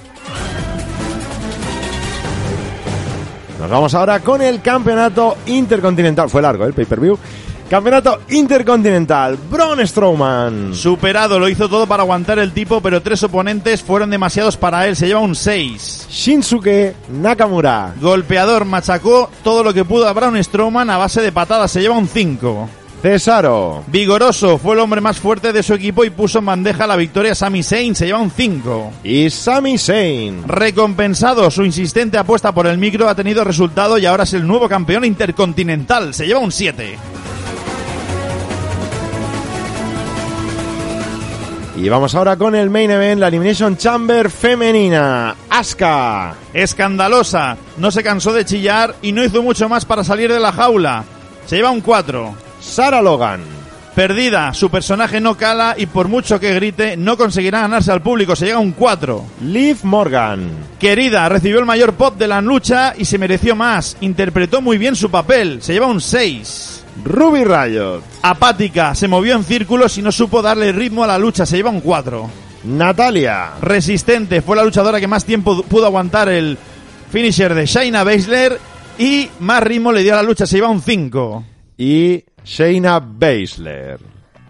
Nos 3.59 3.71
vamos 3.71 3.95
ahora 3.95 4.21
con 4.21 4.43
el 4.43 4.61
campeonato 4.61 5.37
intercontinental. 5.47 6.29
Fue 6.29 6.43
largo 6.43 6.65
¿eh? 6.65 6.69
el 6.69 6.75
pay-per-view. 6.75 7.19
Campeonato 7.69 8.21
intercontinental. 8.29 9.39
Braun 9.51 9.87
Strowman. 9.87 10.75
Superado, 10.75 11.39
lo 11.39 11.49
hizo 11.49 11.69
todo 11.69 11.87
para 11.87 12.03
aguantar 12.03 12.39
el 12.39 12.53
tipo, 12.53 12.81
pero 12.81 13.01
tres 13.01 13.23
oponentes 13.23 13.83
fueron 13.83 14.11
demasiados 14.11 14.57
para 14.57 14.87
él. 14.87 14.97
Se 14.97 15.07
lleva 15.07 15.21
un 15.21 15.35
6. 15.35 16.09
Shinsuke 16.11 16.95
Nakamura. 17.09 17.95
Golpeador 18.01 18.65
machacó 18.65 19.31
todo 19.43 19.65
lo 19.65 19.73
que 19.73 19.85
pudo 19.85 20.07
a 20.07 20.13
Braun 20.13 20.43
Strowman 20.43 20.91
a 20.91 20.99
base 20.99 21.23
de 21.23 21.33
patadas. 21.33 21.71
Se 21.71 21.81
lleva 21.81 21.97
un 21.97 22.07
5. 22.07 22.69
Cesaro. 23.05 23.85
Vigoroso 23.89 24.57
fue 24.57 24.73
el 24.73 24.81
hombre 24.81 25.03
más 25.03 25.19
fuerte 25.19 25.53
de 25.53 25.63
su 25.63 25.75
equipo 25.75 26.07
y 26.07 26.11
puso 26.11 26.39
en 26.39 26.47
bandeja 26.47 26.87
la 26.87 26.97
victoria 26.97 27.33
a 27.33 27.35
Sami 27.35 27.63
Zayn. 27.63 27.95
Se 27.95 28.07
lleva 28.07 28.19
un 28.19 28.31
5. 28.31 28.93
Y 29.05 29.29
Sami 29.29 29.77
Zayn. 29.77 30.49
Recompensado, 30.49 31.51
su 31.51 31.67
insistente 31.67 32.17
apuesta 32.17 32.53
por 32.53 32.67
el 32.67 32.79
micro 32.79 33.07
ha 33.07 33.15
tenido 33.15 33.45
resultado 33.45 33.99
y 33.99 34.07
ahora 34.07 34.25
es 34.25 34.33
el 34.33 34.47
nuevo 34.47 34.71
campeón 34.71 35.05
intercontinental. 35.05 36.15
Se 36.15 36.27
lleva 36.27 36.41
un 36.41 36.51
7. 36.51 36.97
Y 41.77 41.89
vamos 41.91 42.15
ahora 42.15 42.39
con 42.39 42.55
el 42.55 42.71
main 42.71 42.91
event, 42.91 43.21
la 43.21 43.29
Elimination 43.29 43.77
Chamber 43.77 44.31
femenina. 44.31 45.37
Asuka. 45.51 46.37
Escandalosa, 46.55 47.59
no 47.77 47.91
se 47.91 48.03
cansó 48.03 48.33
de 48.33 48.47
chillar 48.47 48.95
y 49.03 49.13
no 49.13 49.23
hizo 49.23 49.43
mucho 49.43 49.69
más 49.69 49.85
para 49.85 50.03
salir 50.05 50.33
de 50.33 50.41
la 50.41 50.53
jaula. 50.53 51.05
Se 51.45 51.57
lleva 51.57 51.71
un 51.71 51.83
4. 51.83 52.44
Sarah 52.65 53.03
Logan. 53.03 53.43
Perdida, 53.95 54.53
su 54.55 54.71
personaje 54.71 55.21
no 55.21 55.37
cala 55.37 55.77
y 55.79 55.87
por 55.87 56.09
mucho 56.09 56.41
que 56.41 56.55
grite 56.55 56.97
no 56.97 57.17
conseguirá 57.17 57.61
ganarse 57.61 57.93
al 57.93 58.03
público. 58.03 58.35
Se 58.35 58.47
llega 58.47 58.59
un 58.59 58.73
4. 58.73 59.25
Liv 59.43 59.79
Morgan. 59.85 60.51
Querida, 60.81 61.29
recibió 61.29 61.61
el 61.61 61.65
mayor 61.65 61.93
pop 61.93 62.17
de 62.17 62.27
la 62.27 62.41
lucha 62.41 62.95
y 62.99 63.05
se 63.05 63.19
mereció 63.19 63.55
más. 63.55 63.97
Interpretó 64.01 64.61
muy 64.61 64.79
bien 64.79 64.97
su 64.97 65.11
papel. 65.12 65.62
Se 65.62 65.75
lleva 65.75 65.87
un 65.87 66.01
6. 66.01 66.85
Ruby 67.05 67.45
Riot. 67.45 68.03
Apática, 68.23 68.97
se 68.97 69.07
movió 69.07 69.37
en 69.37 69.45
círculos 69.45 69.97
y 69.99 70.03
no 70.03 70.11
supo 70.11 70.43
darle 70.43 70.73
ritmo 70.73 71.05
a 71.05 71.09
la 71.09 71.19
lucha. 71.19 71.47
Se 71.47 71.57
lleva 71.57 71.71
un 71.71 71.81
4. 71.81 72.29
Natalia. 72.65 73.53
Resistente, 73.61 74.43
fue 74.43 74.57
la 74.57 74.65
luchadora 74.65 74.99
que 74.99 75.07
más 75.07 75.25
tiempo 75.25 75.62
pudo 75.62 75.87
aguantar 75.87 76.29
el 76.29 76.59
finisher 77.12 77.55
de 77.55 77.67
Shayna 77.67 78.03
Baszler 78.03 78.59
y 78.99 79.29
más 79.39 79.62
ritmo 79.62 79.93
le 79.93 80.03
dio 80.03 80.15
a 80.15 80.17
la 80.17 80.23
lucha. 80.25 80.47
Se 80.47 80.57
lleva 80.57 80.69
un 80.69 80.83
5. 80.83 81.45
Y 81.79 82.25
Shayna 82.45 83.01
Baszler. 83.01 83.99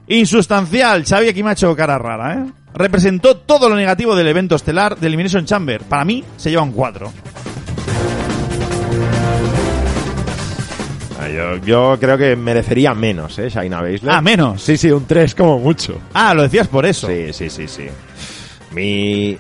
Insustancial, 0.09 1.05
Xavi 1.05 1.29
aquí 1.29 1.43
me 1.43 1.51
ha 1.51 1.53
hecho 1.53 1.75
cara 1.75 1.97
rara, 1.99 2.35
¿eh? 2.35 2.45
Representó 2.75 3.37
todo 3.37 3.69
lo 3.69 3.77
negativo 3.77 4.17
del 4.17 4.27
evento 4.29 4.57
estelar 4.57 4.99
de 4.99 5.07
Elimination 5.07 5.45
Chamber. 5.45 5.83
Para 5.83 6.05
mí, 6.05 6.25
se 6.37 6.51
lleva 6.51 6.63
un 6.63 6.73
4. 6.73 7.13
Ah, 11.21 11.29
Yo, 11.29 11.57
yo 11.65 11.97
creo 12.01 12.19
que 12.19 12.37
merecería 12.37 12.93
menos, 12.95 13.39
¿eh? 13.39 13.49
Shayna 13.49 13.81
Baszler. 13.81 14.11
Ah, 14.11 14.21
menos. 14.21 14.61
Sí, 14.63 14.77
sí, 14.77 14.91
un 14.91 15.07
3 15.07 15.35
como 15.35 15.59
mucho. 15.59 15.99
Ah, 16.13 16.35
lo 16.35 16.43
decías 16.43 16.69
por 16.69 16.85
eso. 16.85 17.07
Sí, 17.07 17.33
sí, 17.33 17.49
sí, 17.49 17.69
sí. 17.69 17.87
Mi... 18.73 19.39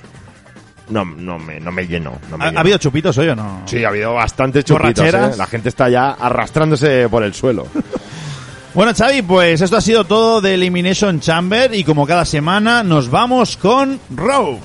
No, 0.90 1.04
no, 1.04 1.38
me, 1.38 1.58
no 1.60 1.72
me 1.72 1.86
llenó. 1.86 2.12
No 2.30 2.36
me 2.38 2.44
¿Ha, 2.44 2.48
llenó. 2.48 2.58
ha 2.58 2.60
habido 2.60 2.78
chupitos 2.78 3.16
hoy 3.18 3.28
o 3.28 3.36
no? 3.36 3.62
Sí, 3.66 3.84
ha 3.84 3.88
habido 3.88 4.14
bastantes 4.14 4.64
chupitos. 4.64 5.04
¿eh? 5.12 5.30
La 5.36 5.46
gente 5.46 5.68
está 5.70 5.88
ya 5.88 6.10
arrastrándose 6.12 7.08
por 7.08 7.22
el 7.24 7.34
suelo. 7.34 7.66
Bueno, 8.74 8.92
Xavi, 8.92 9.22
pues 9.22 9.60
esto 9.60 9.76
ha 9.76 9.80
sido 9.80 10.02
todo 10.02 10.40
de 10.40 10.54
Elimination 10.54 11.20
Chamber 11.20 11.72
y 11.72 11.84
como 11.84 12.08
cada 12.08 12.24
semana 12.24 12.82
nos 12.82 13.08
vamos 13.08 13.56
con 13.56 14.00
Raw. 14.10 14.58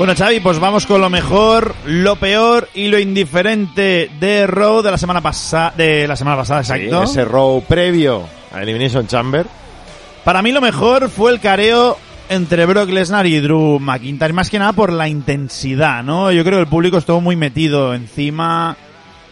Bueno, 0.00 0.14
Xavi, 0.16 0.40
pues 0.40 0.58
vamos 0.58 0.86
con 0.86 1.02
lo 1.02 1.10
mejor, 1.10 1.74
lo 1.84 2.16
peor 2.16 2.70
y 2.72 2.88
lo 2.88 2.98
indiferente 2.98 4.10
de 4.18 4.46
Raw 4.46 4.80
de 4.80 4.90
la 4.90 4.96
semana 4.96 5.20
pasada, 5.20 5.74
de 5.76 6.08
la 6.08 6.16
semana 6.16 6.38
pasada, 6.38 6.60
exacto. 6.60 7.04
Sí, 7.04 7.10
ese 7.12 7.26
row 7.26 7.62
previo 7.68 8.24
a 8.50 8.62
Elimination 8.62 9.06
Chamber. 9.06 9.44
Para 10.24 10.40
mí 10.40 10.52
lo 10.52 10.62
mejor 10.62 11.10
fue 11.10 11.32
el 11.32 11.38
careo 11.38 11.98
entre 12.30 12.64
Brock 12.64 12.88
Lesnar 12.88 13.26
y 13.26 13.40
Drew 13.40 13.78
McIntyre, 13.78 14.32
más 14.32 14.48
que 14.48 14.58
nada 14.58 14.72
por 14.72 14.90
la 14.90 15.06
intensidad, 15.06 16.02
¿no? 16.02 16.32
Yo 16.32 16.44
creo 16.44 16.56
que 16.56 16.62
el 16.62 16.68
público 16.68 16.96
estuvo 16.96 17.20
muy 17.20 17.36
metido 17.36 17.92
encima 17.92 18.78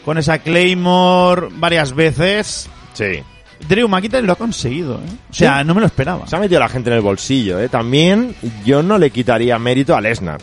con 0.04 0.18
esa 0.18 0.36
Claymore 0.36 1.48
varias 1.52 1.94
veces. 1.94 2.68
Sí. 2.92 3.22
Drew 3.66 3.88
McIntyre 3.88 4.26
lo 4.26 4.34
ha 4.34 4.36
conseguido, 4.36 4.96
¿eh? 4.96 5.16
O 5.30 5.32
sea, 5.32 5.64
no 5.64 5.74
me 5.74 5.80
lo 5.80 5.86
esperaba. 5.86 6.26
Se 6.26 6.36
ha 6.36 6.38
metido 6.38 6.60
la 6.60 6.68
gente 6.68 6.90
en 6.90 6.96
el 6.96 7.02
bolsillo, 7.02 7.58
¿eh? 7.58 7.70
También 7.70 8.34
yo 8.66 8.82
no 8.82 8.98
le 8.98 9.08
quitaría 9.08 9.58
mérito 9.58 9.96
a 9.96 10.02
Lesnar. 10.02 10.42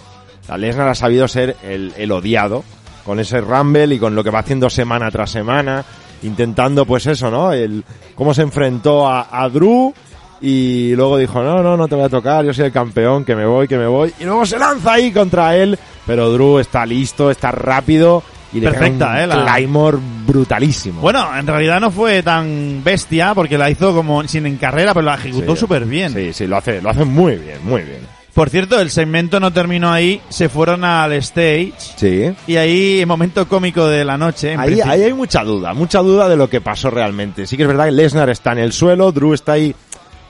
Lesnar 0.57 0.87
ha 0.87 0.95
sabido 0.95 1.27
ser 1.27 1.55
el, 1.63 1.93
el 1.97 2.11
odiado 2.11 2.63
con 3.05 3.19
ese 3.19 3.41
Rumble 3.41 3.93
y 3.95 3.99
con 3.99 4.15
lo 4.15 4.23
que 4.23 4.29
va 4.31 4.39
haciendo 4.39 4.69
semana 4.69 5.11
tras 5.11 5.29
semana, 5.31 5.83
intentando 6.23 6.85
pues 6.85 7.05
eso, 7.07 7.29
¿no? 7.29 7.51
El 7.51 7.83
cómo 8.15 8.33
se 8.33 8.41
enfrentó 8.41 9.07
a, 9.07 9.27
a 9.31 9.49
Drew 9.49 9.93
y 10.41 10.93
luego 10.95 11.17
dijo, 11.17 11.41
no, 11.43 11.63
no, 11.63 11.77
no 11.77 11.87
te 11.87 11.95
voy 11.95 12.03
a 12.05 12.09
tocar, 12.09 12.43
yo 12.45 12.53
soy 12.53 12.65
el 12.65 12.71
campeón, 12.71 13.23
que 13.25 13.35
me 13.35 13.45
voy, 13.45 13.67
que 13.67 13.77
me 13.77 13.87
voy. 13.87 14.13
Y 14.19 14.23
luego 14.25 14.45
se 14.45 14.57
lanza 14.59 14.93
ahí 14.93 15.11
contra 15.11 15.55
él, 15.55 15.77
pero 16.05 16.31
Drew 16.31 16.59
está 16.59 16.85
listo, 16.85 17.31
está 17.31 17.51
rápido 17.51 18.21
y 18.53 18.59
le 18.59 18.69
Perfecta, 18.71 19.11
pega 19.13 19.23
un 19.25 19.31
¿eh? 19.31 19.35
La- 19.35 19.43
Claymore 19.43 19.97
brutalísimo. 20.27 21.01
Bueno, 21.01 21.27
en 21.37 21.45
realidad 21.47 21.79
no 21.79 21.91
fue 21.91 22.21
tan 22.23 22.81
bestia 22.83 23.33
porque 23.33 23.57
la 23.57 23.69
hizo 23.69 23.93
como 23.93 24.23
sin 24.27 24.45
en 24.45 24.57
carrera, 24.57 24.93
pero 24.93 25.05
la 25.05 25.15
ejecutó 25.15 25.55
Sí. 25.55 25.59
súper 25.61 25.85
bien. 25.85 26.13
Sí, 26.13 26.33
sí, 26.33 26.47
lo 26.47 26.57
hace, 26.57 26.81
lo 26.81 26.89
hace 26.89 27.05
muy 27.05 27.35
bien, 27.35 27.57
muy 27.63 27.81
bien. 27.81 27.99
Por 28.35 28.49
cierto, 28.49 28.79
el 28.79 28.91
segmento 28.91 29.39
no 29.39 29.51
terminó 29.53 29.91
ahí, 29.91 30.21
se 30.29 30.49
fueron 30.49 30.83
al 30.83 31.13
stage 31.13 31.71
Sí. 31.95 32.33
y 32.47 32.57
ahí, 32.57 33.03
momento 33.07 33.47
cómico 33.47 33.87
de 33.87 34.03
la 34.05 34.17
noche. 34.17 34.51
en 34.51 34.59
Ahí, 34.59 34.81
ahí 34.81 35.03
hay 35.03 35.13
mucha 35.13 35.41
duda, 35.43 35.73
mucha 35.73 35.99
duda 35.99 36.27
de 36.29 36.35
lo 36.35 36.49
que 36.49 36.59
pasó 36.61 36.89
realmente. 36.89 37.47
Sí 37.47 37.55
que 37.55 37.63
es 37.63 37.67
verdad 37.69 37.85
que 37.85 37.93
Lesnar 37.93 38.29
está 38.29 38.51
en 38.51 38.57
el 38.59 38.73
suelo, 38.73 39.11
Drew 39.13 39.33
está 39.33 39.53
ahí 39.53 39.73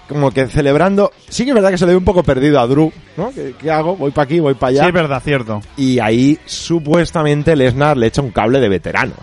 como 0.08 0.30
que 0.30 0.46
celebrando. 0.48 1.12
Sí 1.30 1.46
que 1.46 1.50
es 1.50 1.56
verdad 1.56 1.72
que 1.72 1.80
se 1.80 1.86
le 1.88 1.94
ve 1.94 1.98
un 1.98 2.06
poco 2.06 2.22
perdido 2.22 2.60
a 2.60 2.68
Drew, 2.68 2.94
¿no? 3.18 3.32
¿Qué, 3.34 3.56
qué 3.60 3.72
hago? 3.72 3.96
Voy 3.98 4.12
para 4.12 4.26
aquí, 4.26 4.40
voy 4.40 4.54
para 4.54 4.74
Sí, 4.74 4.78
allá. 4.78 4.88
es 4.88 4.94
verdad, 4.94 5.22
cierto. 5.26 5.62
y 5.76 5.98
ahí 5.98 6.38
supuestamente 6.46 7.56
Lesnar 7.56 7.98
le 7.98 8.06
echa 8.06 8.22
un 8.22 8.30
cable 8.30 8.60
de 8.60 8.70
veterano. 8.70 9.14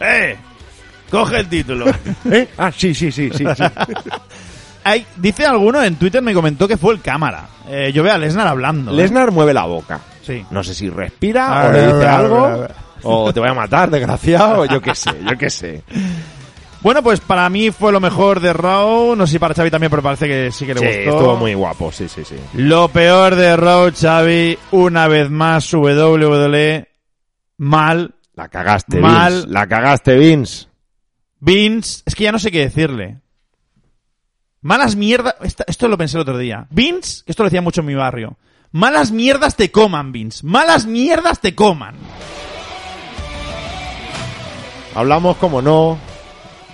¡Eh! 0.00 0.36
Coge 1.08 1.38
el 1.38 1.48
título. 1.48 1.86
¿Eh? 2.30 2.48
Ah, 2.58 2.72
sí, 2.76 2.92
sí, 2.94 3.12
sí, 3.12 3.30
sí. 3.32 3.44
sí. 3.56 3.62
Hay, 4.84 5.06
dice 5.16 5.44
alguno 5.46 5.82
en 5.82 5.96
Twitter, 5.96 6.22
me 6.22 6.34
comentó 6.34 6.66
que 6.68 6.76
fue 6.76 6.94
el 6.94 7.00
cámara. 7.00 7.46
Eh, 7.68 7.92
yo 7.92 8.02
veo 8.02 8.14
a 8.14 8.18
Lesnar 8.18 8.46
hablando. 8.46 8.90
¿eh? 8.92 8.94
Lesnar 8.94 9.30
mueve 9.32 9.52
la 9.54 9.64
boca. 9.64 10.00
Sí. 10.22 10.44
No 10.50 10.62
sé 10.62 10.74
si 10.74 10.88
respira 10.90 11.62
A 11.62 11.68
o 11.68 11.72
le 11.72 11.86
dice 11.86 12.06
algo. 12.06 12.66
O 13.02 13.32
te 13.32 13.40
voy 13.40 13.48
a 13.48 13.54
matar, 13.54 13.90
desgraciado, 13.90 14.64
yo 14.66 14.80
qué 14.80 14.94
sé, 14.94 15.10
yo 15.28 15.36
qué 15.38 15.50
sé. 15.50 15.82
Bueno, 16.80 17.02
pues 17.02 17.18
para 17.18 17.48
mí 17.50 17.72
fue 17.72 17.90
lo 17.90 17.98
mejor 17.98 18.38
de 18.38 18.52
Raw. 18.52 19.16
No 19.16 19.26
sé 19.26 19.32
si 19.32 19.38
para 19.40 19.52
Xavi 19.52 19.68
también, 19.68 19.90
pero 19.90 20.00
parece 20.00 20.28
que 20.28 20.52
sí 20.52 20.64
que 20.64 20.74
le 20.74 20.80
Sí, 20.80 20.86
gustó. 21.06 21.10
estuvo 21.18 21.36
muy 21.36 21.52
guapo, 21.54 21.90
sí, 21.90 22.06
sí, 22.08 22.22
sí. 22.24 22.36
Lo 22.54 22.86
peor 22.86 23.34
de 23.34 23.56
Raw, 23.56 23.90
Xavi, 23.92 24.56
una 24.70 25.08
vez 25.08 25.28
más, 25.28 25.74
WWE, 25.74 26.88
mal. 27.56 28.14
La 28.34 28.46
cagaste, 28.46 29.00
Mal. 29.00 29.32
Vince. 29.32 29.48
La 29.48 29.66
cagaste, 29.66 30.16
Vince. 30.18 30.66
Vince, 31.40 32.02
es 32.06 32.14
que 32.14 32.22
ya 32.24 32.30
no 32.30 32.38
sé 32.38 32.52
qué 32.52 32.60
decirle. 32.60 33.18
Malas 34.60 34.96
mierdas, 34.96 35.34
esto 35.66 35.88
lo 35.88 35.96
pensé 35.96 36.16
el 36.16 36.22
otro 36.22 36.38
día. 36.38 36.66
Vince, 36.70 37.22
que 37.24 37.32
esto 37.32 37.42
lo 37.42 37.48
decía 37.48 37.62
mucho 37.62 37.80
en 37.80 37.86
mi 37.86 37.94
barrio. 37.94 38.36
Malas 38.72 39.10
mierdas 39.12 39.56
te 39.56 39.70
coman, 39.70 40.12
Vince. 40.12 40.44
Malas 40.44 40.86
mierdas 40.86 41.40
te 41.40 41.54
coman. 41.54 41.94
Hablamos, 44.94 45.36
como 45.36 45.62
no, 45.62 45.98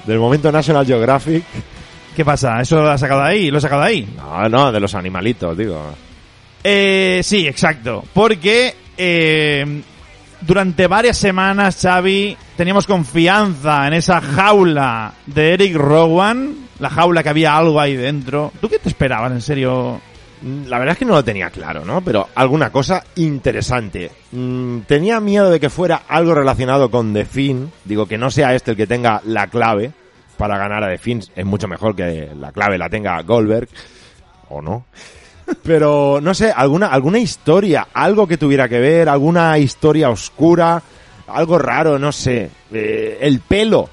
del 0.06 0.18
momento 0.18 0.50
National 0.50 0.86
Geographic. 0.86 1.44
¿Qué 2.16 2.24
pasa? 2.24 2.60
¿Eso 2.60 2.76
lo 2.76 2.90
has 2.90 3.00
sacado 3.00 3.22
de 3.22 3.28
ahí? 3.28 3.50
¿Lo 3.50 3.58
he 3.58 3.60
sacado 3.60 3.82
de 3.82 3.88
ahí? 3.88 4.08
No, 4.16 4.48
no, 4.48 4.72
de 4.72 4.80
los 4.80 4.94
animalitos, 4.94 5.56
digo. 5.56 5.94
Eh, 6.62 7.20
sí, 7.22 7.46
exacto. 7.46 8.04
Porque 8.12 8.74
eh, 8.96 9.82
durante 10.40 10.86
varias 10.86 11.18
semanas, 11.18 11.78
Xavi, 11.80 12.36
teníamos 12.56 12.86
confianza 12.86 13.86
en 13.86 13.94
esa 13.94 14.20
jaula 14.20 15.12
de 15.26 15.54
Eric 15.54 15.76
Rowan. 15.76 16.63
La 16.80 16.90
jaula 16.90 17.22
que 17.22 17.28
había 17.28 17.56
algo 17.56 17.80
ahí 17.80 17.96
dentro. 17.96 18.52
¿Tú 18.60 18.68
qué 18.68 18.78
te 18.78 18.88
esperabas, 18.88 19.32
en 19.32 19.40
serio? 19.40 20.00
Mm, 20.42 20.66
La 20.66 20.78
verdad 20.78 20.92
es 20.94 20.98
que 20.98 21.04
no 21.04 21.14
lo 21.14 21.24
tenía 21.24 21.50
claro, 21.50 21.84
¿no? 21.84 22.00
Pero 22.00 22.28
alguna 22.34 22.70
cosa 22.70 23.04
interesante. 23.16 24.10
Mm, 24.32 24.80
tenía 24.80 25.20
miedo 25.20 25.50
de 25.50 25.60
que 25.60 25.70
fuera 25.70 26.02
algo 26.08 26.34
relacionado 26.34 26.90
con 26.90 27.12
The 27.14 27.24
Finn. 27.24 27.70
Digo, 27.84 28.06
que 28.06 28.18
no 28.18 28.30
sea 28.30 28.54
este 28.54 28.72
el 28.72 28.76
que 28.76 28.86
tenga 28.86 29.20
la 29.24 29.46
clave 29.46 29.92
para 30.36 30.58
ganar 30.58 30.82
a 30.82 30.88
The 30.88 30.98
Finn. 30.98 31.22
Es 31.34 31.44
mucho 31.44 31.68
mejor 31.68 31.94
que 31.94 32.30
la 32.38 32.50
clave 32.52 32.76
la 32.76 32.88
tenga 32.88 33.20
Goldberg. 33.22 33.68
¿O 34.48 34.60
no? 34.60 34.84
Pero, 35.62 36.20
no 36.20 36.34
sé, 36.34 36.50
alguna, 36.50 36.88
alguna 36.88 37.18
historia, 37.18 37.88
algo 37.92 38.26
que 38.26 38.36
tuviera 38.38 38.68
que 38.68 38.80
ver, 38.80 39.08
alguna 39.08 39.58
historia 39.58 40.10
oscura, 40.10 40.82
algo 41.28 41.58
raro, 41.58 41.98
no 41.98 42.10
sé. 42.12 42.50
Eh, 42.72 43.18
el 43.20 43.40
pelo 43.40 43.88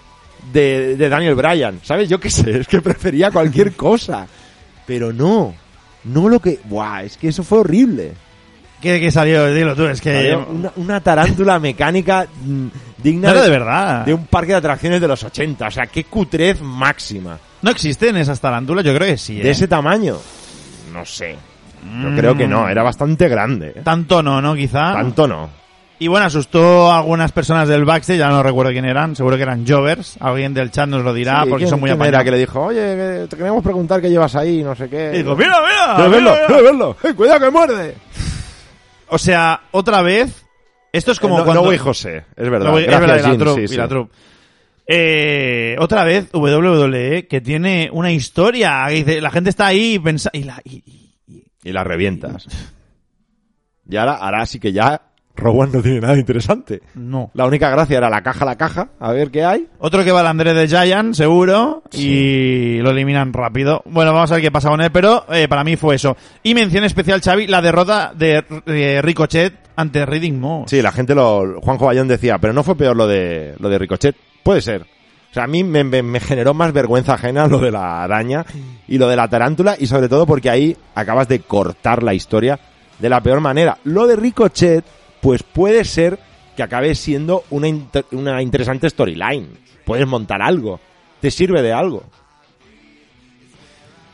de, 0.51 0.95
de 0.97 1.09
Daniel 1.09 1.35
Bryan, 1.35 1.79
¿sabes? 1.83 2.09
Yo 2.09 2.19
qué 2.19 2.29
sé, 2.29 2.59
es 2.59 2.67
que 2.67 2.81
prefería 2.81 3.31
cualquier 3.31 3.71
cosa. 3.75 4.27
Pero 4.85 5.13
no, 5.13 5.53
no 6.05 6.27
lo 6.29 6.39
que... 6.39 6.59
Buah, 6.65 7.03
es 7.03 7.17
que 7.17 7.29
eso 7.29 7.43
fue 7.43 7.59
horrible. 7.59 8.13
¿Qué, 8.81 8.99
qué 8.99 9.11
salió? 9.11 9.53
Dilo 9.53 9.75
tú, 9.75 9.85
es 9.85 10.01
que... 10.01 10.11
Salió 10.13 10.47
Una, 10.49 10.71
una 10.77 10.99
tarántula 11.01 11.59
mecánica 11.59 12.25
mm, 12.43 12.67
digna 12.97 13.31
No 13.33 13.41
de 13.41 13.49
verdad. 13.49 14.05
de 14.05 14.13
un 14.13 14.25
parque 14.25 14.53
de 14.53 14.57
atracciones 14.57 14.99
de 14.99 15.07
los 15.07 15.23
80. 15.23 15.67
O 15.67 15.71
sea, 15.71 15.85
qué 15.85 16.03
cutrez 16.05 16.59
máxima. 16.61 17.37
¿No 17.61 17.69
existen 17.69 18.17
esas 18.17 18.41
tarántulas? 18.41 18.83
Yo 18.83 18.93
creo 18.95 19.07
que 19.07 19.17
sí. 19.17 19.35
De 19.37 19.49
¿eh? 19.49 19.51
ese 19.51 19.67
tamaño, 19.67 20.17
no 20.93 21.05
sé. 21.05 21.33
Yo 21.83 22.09
Mm. 22.09 22.15
creo 22.17 22.35
que 22.37 22.47
no, 22.47 22.67
era 22.69 22.83
bastante 22.83 23.27
grande. 23.27 23.69
¿eh? 23.75 23.81
Tanto 23.83 24.21
no, 24.21 24.39
¿no? 24.41 24.53
Quizá. 24.55 24.93
Tanto 24.93 25.27
no. 25.27 25.49
Y 26.03 26.07
bueno, 26.07 26.25
asustó 26.25 26.91
a 26.91 26.97
algunas 26.97 27.31
personas 27.31 27.67
del 27.67 27.85
backstage, 27.85 28.17
ya 28.17 28.29
no 28.29 28.41
recuerdo 28.41 28.71
quién 28.71 28.85
eran, 28.85 29.15
seguro 29.15 29.35
que 29.37 29.43
eran 29.43 29.67
Jovers, 29.67 30.17
alguien 30.19 30.51
del 30.51 30.71
chat 30.71 30.89
nos 30.89 31.03
lo 31.03 31.13
dirá 31.13 31.43
Sí, 31.43 31.49
porque 31.49 31.65
¿quién- 31.65 31.69
son 31.69 31.79
muy 31.79 31.91
apañados. 31.91 32.23
que 32.23 32.31
le 32.31 32.37
dijo, 32.39 32.59
oye, 32.59 33.27
te 33.27 33.37
queremos 33.37 33.63
preguntar 33.63 34.01
qué 34.01 34.09
llevas 34.09 34.35
ahí, 34.35 34.63
no 34.63 34.73
sé 34.75 34.89
qué. 34.89 35.11
Y 35.13 35.17
dijo, 35.19 35.35
mira, 35.35 35.59
mira, 35.61 35.95
¡Quiero 35.97 36.09
verlo! 36.09 36.31
mira, 36.31 36.33
mira". 36.33 36.47
¡Quiero 36.47 36.63
verlo! 36.63 36.97
¡Eh, 37.03 37.13
¡Cuidado 37.13 37.39
que 37.39 37.49
muerde! 37.51 37.95
O 39.09 39.17
sea, 39.19 39.61
otra 39.69 40.01
vez, 40.01 40.43
esto 40.91 41.11
es 41.11 41.19
como 41.19 41.35
Eh, 41.35 41.37
no, 41.37 41.45
cuando... 41.45 41.61
no 41.61 41.67
voy 41.67 41.77
José, 41.77 42.25
es 42.35 42.49
verdad. 42.49 42.71
No 42.71 42.79
es 42.79 42.87
verdad, 42.87 43.19
y 43.19 43.21
la 43.21 43.37
troupe, 43.37 43.67
sí, 43.67 43.75
la. 43.75 44.07
Eh, 44.87 45.75
otra 45.77 46.03
vez 46.03 46.29
WWE 46.33 47.27
que 47.27 47.41
tiene 47.41 47.89
una 47.93 48.11
historia, 48.11 48.85
que 48.89 48.95
dice, 48.95 49.21
la 49.21 49.29
gente 49.29 49.51
está 49.51 49.67
ahí 49.67 49.93
y 49.93 49.99
pensa- 49.99 50.31
y 50.33 50.45
la- 50.45 50.61
y- 50.63 50.83
y- 51.27 51.43
Y 51.63 51.71
la 51.73 51.83
revientas. 51.83 52.47
Y 53.87 53.95
ahora, 53.97 54.13
ahora 54.15 54.47
sí 54.47 54.59
que 54.59 54.73
ya 54.73 54.99
Rowan 55.36 55.71
no 55.73 55.82
tiene 55.82 56.01
nada 56.01 56.17
interesante. 56.17 56.82
no. 56.95 57.32
La 57.34 57.45
única 57.45 57.69
gracia 57.69 57.97
era 57.97 58.09
la 58.09 58.21
caja, 58.21 58.45
la 58.45 58.57
caja, 58.57 58.89
a 58.99 59.11
ver 59.11 59.32
qué 59.32 59.43
hay. 59.43 59.67
Otro 59.79 60.03
que 60.03 60.11
va 60.11 60.19
al 60.19 60.27
André 60.27 60.53
de 60.53 60.67
Giant, 60.67 61.15
seguro, 61.15 61.84
y 61.91 62.79
lo 62.79 62.91
eliminan 62.91 63.34
rápido. 63.34 63.82
Bueno, 63.86 64.13
vamos 64.13 64.32
a 64.32 64.36
ver 64.36 64.43
qué 64.43 64.51
pasa 64.51 64.69
con 64.69 64.82
él, 64.82 64.91
pero 64.91 65.25
eh, 65.32 65.47
para 65.47 65.63
mí 65.63 65.75
fue 65.77 65.95
eso. 65.95 66.15
Y 66.43 66.53
mención 66.53 66.84
especial, 66.84 67.21
Xavi, 67.21 67.47
la 67.47 67.61
derrota 67.61 68.11
de, 68.15 68.43
de 68.65 69.01
Ricochet 69.01 69.53
ante 69.75 70.05
Reading 70.05 70.39
Moss. 70.39 70.69
Sí, 70.69 70.82
la 70.82 70.91
gente 70.91 71.15
lo... 71.15 71.59
Juanjo 71.61 71.86
Bayón 71.88 72.07
decía, 72.07 72.38
pero 72.38 72.53
no 72.53 72.61
fue 72.63 72.75
peor 72.75 72.95
lo 72.95 73.07
de, 73.07 73.55
lo 73.59 73.69
de 73.69 73.79
Ricochet. 73.79 74.15
Puede 74.43 74.61
ser. 74.61 74.82
O 74.84 75.34
sea, 75.34 75.45
a 75.45 75.47
mí 75.47 75.63
me, 75.63 75.84
me- 75.86 76.03
me 76.03 76.19
generó 76.19 76.53
más 76.53 76.73
vergüenza 76.73 77.13
ajena 77.13 77.47
lo 77.47 77.59
de 77.59 77.71
la 77.71 78.03
araña 78.03 78.45
y 78.88 78.97
lo 78.97 79.07
de 79.07 79.15
la 79.15 79.29
tarántula 79.29 79.75
y 79.79 79.88
sobre 79.88 80.09
todo 80.09 80.25
porque 80.27 80.49
ahí 80.49 80.75
acabas 80.93 81.29
de 81.29 81.39
cortar 81.39 82.03
la 82.03 82.13
historia 82.13 82.59
de 82.99 83.09
la 83.09 83.21
peor 83.21 83.39
manera. 83.39 83.77
Lo 83.86 84.07
de 84.07 84.17
Ricochet, 84.17 84.84
pues 85.22 85.43
puede 85.43 85.86
ser 85.86 86.19
que 86.55 86.63
acabe 86.63 86.95
siendo 86.95 87.43
una, 87.49 87.67
inter- 87.67 88.05
una 88.11 88.41
interesante 88.41 88.89
storyline. 88.89 89.47
Puedes 89.86 90.05
montar 90.07 90.41
algo. 90.41 90.80
Te 91.22 91.32
sirve 91.32 91.61
de 91.61 91.72
algo. 91.74 92.03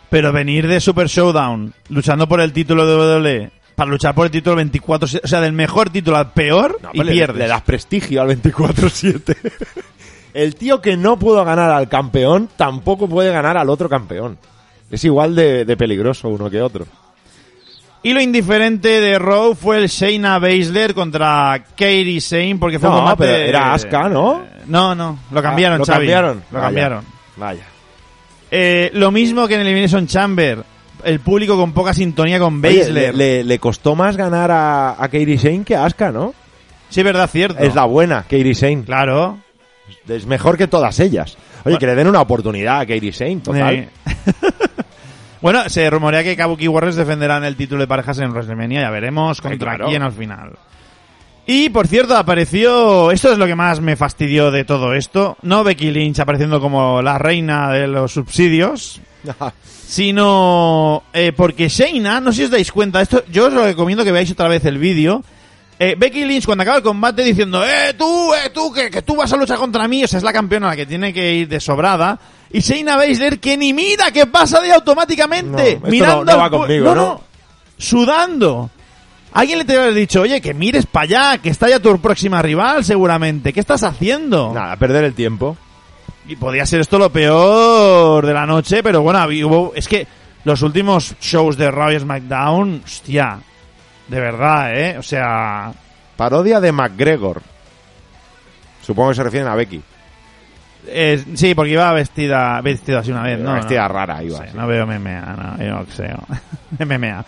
Pero 0.10 0.32
venir 0.32 0.68
de 0.68 0.80
Super 0.80 1.08
Showdown, 1.08 1.74
luchando 1.90 2.28
por 2.28 2.40
el 2.40 2.54
título 2.54 2.86
de 2.86 2.96
WWE, 3.20 3.52
para 3.76 3.90
luchar 3.92 4.16
por 4.16 4.26
el 4.26 4.32
título 4.32 4.56
24, 4.56 5.10
o 5.24 5.28
sea, 5.28 5.42
del 5.42 5.52
mejor 5.54 5.90
título 5.90 6.18
al 6.18 6.32
peor, 6.32 6.80
No, 6.82 6.90
y 6.94 7.04
le- 7.04 7.12
pierdes. 7.12 7.38
Le 7.40 7.48
das 7.48 7.62
prestigio 7.62 8.22
al 8.22 8.30
24-7. 8.42 9.36
El 10.34 10.54
tío 10.56 10.82
que 10.82 10.96
no 10.98 11.18
pudo 11.18 11.44
ganar 11.44 11.72
al 11.72 11.90
campeón 11.90 12.48
tampoco 12.58 13.10
puede 13.10 13.32
ganar 13.32 13.58
al 13.58 13.70
otro 13.72 13.90
campeón. 13.90 14.38
Es 14.92 15.04
igual 15.04 15.36
de, 15.36 15.66
de 15.66 15.76
peligroso 15.78 16.30
uno 16.30 16.48
que 16.50 16.62
otro. 16.62 16.86
Y 18.08 18.14
lo 18.14 18.22
indiferente 18.22 19.02
de 19.02 19.20
Raw 19.20 19.54
fue 19.56 19.78
el 19.80 19.88
Shayna 19.88 20.40
Baszler 20.40 20.94
contra 20.94 21.62
Katie 21.72 22.22
Sane, 22.22 22.56
porque 22.60 22.80
fue 22.80 22.88
No, 22.90 22.96
un 22.96 23.02
combate... 23.02 23.24
pero 23.26 23.38
era 23.50 23.74
Asuka, 23.74 24.08
¿no? 24.08 24.44
No, 24.68 24.96
no, 24.96 25.20
lo 25.32 25.42
cambiaron, 25.42 25.76
Ah, 25.76 25.80
¿Lo 25.80 25.86
Xavi. 25.86 25.98
cambiaron? 26.00 26.38
Lo 26.38 26.44
Vaya, 26.58 26.66
cambiaron. 26.68 27.06
Vaya. 27.36 27.64
Eh, 28.50 28.92
lo 28.94 29.12
mismo 29.12 29.48
que 29.48 29.56
en 29.56 29.62
Elimination 29.62 30.08
Chamber. 30.08 30.64
El 31.04 31.20
público 31.20 31.56
con 31.58 31.74
poca 31.74 31.94
sintonía 31.94 32.40
con 32.40 32.64
Oye, 32.64 32.80
Baszler. 32.80 33.14
le, 33.14 33.38
le- 33.40 33.44
le 33.44 33.60
costó 33.60 33.94
más 33.96 34.16
ganar 34.18 34.50
a, 34.52 34.96
a 35.04 35.10
Kairi 35.10 35.38
Sane 35.38 35.64
que 35.66 35.76
a 35.76 35.86
Asuka, 35.86 36.12
¿no? 36.12 36.34
Sí, 36.90 37.04
verdad, 37.04 37.30
cierto. 37.30 37.62
Es 37.62 37.76
la 37.76 37.84
buena, 37.86 38.24
Kairi 38.30 38.56
Sane. 38.56 38.84
Claro. 38.86 39.38
Es 40.08 40.26
mejor 40.26 40.58
que 40.58 40.68
todas 40.68 40.98
ellas. 41.02 41.36
Oye, 41.36 41.62
Bueno. 41.64 41.80
que 41.80 41.86
le 41.88 41.96
den 41.96 42.08
una 42.08 42.22
oportunidad 42.22 42.80
a 42.80 42.86
Kairi 42.86 43.12
Sane, 43.12 43.42
total. 43.44 43.76
Eh. 43.76 43.90
bueno, 45.42 45.70
se 45.70 45.90
rumorea 45.90 46.24
que 46.24 46.36
Kabuki 46.36 46.68
Warriors 46.68 46.96
defenderán 46.96 47.44
el 47.44 47.56
título 47.56 47.82
de 47.82 47.88
parejas 47.88 48.20
en 48.20 48.32
WrestleMania. 48.32 48.82
Ya 48.82 48.90
veremos 48.90 49.42
contra 49.42 49.76
claro. 49.76 49.88
quién 49.88 50.02
al 50.02 50.14
final. 50.14 50.58
Y 51.46 51.70
por 51.70 51.88
cierto, 51.88 52.18
apareció. 52.18 53.12
Esto 53.12 53.32
es 53.32 53.38
lo 53.38 53.46
que 53.46 53.56
más 53.56 53.80
me 53.80 53.96
fastidió 53.96 54.52
de 54.52 54.66
todo 54.66 54.94
esto. 54.94 55.38
No 55.44 55.64
Becky 55.64 55.92
Lynch 55.92 56.20
apareciendo 56.20 56.60
como 56.60 57.02
la 57.02 57.18
reina 57.18 57.72
de 57.72 57.88
los 57.88 58.12
subsidios. 58.12 59.00
sino 59.88 61.04
eh, 61.14 61.32
porque 61.36 61.70
Shayna, 61.70 62.20
no 62.20 62.32
sé 62.32 62.38
si 62.38 62.44
os 62.44 62.52
dais 62.52 62.72
cuenta, 62.72 63.02
esto 63.02 63.24
yo 63.32 63.48
os 63.48 63.54
lo 63.54 63.64
recomiendo 63.64 64.04
que 64.04 64.12
veáis 64.12 64.32
otra 64.32 64.50
vez 64.50 64.66
el 64.66 64.78
vídeo. 64.78 65.24
Eh, 65.80 65.96
Becky 65.98 66.26
Lynch 66.26 66.46
cuando 66.46 66.64
acaba 66.64 66.78
el 66.78 66.84
combate 66.84 67.24
diciendo, 67.24 67.64
eh, 67.64 67.94
tú, 67.98 68.34
eh, 68.34 68.50
tú, 68.54 68.74
que, 68.74 68.90
que 68.90 69.02
tú 69.04 69.16
vas 69.16 69.32
a 69.32 69.38
luchar 69.38 69.58
contra 69.60 69.88
mí, 69.88 70.04
o 70.04 70.08
sea, 70.08 70.18
es 70.18 70.24
la 70.24 70.34
campeona 70.34 70.68
la 70.68 70.76
que 70.76 70.86
tiene 70.88 71.14
que 71.14 71.34
ir 71.36 71.48
de 71.48 71.60
sobrada. 71.60 72.20
Y 72.52 72.62
Shayna 72.62 72.96
Baszler 72.96 73.40
que 73.40 73.58
ni 73.58 73.74
mira 73.74 74.10
que 74.12 74.26
pasa 74.26 74.60
de 74.62 74.72
automáticamente, 74.74 75.80
No, 75.82 75.88
mirando 75.90 76.26
no- 76.26 76.32
no 76.32 76.38
va 76.40 76.50
conmigo, 76.50 76.96
¿no? 76.96 77.22
sudando. 77.78 78.70
Alguien 79.34 79.60
le 79.60 79.66
te 79.66 79.78
haber 79.78 79.94
dicho, 79.94 80.22
oye, 80.22 80.42
que 80.42 80.54
mires 80.54 80.86
para 80.88 81.04
allá, 81.04 81.38
que 81.38 81.50
está 81.50 81.70
ya 81.70 81.80
tu 81.80 82.00
próxima 82.00 82.42
rival 82.42 82.84
seguramente. 82.84 83.54
¿Qué 83.54 83.60
estás 83.60 83.84
haciendo? 83.84 84.52
Nada, 84.54 84.76
perder 84.78 85.04
el 85.04 85.14
tiempo. 85.14 85.58
Y 86.28 86.36
podría 86.38 86.66
ser 86.66 86.82
esto 86.82 86.98
lo 86.98 87.12
peor 87.12 88.26
de 88.26 88.34
la 88.34 88.46
noche, 88.46 88.82
pero 88.82 89.02
bueno, 89.02 89.24
hubo, 89.48 89.74
es 89.76 89.88
que 89.88 90.08
los 90.44 90.62
últimos 90.62 91.16
shows 91.22 91.56
de 91.58 91.70
Raw 91.70 91.92
y 91.92 92.00
SmackDown, 92.00 92.82
hostia, 92.84 93.40
de 94.08 94.20
verdad, 94.20 94.78
¿eh? 94.78 94.98
O 94.98 95.04
sea, 95.04 95.72
Parodia 96.16 96.60
de 96.60 96.72
McGregor. 96.72 97.42
Supongo 98.82 99.10
que 99.10 99.16
se 99.16 99.24
refieren 99.24 99.50
a 99.50 99.56
Becky. 99.56 99.82
eh, 100.88 101.24
sí, 101.36 101.54
porque 101.54 101.74
iba 101.74 101.92
vestida, 101.94 102.60
vestida 102.62 103.00
así 103.00 103.12
una 103.12 103.24
vez, 103.24 103.40
¿no? 103.40 103.54
Vestida 103.54 103.84
no, 103.84 103.90
rara 103.90 104.24
iba. 104.24 104.40
Sí, 104.40 104.52
no 104.56 104.66
veo 104.68 104.88
MMA, 104.88 105.22
no, 105.22 105.64
yo 105.64 105.72
no 105.72 105.86
sé. 105.92 106.10
MMA. 106.86 107.26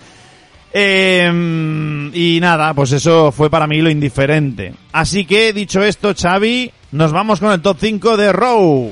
Eh, 0.71 2.11
y 2.13 2.39
nada, 2.39 2.73
pues 2.73 2.91
eso 2.91 3.31
fue 3.31 3.49
para 3.49 3.67
mí 3.67 3.81
lo 3.81 3.89
indiferente. 3.89 4.73
Así 4.91 5.25
que, 5.25 5.51
dicho 5.51 5.83
esto, 5.83 6.13
Xavi, 6.15 6.71
nos 6.91 7.11
vamos 7.11 7.39
con 7.39 7.51
el 7.51 7.61
top 7.61 7.77
5 7.79 8.17
de 8.17 8.31
Raw. 8.31 8.91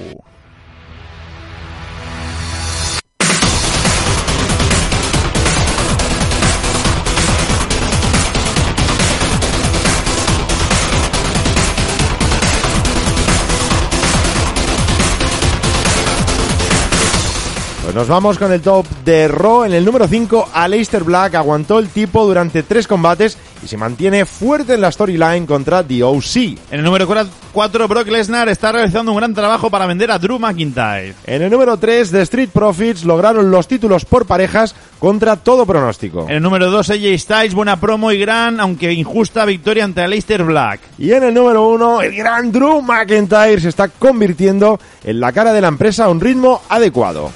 Nos 17.98 18.08
vamos 18.08 18.38
con 18.38 18.52
el 18.52 18.62
top 18.62 18.86
de 19.04 19.28
Raw. 19.28 19.64
En 19.64 19.74
el 19.74 19.84
número 19.84 20.08
5, 20.08 20.50
Aleister 20.54 21.04
Black 21.04 21.34
aguantó 21.34 21.80
el 21.80 21.90
tipo 21.90 22.28
durante 22.28 22.62
tres 22.62 22.86
combates 22.86 23.40
y 23.64 23.68
se 23.68 23.76
mantiene 23.76 24.24
fuerte 24.26 24.76
en 24.76 24.82
la 24.82 24.92
storyline 24.92 25.48
contra 25.48 25.82
The 25.82 26.04
OC. 26.04 26.36
En 26.70 26.78
el 26.78 26.84
número 26.84 27.08
4, 27.08 27.88
Brock 27.88 28.08
Lesnar 28.10 28.50
está 28.50 28.72
realizando 28.72 29.12
un 29.12 29.18
gran 29.18 29.34
trabajo 29.34 29.72
para 29.72 29.88
vender 29.88 30.12
a 30.12 30.20
Drew 30.20 30.38
McIntyre. 30.38 31.16
En 31.26 31.42
el 31.42 31.50
número 31.50 31.76
3, 31.78 32.12
The 32.12 32.22
Street 32.22 32.50
Profits 32.54 33.04
lograron 33.04 33.50
los 33.50 33.68
títulos 33.68 34.06
por 34.06 34.28
parejas 34.28 34.76
contra 35.00 35.36
todo 35.36 35.66
pronóstico. 35.66 36.28
En 36.30 36.36
el 36.36 36.44
número 36.44 36.70
2, 36.70 36.92
AJ 36.92 37.18
Styles, 37.18 37.56
buena 37.56 37.80
promo 37.80 38.12
y 38.12 38.20
gran, 38.20 38.60
aunque 38.60 38.94
injusta, 38.94 39.44
victoria 39.44 39.86
ante 39.86 40.02
Aleister 40.02 40.44
Black. 40.44 40.82
Y 41.00 41.14
en 41.14 41.24
el 41.24 41.34
número 41.34 41.68
1, 41.68 42.04
el 42.04 42.16
gran 42.16 42.52
Drew 42.52 42.80
McIntyre 42.80 43.60
se 43.60 43.70
está 43.70 43.88
convirtiendo 43.88 44.80
en 45.04 45.20
la 45.20 45.32
cara 45.32 45.52
de 45.52 45.62
la 45.62 45.70
empresa 45.70 46.06
a 46.06 46.10
un 46.10 46.22
ritmo 46.22 46.62
adecuado. 46.70 47.32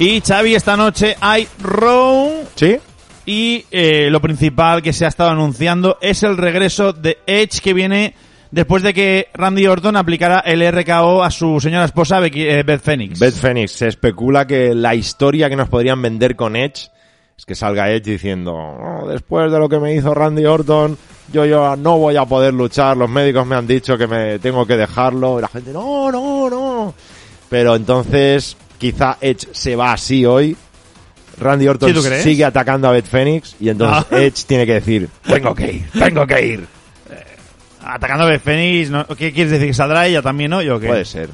Y 0.00 0.20
Xavi, 0.20 0.54
esta 0.54 0.76
noche 0.76 1.16
hay 1.20 1.48
Raw 1.60 2.44
¿Sí? 2.54 2.76
y 3.26 3.64
eh, 3.72 4.08
lo 4.10 4.20
principal 4.20 4.80
que 4.80 4.92
se 4.92 5.04
ha 5.04 5.08
estado 5.08 5.30
anunciando 5.30 5.98
es 6.00 6.22
el 6.22 6.36
regreso 6.36 6.92
de 6.92 7.18
Edge 7.26 7.60
que 7.60 7.74
viene 7.74 8.14
después 8.52 8.84
de 8.84 8.94
que 8.94 9.28
Randy 9.34 9.66
Orton 9.66 9.96
aplicara 9.96 10.38
el 10.38 10.62
RKO 10.72 11.24
a 11.24 11.30
su 11.32 11.58
señora 11.58 11.84
esposa 11.84 12.24
eh, 12.24 12.62
Beth 12.64 12.80
Phoenix. 12.80 13.18
Beth 13.18 13.34
Phoenix, 13.34 13.72
se 13.72 13.88
especula 13.88 14.46
que 14.46 14.72
la 14.72 14.94
historia 14.94 15.48
que 15.50 15.56
nos 15.56 15.68
podrían 15.68 16.00
vender 16.00 16.36
con 16.36 16.54
Edge 16.54 16.90
es 17.36 17.44
que 17.44 17.56
salga 17.56 17.90
Edge 17.90 18.12
diciendo, 18.12 18.54
"Oh, 18.54 19.08
después 19.08 19.50
de 19.50 19.58
lo 19.58 19.68
que 19.68 19.80
me 19.80 19.94
hizo 19.96 20.14
Randy 20.14 20.46
Orton, 20.46 20.96
yo, 21.32 21.44
yo 21.44 21.74
no 21.74 21.98
voy 21.98 22.16
a 22.16 22.24
poder 22.24 22.54
luchar, 22.54 22.96
los 22.96 23.10
médicos 23.10 23.44
me 23.46 23.56
han 23.56 23.66
dicho 23.66 23.98
que 23.98 24.06
me 24.06 24.38
tengo 24.38 24.64
que 24.64 24.76
dejarlo, 24.76 25.38
y 25.38 25.42
la 25.42 25.48
gente, 25.48 25.72
no, 25.72 26.10
no, 26.12 26.48
no. 26.48 26.94
Pero 27.48 27.74
entonces, 27.74 28.56
quizá 28.78 29.18
Edge 29.20 29.48
se 29.52 29.76
va 29.76 29.92
así 29.92 30.24
hoy. 30.24 30.56
Randy 31.40 31.68
Orton 31.68 31.94
sigue 32.22 32.44
atacando 32.44 32.88
a 32.88 32.92
Beth 32.92 33.06
Phoenix 33.06 33.54
y 33.60 33.68
entonces 33.68 34.06
Ah. 34.10 34.16
Edge 34.18 34.44
tiene 34.46 34.66
que 34.66 34.74
decir, 34.74 35.08
tengo 35.24 35.54
que 35.54 35.72
ir, 35.72 35.90
tengo 35.92 36.26
que 36.26 36.46
ir. 36.46 36.66
Atacando 37.80 38.24
a 38.24 38.28
Beth 38.28 38.42
Phoenix, 38.42 38.90
¿no? 38.90 39.06
¿qué 39.06 39.32
quieres 39.32 39.52
decir? 39.52 39.68
¿Que 39.68 39.74
saldrá 39.74 40.06
ella 40.06 40.20
también 40.20 40.52
hoy 40.52 40.68
o 40.68 40.80
qué? 40.80 40.88
Puede 40.88 41.04
ser. 41.04 41.30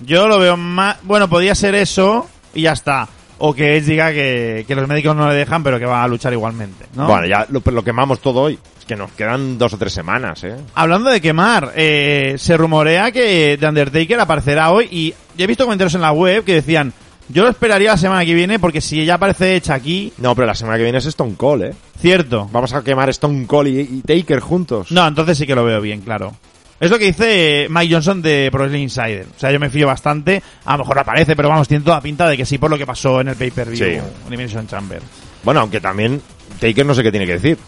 Yo 0.00 0.26
lo 0.26 0.38
veo 0.38 0.56
más... 0.56 0.96
Bueno, 1.02 1.28
podría 1.28 1.54
ser 1.54 1.74
eso 1.74 2.28
y 2.54 2.62
ya 2.62 2.72
está. 2.72 3.08
O 3.38 3.52
que 3.54 3.76
Edge 3.76 3.86
diga 3.90 4.12
que, 4.12 4.64
que 4.66 4.74
los 4.74 4.88
médicos 4.88 5.14
no 5.14 5.28
le 5.28 5.34
dejan, 5.34 5.62
pero 5.62 5.78
que 5.78 5.84
va 5.84 6.02
a 6.02 6.08
luchar 6.08 6.32
igualmente, 6.32 6.86
¿no? 6.94 7.06
Bueno, 7.06 7.26
ya 7.26 7.46
lo, 7.50 7.60
lo 7.64 7.84
quemamos 7.84 8.20
todo 8.20 8.40
hoy. 8.42 8.58
Es 8.78 8.84
que 8.86 8.96
nos 8.96 9.10
quedan 9.12 9.58
dos 9.58 9.74
o 9.74 9.78
tres 9.78 9.92
semanas, 9.92 10.42
¿eh? 10.44 10.56
Hablando 10.74 11.10
de 11.10 11.20
quemar, 11.20 11.72
eh, 11.76 12.36
se 12.38 12.56
rumorea 12.56 13.12
que 13.12 13.56
The 13.60 13.68
Undertaker 13.68 14.18
aparecerá 14.20 14.70
hoy 14.70 14.88
y 14.90 15.14
yo 15.36 15.44
he 15.44 15.46
visto 15.46 15.64
comentarios 15.64 15.94
en 15.94 16.00
la 16.00 16.12
web 16.12 16.44
que 16.44 16.54
decían, 16.54 16.92
yo 17.28 17.42
lo 17.42 17.50
esperaría 17.50 17.90
la 17.90 17.96
semana 17.98 18.24
que 18.24 18.32
viene 18.34 18.58
porque 18.58 18.80
si 18.80 19.04
ya 19.04 19.14
aparece 19.14 19.56
hecha 19.56 19.74
aquí, 19.74 20.12
No, 20.18 20.34
pero 20.34 20.46
la 20.46 20.54
semana 20.54 20.78
que 20.78 20.84
viene 20.84 20.98
es 20.98 21.06
Stone 21.06 21.34
Cold, 21.36 21.62
¿eh? 21.64 21.74
cierto. 22.00 22.48
Vamos 22.52 22.72
a 22.72 22.82
quemar 22.82 23.10
Stone 23.10 23.46
Cold 23.46 23.68
y, 23.68 23.80
y 23.80 24.00
Taker 24.02 24.40
juntos. 24.40 24.90
No, 24.92 25.06
entonces 25.06 25.36
sí 25.36 25.46
que 25.46 25.54
lo 25.54 25.64
veo 25.64 25.80
bien, 25.80 26.00
claro. 26.00 26.34
Es 26.78 26.90
lo 26.90 26.98
que 26.98 27.06
dice 27.06 27.66
Mike 27.70 27.94
Johnson 27.94 28.20
de 28.20 28.48
Pro 28.50 28.60
Wrestling 28.60 28.82
Insider. 28.82 29.26
O 29.34 29.40
sea, 29.40 29.50
yo 29.50 29.58
me 29.58 29.70
fío 29.70 29.86
bastante. 29.86 30.42
A 30.64 30.72
lo 30.72 30.78
mejor 30.84 30.98
aparece, 30.98 31.34
pero 31.34 31.48
vamos, 31.48 31.68
tiene 31.68 31.84
toda 31.84 32.00
pinta 32.00 32.28
de 32.28 32.36
que 32.36 32.44
sí 32.44 32.58
por 32.58 32.70
lo 32.70 32.76
que 32.76 32.84
pasó 32.86 33.20
en 33.20 33.28
el 33.28 33.36
pay-per-view 33.36 33.76
Sí. 33.78 33.98
Elimination 34.28 34.66
Chamber. 34.66 35.00
Bueno, 35.42 35.60
aunque 35.60 35.80
también 35.80 36.20
Taker 36.60 36.84
no 36.84 36.94
sé 36.94 37.02
qué 37.02 37.10
tiene 37.10 37.26
que 37.26 37.34
decir. 37.34 37.58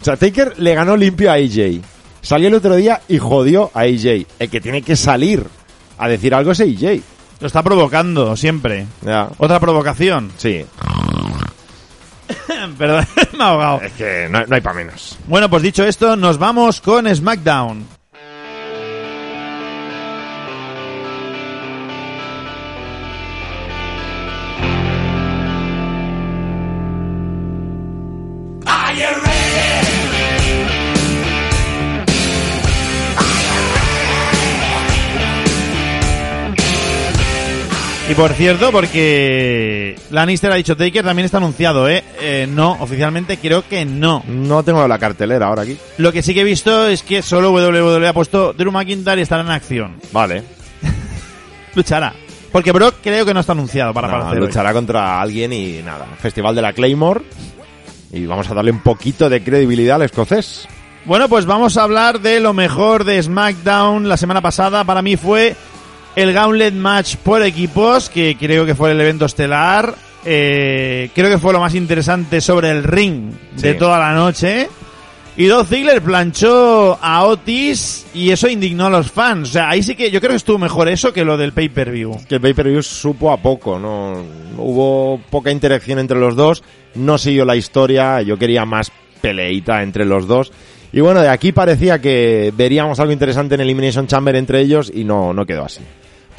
O 0.00 0.04
sea, 0.04 0.16
Taker 0.16 0.58
le 0.58 0.74
ganó 0.74 0.96
limpio 0.96 1.30
a 1.30 1.34
AJ. 1.34 1.80
Salió 2.22 2.48
el 2.48 2.54
otro 2.54 2.76
día 2.76 3.00
y 3.08 3.18
jodió 3.18 3.70
a 3.72 3.80
AJ. 3.80 4.26
El 4.38 4.50
que 4.50 4.60
tiene 4.60 4.82
que 4.82 4.96
salir 4.96 5.44
a 5.96 6.08
decir 6.08 6.34
algo 6.34 6.52
es 6.52 6.60
AJ. 6.60 7.00
Lo 7.40 7.46
está 7.46 7.62
provocando 7.62 8.36
siempre. 8.36 8.86
Ya. 9.02 9.28
Otra 9.38 9.58
provocación. 9.58 10.30
Sí, 10.36 10.66
Perdón, 12.78 13.06
me 13.38 13.44
ha 13.44 13.48
ahogado. 13.48 13.80
es 13.82 13.92
que 13.92 14.28
no, 14.30 14.44
no 14.46 14.54
hay 14.54 14.60
para 14.60 14.76
menos. 14.76 15.18
Bueno, 15.26 15.48
pues 15.48 15.62
dicho 15.62 15.84
esto, 15.84 16.16
nos 16.16 16.38
vamos 16.38 16.80
con 16.80 17.12
SmackDown. 17.14 17.99
Y 38.10 38.14
por 38.14 38.32
cierto, 38.32 38.72
porque 38.72 39.94
Lannister 40.10 40.50
ha 40.50 40.56
dicho 40.56 40.76
Taker 40.76 41.04
también 41.04 41.26
está 41.26 41.36
anunciado, 41.36 41.88
¿eh? 41.88 42.02
Eh, 42.20 42.48
No, 42.50 42.72
oficialmente 42.80 43.36
creo 43.36 43.62
que 43.68 43.84
no. 43.84 44.24
No 44.26 44.64
tengo 44.64 44.86
la 44.88 44.98
cartelera 44.98 45.46
ahora 45.46 45.62
aquí. 45.62 45.78
Lo 45.98 46.10
que 46.12 46.20
sí 46.22 46.34
que 46.34 46.40
he 46.40 46.44
visto 46.44 46.88
es 46.88 47.04
que 47.04 47.22
solo 47.22 47.52
WWE 47.52 48.08
ha 48.08 48.12
puesto 48.12 48.52
Drew 48.52 48.72
McIntyre 48.72 49.20
y 49.20 49.22
estará 49.22 49.42
en 49.42 49.50
acción. 49.50 49.96
Vale. 50.10 50.42
Luchará. 51.76 52.12
Porque 52.50 52.72
Brock 52.72 52.96
creo 53.00 53.24
que 53.24 53.32
no 53.32 53.38
está 53.40 53.52
anunciado 53.52 53.94
para 53.94 54.08
No, 54.08 54.16
aparecer 54.16 54.40
hoy. 54.40 54.46
luchará 54.48 54.72
contra 54.72 55.20
alguien 55.20 55.52
y 55.52 55.80
nada. 55.84 56.06
Festival 56.20 56.56
de 56.56 56.62
la 56.62 56.72
Claymore. 56.72 57.22
Y 58.12 58.26
vamos 58.26 58.50
a 58.50 58.54
darle 58.54 58.72
un 58.72 58.80
poquito 58.80 59.28
de 59.30 59.40
credibilidad 59.44 59.96
al 59.96 60.02
escocés. 60.02 60.66
Bueno, 61.04 61.28
pues 61.28 61.46
vamos 61.46 61.76
a 61.76 61.84
hablar 61.84 62.18
de 62.20 62.40
lo 62.40 62.52
mejor 62.54 63.04
de 63.04 63.22
SmackDown 63.22 64.08
la 64.08 64.16
semana 64.16 64.40
pasada. 64.40 64.82
Para 64.82 65.00
mí 65.00 65.16
fue 65.16 65.54
el 66.16 66.32
Gauntlet 66.32 66.74
Match 66.74 67.16
por 67.16 67.42
equipos, 67.42 68.10
que 68.10 68.36
creo 68.38 68.66
que 68.66 68.74
fue 68.74 68.92
el 68.92 69.00
evento 69.00 69.26
estelar. 69.26 69.94
Eh, 70.24 71.10
creo 71.14 71.30
que 71.30 71.38
fue 71.38 71.52
lo 71.52 71.60
más 71.60 71.74
interesante 71.74 72.40
sobre 72.40 72.70
el 72.70 72.84
ring 72.84 73.32
de 73.56 73.74
toda 73.74 73.98
la 73.98 74.12
noche. 74.12 74.68
Y 75.36 75.46
Dolph 75.46 75.68
Ziggler 75.68 76.02
planchó 76.02 76.98
a 77.00 77.24
Otis 77.24 78.06
y 78.12 78.30
eso 78.30 78.48
indignó 78.48 78.86
a 78.86 78.90
los 78.90 79.10
fans. 79.10 79.48
O 79.48 79.52
sea, 79.52 79.70
ahí 79.70 79.82
sí 79.82 79.94
que 79.94 80.10
yo 80.10 80.20
creo 80.20 80.32
que 80.32 80.36
estuvo 80.36 80.58
mejor 80.58 80.88
eso 80.88 81.12
que 81.12 81.24
lo 81.24 81.38
del 81.38 81.52
pay-per-view. 81.52 82.26
Que 82.28 82.34
el 82.34 82.40
pay-per-view 82.40 82.82
supo 82.82 83.32
a 83.32 83.38
poco, 83.38 83.78
¿no? 83.78 84.22
Hubo 84.58 85.20
poca 85.30 85.50
interacción 85.50 85.98
entre 85.98 86.18
los 86.18 86.36
dos. 86.36 86.62
No 86.94 87.16
siguió 87.16 87.44
la 87.44 87.56
historia. 87.56 88.20
Yo 88.20 88.36
quería 88.36 88.66
más 88.66 88.92
peleita 89.22 89.82
entre 89.82 90.04
los 90.04 90.26
dos. 90.26 90.52
Y 90.92 91.00
bueno, 91.00 91.22
de 91.22 91.28
aquí 91.28 91.52
parecía 91.52 92.00
que 92.00 92.52
veríamos 92.54 92.98
algo 92.98 93.12
interesante 93.12 93.54
en 93.54 93.60
Elimination 93.60 94.08
Chamber 94.08 94.34
entre 94.34 94.60
ellos 94.60 94.90
y 94.92 95.04
no, 95.04 95.32
no 95.32 95.46
quedó 95.46 95.64
así. 95.64 95.80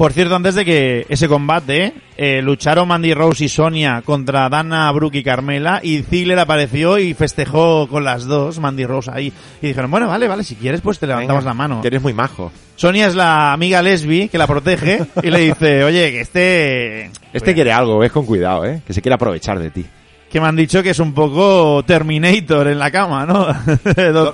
Por 0.02 0.14
cierto, 0.14 0.36
antes 0.36 0.56
de 0.56 0.66
que 0.66 1.06
ese 1.10 1.28
combate, 1.28 1.94
eh, 2.18 2.42
lucharon 2.42 2.88
Mandy 2.88 3.14
Rose 3.14 3.46
y 3.46 3.50
Sonia 3.50 4.02
contra 4.04 4.50
Dana, 4.50 4.92
Brooke 4.92 5.20
y 5.20 5.24
Carmela, 5.24 5.80
y 5.84 6.02
Ziggler 6.02 6.40
apareció 6.40 6.98
y 6.98 7.14
festejó 7.14 7.88
con 7.88 8.04
las 8.04 8.26
dos, 8.26 8.58
Mandy 8.58 8.84
Rose 8.88 9.12
ahí. 9.14 9.32
Y 9.62 9.68
dijeron, 9.68 9.92
bueno, 9.92 10.08
vale, 10.08 10.28
vale, 10.28 10.44
si 10.44 10.56
quieres 10.56 10.82
pues 10.82 10.98
te 10.98 11.06
levantamos 11.06 11.44
Venga, 11.44 11.52
la 11.52 11.54
mano. 11.54 11.82
Que 11.82 11.90
eres 11.90 12.02
muy 12.02 12.14
majo. 12.14 12.52
Sonia 12.76 13.06
es 13.06 13.14
la 13.14 13.54
amiga 13.54 13.84
lesbi 13.84 14.28
que 14.28 14.40
la 14.40 14.48
protege 14.48 15.06
y 15.22 15.30
le 15.30 15.38
dice, 15.38 15.84
oye, 15.84 16.12
que 16.12 16.22
este... 16.22 17.12
Este 17.32 17.54
quiere 17.54 17.72
algo, 17.72 18.00
ves 18.00 18.12
con 18.12 18.26
cuidado, 18.26 18.66
¿eh? 18.66 18.82
Que 18.84 18.94
se 18.94 19.04
quiere 19.04 19.14
aprovechar 19.14 19.60
de 19.60 19.70
ti. 19.70 19.86
Que 20.32 20.42
me 20.42 20.48
han 20.48 20.56
dicho 20.56 20.82
que 20.82 20.90
es 20.90 21.00
un 21.00 21.14
poco 21.14 21.84
Terminator 21.86 22.70
en 22.70 22.80
la 22.80 22.90
cama, 22.90 23.28
¿no? 23.28 23.50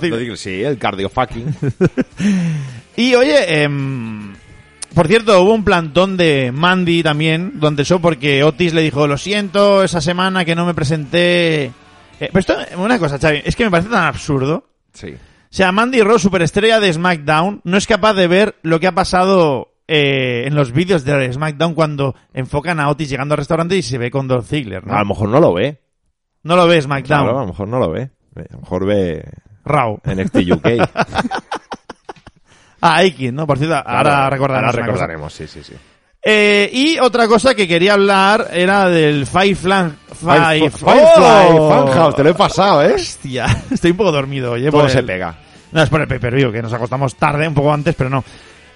Digo, 0.00 0.34
sí, 0.34 0.62
el 0.62 0.78
cardio 0.78 1.10
fucking. 1.10 1.54
Y 2.98 3.14
oye, 3.14 3.62
em, 3.62 4.34
por 4.94 5.06
cierto, 5.06 5.40
hubo 5.42 5.54
un 5.54 5.64
plantón 5.64 6.16
de 6.16 6.50
Mandy 6.52 7.02
también, 7.02 7.60
donde 7.60 7.82
eso 7.82 8.00
porque 8.00 8.42
Otis 8.42 8.74
le 8.74 8.82
dijo, 8.82 9.06
lo 9.06 9.18
siento, 9.18 9.82
esa 9.84 10.00
semana 10.00 10.44
que 10.44 10.54
no 10.54 10.66
me 10.66 10.74
presenté... 10.74 11.64
Eh, 12.20 12.30
pero 12.32 12.38
esto, 12.40 12.56
una 12.76 12.98
cosa, 12.98 13.18
Xavi, 13.18 13.42
es 13.44 13.54
que 13.54 13.64
me 13.64 13.70
parece 13.70 13.90
tan 13.90 14.04
absurdo. 14.04 14.64
Sí. 14.92 15.14
O 15.14 15.54
sea, 15.54 15.72
Mandy 15.72 16.02
Rose, 16.02 16.24
superestrella 16.24 16.80
de 16.80 16.92
SmackDown, 16.92 17.60
no 17.64 17.76
es 17.76 17.86
capaz 17.86 18.14
de 18.14 18.26
ver 18.26 18.56
lo 18.62 18.80
que 18.80 18.86
ha 18.88 18.92
pasado 18.92 19.68
eh, 19.86 20.44
en 20.46 20.54
los 20.54 20.72
vídeos 20.72 21.04
de 21.04 21.32
SmackDown 21.32 21.74
cuando 21.74 22.14
enfocan 22.34 22.80
a 22.80 22.90
Otis 22.90 23.08
llegando 23.08 23.34
al 23.34 23.38
restaurante 23.38 23.76
y 23.76 23.82
se 23.82 23.96
ve 23.96 24.10
con 24.10 24.28
Dolph 24.28 24.46
Ziggler, 24.46 24.86
¿no? 24.86 24.94
A 24.94 24.98
lo 24.98 25.06
mejor 25.06 25.28
no 25.30 25.40
lo 25.40 25.54
ve. 25.54 25.80
No 26.42 26.56
lo 26.56 26.66
ve 26.66 26.82
SmackDown. 26.82 27.22
Claro, 27.22 27.38
a 27.38 27.42
lo 27.42 27.48
mejor 27.48 27.68
no 27.68 27.78
lo 27.78 27.90
ve. 27.90 28.10
A 28.36 28.52
lo 28.52 28.60
mejor 28.60 28.86
ve 28.86 29.24
Raw. 29.64 29.98
NXT 30.04 30.36
UK. 30.52 30.66
Ah, 32.80 32.96
Aiken, 32.96 33.34
¿no? 33.34 33.46
Por 33.46 33.58
cierto, 33.58 33.74
ahora 33.76 34.02
Claro, 34.02 34.30
recordaremos. 34.30 34.74
Ahora 34.74 34.86
recordaremos, 34.86 35.32
sí, 35.32 35.46
sí, 35.46 35.62
sí. 35.62 35.72
Eh, 36.22 36.68
y 36.72 36.98
otra 36.98 37.26
cosa 37.28 37.54
que 37.54 37.66
quería 37.68 37.94
hablar 37.94 38.48
era 38.52 38.88
del 38.88 39.26
Five 39.26 39.54
Flan... 39.54 39.96
Five... 40.20 40.70
Firefly, 40.70 40.90
¡Oh! 41.58 41.86
Funhouse, 41.86 42.16
te 42.16 42.24
lo 42.24 42.30
he 42.30 42.34
pasado, 42.34 42.82
¿eh? 42.82 42.94
Hostia, 42.94 43.46
estoy 43.70 43.92
un 43.92 43.96
poco 43.96 44.12
dormido, 44.12 44.52
oye. 44.52 44.70
Todo 44.70 44.88
se 44.88 44.98
el- 45.00 45.06
pega. 45.06 45.36
No, 45.70 45.82
es 45.82 45.88
por 45.90 46.00
el 46.00 46.08
pay-per-view, 46.08 46.50
que 46.50 46.62
nos 46.62 46.72
acostamos 46.72 47.14
tarde, 47.16 47.46
un 47.46 47.54
poco 47.54 47.72
antes, 47.72 47.94
pero 47.94 48.08
no. 48.10 48.24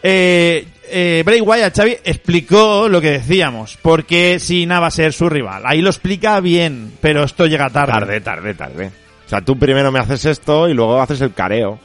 Eh, 0.03 0.67
eh, 0.91 1.23
Bray 1.25 1.41
Wyatt, 1.41 1.75
Xavi, 1.77 1.97
explicó 2.05 2.89
lo 2.89 3.01
que 3.01 3.13
decíamos, 3.13 3.79
porque 3.81 4.39
Sina 4.39 4.79
va 4.81 4.89
a 4.89 4.91
ser 4.91 5.13
su 5.13 5.29
rival. 5.29 5.63
Ahí 5.65 5.81
lo 5.81 5.91
explica 5.91 6.39
bien, 6.41 6.93
pero 7.01 7.23
esto 7.25 7.47
llega 7.47 7.71
tarde. 7.71 7.93
Tarde, 7.93 8.21
tarde, 8.21 8.55
tarde. 8.55 8.91
O 9.27 9.29
sea, 9.29 9.41
tú 9.41 9.59
primero 9.59 9.91
me 9.91 10.01
haces 10.01 10.25
esto 10.27 10.69
y 10.69 10.75
luego 10.75 11.01
haces 11.01 11.21
el 11.23 11.33
careo. 11.33 11.79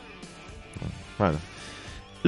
Bueno. 1.18 1.38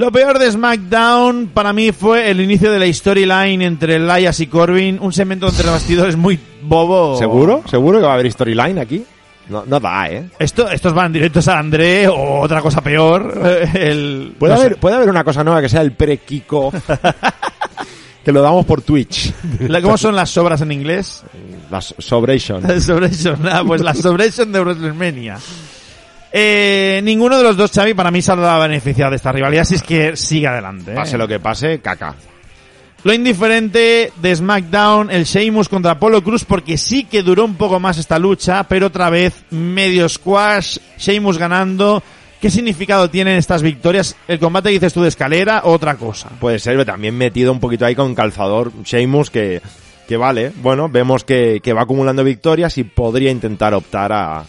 Lo 0.00 0.10
peor 0.10 0.38
de 0.38 0.50
SmackDown 0.50 1.50
para 1.52 1.74
mí 1.74 1.92
fue 1.92 2.30
el 2.30 2.40
inicio 2.40 2.72
de 2.72 2.78
la 2.78 2.90
storyline 2.90 3.60
entre 3.60 3.96
Elias 3.96 4.40
y 4.40 4.46
Corbin, 4.46 4.96
un 4.98 5.12
segmento 5.12 5.46
entre 5.46 5.68
bastidores 5.68 6.16
muy 6.16 6.40
bobo. 6.62 7.18
¿Seguro? 7.18 7.62
¿Seguro 7.66 7.98
que 7.98 8.06
va 8.06 8.12
a 8.12 8.14
haber 8.14 8.32
storyline 8.32 8.78
aquí? 8.78 9.04
No, 9.50 9.62
no 9.66 9.78
da, 9.78 10.08
¿eh? 10.08 10.30
Esto, 10.38 10.70
estos 10.70 10.94
van 10.94 11.12
directos 11.12 11.46
a 11.48 11.58
André 11.58 12.08
o 12.08 12.40
otra 12.40 12.62
cosa 12.62 12.80
peor. 12.80 13.42
El, 13.74 14.34
Puede, 14.38 14.54
no 14.54 14.60
sé. 14.60 14.66
haber, 14.68 14.78
puede 14.78 14.96
haber 14.96 15.10
una 15.10 15.22
cosa 15.22 15.44
nueva 15.44 15.60
que 15.60 15.68
sea 15.68 15.82
el 15.82 15.92
pre-kickoff. 15.92 16.74
que 18.24 18.32
lo 18.32 18.40
damos 18.40 18.64
por 18.64 18.80
Twitch. 18.80 19.34
¿Cómo 19.82 19.98
son 19.98 20.16
las 20.16 20.30
sobras 20.30 20.62
en 20.62 20.72
inglés? 20.72 21.24
Las 21.70 21.94
Sobration. 21.98 22.62
Sobration, 22.80 23.46
ah, 23.46 23.62
pues 23.66 23.82
la 23.82 23.92
Sobration 23.92 24.50
de 24.50 24.60
WrestleMania. 24.60 25.36
Eh, 26.32 27.00
ninguno 27.02 27.36
de 27.36 27.42
los 27.42 27.56
dos, 27.56 27.72
Xavi, 27.72 27.94
para 27.94 28.10
mí 28.10 28.20
ha 28.26 28.58
beneficiado 28.58 29.10
de 29.10 29.16
esta 29.16 29.32
rivalidad, 29.32 29.64
si 29.64 29.74
es 29.74 29.82
que 29.82 30.16
sigue 30.16 30.46
adelante. 30.46 30.92
¿eh? 30.92 30.94
Pase 30.94 31.18
lo 31.18 31.26
que 31.26 31.40
pase, 31.40 31.80
caca. 31.80 32.14
Lo 33.02 33.14
indiferente 33.14 34.12
de 34.14 34.36
SmackDown, 34.36 35.10
el 35.10 35.24
Sheamus 35.24 35.70
contra 35.70 35.92
Apollo 35.92 36.22
Cruz, 36.22 36.44
porque 36.44 36.76
sí 36.76 37.04
que 37.04 37.22
duró 37.22 37.46
un 37.46 37.54
poco 37.54 37.80
más 37.80 37.96
esta 37.96 38.18
lucha, 38.18 38.64
pero 38.64 38.88
otra 38.88 39.08
vez 39.08 39.34
medio 39.50 40.08
squash, 40.08 40.78
Sheamus 40.98 41.38
ganando. 41.38 42.02
¿Qué 42.42 42.50
significado 42.50 43.10
tienen 43.10 43.36
estas 43.36 43.62
victorias? 43.62 44.16
¿El 44.28 44.38
combate 44.38 44.70
dices 44.70 44.92
tú 44.92 45.02
de 45.02 45.08
escalera 45.08 45.62
o 45.64 45.72
otra 45.72 45.96
cosa? 45.96 46.28
Puede 46.40 46.58
ser, 46.58 46.74
pero 46.74 46.86
también 46.86 47.16
metido 47.16 47.52
un 47.52 47.60
poquito 47.60 47.86
ahí 47.86 47.94
con 47.94 48.14
calzador 48.14 48.72
Sheamus 48.82 49.30
que, 49.30 49.62
que 50.06 50.16
vale. 50.16 50.52
Bueno, 50.56 50.88
vemos 50.88 51.24
que, 51.24 51.60
que 51.62 51.72
va 51.72 51.82
acumulando 51.82 52.22
victorias 52.22 52.76
y 52.78 52.84
podría 52.84 53.30
intentar 53.30 53.74
optar 53.74 54.12
a, 54.12 54.44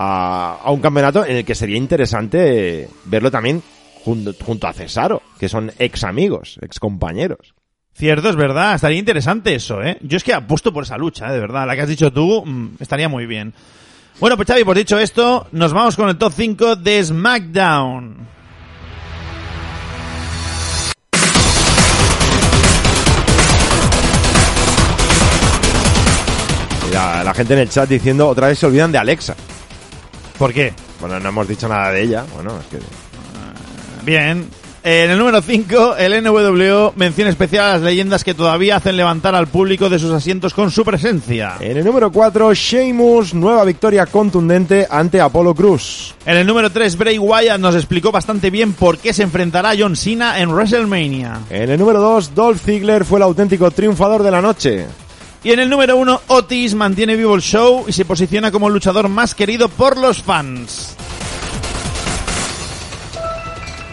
a, 0.00 0.60
a 0.62 0.70
un 0.70 0.80
campeonato 0.80 1.24
en 1.26 1.38
el 1.38 1.44
que 1.44 1.56
sería 1.56 1.76
interesante 1.76 2.88
verlo 3.06 3.32
también 3.32 3.60
junto, 4.04 4.32
junto 4.44 4.68
a 4.68 4.72
Cesaro, 4.72 5.22
que 5.40 5.48
son 5.48 5.72
ex 5.76 6.04
amigos, 6.04 6.56
ex 6.62 6.78
compañeros. 6.78 7.54
Cierto, 7.94 8.30
es 8.30 8.36
verdad. 8.36 8.76
Estaría 8.76 8.98
interesante 8.98 9.56
eso, 9.56 9.82
¿eh? 9.82 9.98
Yo 10.02 10.16
es 10.16 10.22
que 10.22 10.32
apuesto 10.32 10.72
por 10.72 10.84
esa 10.84 10.96
lucha, 10.96 11.28
¿eh? 11.28 11.32
de 11.32 11.40
verdad. 11.40 11.66
La 11.66 11.74
que 11.74 11.82
has 11.82 11.88
dicho 11.88 12.12
tú 12.12 12.44
mm, 12.46 12.76
estaría 12.78 13.08
muy 13.08 13.26
bien. 13.26 13.52
Bueno, 14.20 14.36
pues 14.36 14.46
Xavi, 14.46 14.62
pues 14.62 14.78
dicho 14.78 15.00
esto, 15.00 15.48
nos 15.50 15.72
vamos 15.72 15.96
con 15.96 16.08
el 16.08 16.16
top 16.16 16.32
5 16.32 16.76
de 16.76 17.04
SmackDown. 17.04 18.28
La, 26.92 27.24
la 27.24 27.34
gente 27.34 27.54
en 27.54 27.60
el 27.60 27.68
chat 27.68 27.88
diciendo 27.88 28.28
otra 28.28 28.46
vez 28.46 28.60
se 28.60 28.66
olvidan 28.66 28.92
de 28.92 28.98
Alexa. 28.98 29.34
¿Por 30.38 30.52
qué? 30.52 30.72
Bueno, 31.00 31.18
no 31.18 31.28
hemos 31.28 31.48
dicho 31.48 31.68
nada 31.68 31.90
de 31.90 32.02
ella. 32.02 32.24
Bueno, 32.34 32.52
es 32.60 32.66
que. 32.66 32.78
Bien. 34.04 34.48
En 34.84 35.10
el 35.10 35.18
número 35.18 35.42
5, 35.42 35.96
el 35.96 36.22
NWO 36.22 36.92
menciona 36.96 37.30
especial 37.30 37.64
a 37.66 37.72
las 37.72 37.82
leyendas 37.82 38.22
que 38.22 38.32
todavía 38.32 38.76
hacen 38.76 38.96
levantar 38.96 39.34
al 39.34 39.48
público 39.48 39.90
de 39.90 39.98
sus 39.98 40.12
asientos 40.12 40.54
con 40.54 40.70
su 40.70 40.84
presencia. 40.84 41.56
En 41.60 41.76
el 41.76 41.84
número 41.84 42.12
4, 42.12 42.54
Sheamus, 42.54 43.34
nueva 43.34 43.64
victoria 43.64 44.06
contundente 44.06 44.86
ante 44.88 45.20
Apollo 45.20 45.54
Cruz. 45.54 46.14
En 46.24 46.36
el 46.36 46.46
número 46.46 46.70
3, 46.70 46.96
Bray 46.96 47.18
Wyatt 47.18 47.58
nos 47.60 47.74
explicó 47.74 48.12
bastante 48.12 48.50
bien 48.50 48.72
por 48.72 48.98
qué 48.98 49.12
se 49.12 49.24
enfrentará 49.24 49.70
a 49.70 49.76
John 49.76 49.96
Cena 49.96 50.40
en 50.40 50.50
WrestleMania. 50.50 51.40
En 51.50 51.70
el 51.70 51.78
número 51.78 52.00
2, 52.00 52.34
Dolph 52.34 52.64
Ziggler 52.64 53.04
fue 53.04 53.18
el 53.18 53.24
auténtico 53.24 53.70
triunfador 53.72 54.22
de 54.22 54.30
la 54.30 54.40
noche. 54.40 54.86
Y 55.48 55.52
en 55.52 55.60
el 55.60 55.70
número 55.70 55.96
1, 55.96 56.20
Otis 56.26 56.74
mantiene 56.74 57.16
vivo 57.16 57.34
el 57.34 57.40
show 57.40 57.86
y 57.88 57.92
se 57.94 58.04
posiciona 58.04 58.50
como 58.50 58.68
el 58.68 58.74
luchador 58.74 59.08
más 59.08 59.34
querido 59.34 59.70
por 59.70 59.96
los 59.96 60.22
fans. 60.22 60.94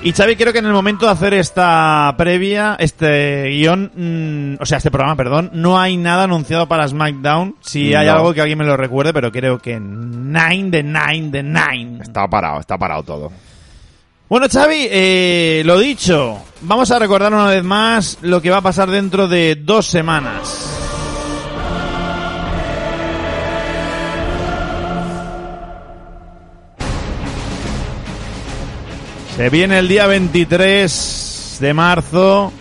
Y 0.03 0.11
Xavi, 0.11 0.35
creo 0.35 0.51
que 0.51 0.59
en 0.59 0.65
el 0.65 0.73
momento 0.73 1.05
de 1.05 1.13
hacer 1.13 1.33
esta 1.33 2.13
previa, 2.17 2.75
este 2.77 3.51
guion, 3.51 3.89
mm, 3.95 4.61
o 4.61 4.65
sea, 4.65 4.79
este 4.79 4.91
programa, 4.91 5.15
perdón, 5.15 5.49
no 5.53 5.79
hay 5.79 5.95
nada 5.95 6.25
anunciado 6.25 6.67
para 6.67 6.89
SmackDown. 6.89 7.55
Si 7.61 7.95
hay 7.95 8.09
algo 8.09 8.33
que 8.33 8.41
alguien 8.41 8.57
me 8.57 8.65
lo 8.65 8.75
recuerde, 8.75 9.13
pero 9.13 9.31
creo 9.31 9.57
que 9.57 9.79
nine 9.79 10.71
de 10.71 10.83
nine 10.83 11.29
de 11.31 11.41
nine. 11.41 11.99
Está 12.01 12.27
parado, 12.27 12.59
está 12.59 12.77
parado 12.77 13.03
todo. 13.03 13.31
Bueno, 14.27 14.47
Xavi, 14.51 14.89
eh, 14.91 15.63
lo 15.63 15.79
dicho, 15.79 16.37
vamos 16.63 16.91
a 16.91 16.99
recordar 16.99 17.33
una 17.33 17.47
vez 17.47 17.63
más 17.63 18.17
lo 18.23 18.41
que 18.41 18.49
va 18.49 18.57
a 18.57 18.61
pasar 18.61 18.91
dentro 18.91 19.29
de 19.29 19.55
dos 19.55 19.85
semanas. 19.85 20.74
Se 29.37 29.49
viene 29.49 29.79
el 29.79 29.87
día 29.87 30.07
23 30.07 31.57
de 31.59 31.73
marzo. 31.73 32.51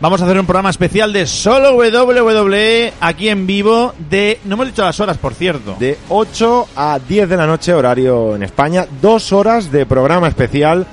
Vamos 0.00 0.20
a 0.20 0.24
hacer 0.24 0.38
un 0.38 0.46
programa 0.46 0.70
especial 0.70 1.12
de 1.12 1.26
solo 1.26 1.76
WWE 1.76 2.92
aquí 3.00 3.28
en 3.28 3.46
vivo 3.46 3.94
de... 4.10 4.40
No 4.44 4.54
hemos 4.54 4.66
dicho 4.66 4.82
las 4.82 4.98
horas, 5.00 5.16
por 5.16 5.34
cierto. 5.34 5.76
De 5.78 5.96
8 6.08 6.68
a 6.76 6.98
10 6.98 7.28
de 7.28 7.36
la 7.36 7.46
noche, 7.46 7.72
horario 7.72 8.34
en 8.34 8.42
España. 8.42 8.86
Dos 9.00 9.32
horas 9.32 9.70
de 9.70 9.86
programa 9.86 10.28
especial 10.28 10.86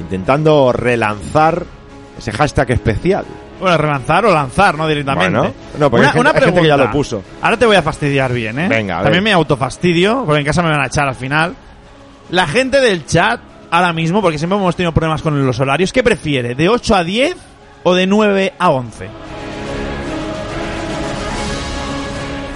intentando 0.00 0.72
relanzar 0.72 1.64
ese 2.18 2.32
hashtag 2.32 2.70
especial. 2.72 3.24
Bueno, 3.60 3.76
relanzar 3.76 4.24
o 4.26 4.32
lanzar, 4.34 4.76
¿no? 4.76 4.88
Directamente. 4.88 5.38
Bueno, 5.38 5.54
no, 5.78 5.90
porque 5.90 6.06
hay 6.06 6.12
gente- 6.12 6.52
que 6.62 6.66
ya 6.66 6.76
lo 6.76 6.90
puso. 6.90 7.22
Ahora 7.42 7.56
te 7.58 7.66
voy 7.66 7.76
a 7.76 7.82
fastidiar 7.82 8.32
bien, 8.32 8.58
¿eh? 8.58 8.68
Venga, 8.68 8.98
a 8.98 9.02
También 9.02 9.22
ver. 9.22 9.30
me 9.30 9.34
autofastidio, 9.34 10.24
porque 10.24 10.40
en 10.40 10.46
casa 10.46 10.62
me 10.62 10.70
van 10.70 10.80
a 10.80 10.86
echar 10.86 11.06
al 11.06 11.14
final. 11.14 11.54
La 12.30 12.46
gente 12.46 12.80
del 12.80 13.06
chat, 13.06 13.40
ahora 13.70 13.92
mismo, 13.92 14.22
porque 14.22 14.38
siempre 14.38 14.58
hemos 14.58 14.76
tenido 14.76 14.92
problemas 14.92 15.22
con 15.22 15.46
los 15.46 15.60
horarios, 15.60 15.92
¿qué 15.92 16.02
prefiere? 16.02 16.54
¿De 16.54 16.68
8 16.68 16.94
a 16.94 17.04
10 17.04 17.36
o 17.82 17.94
de 17.94 18.06
9 18.06 18.54
a 18.58 18.70
11? 18.70 19.08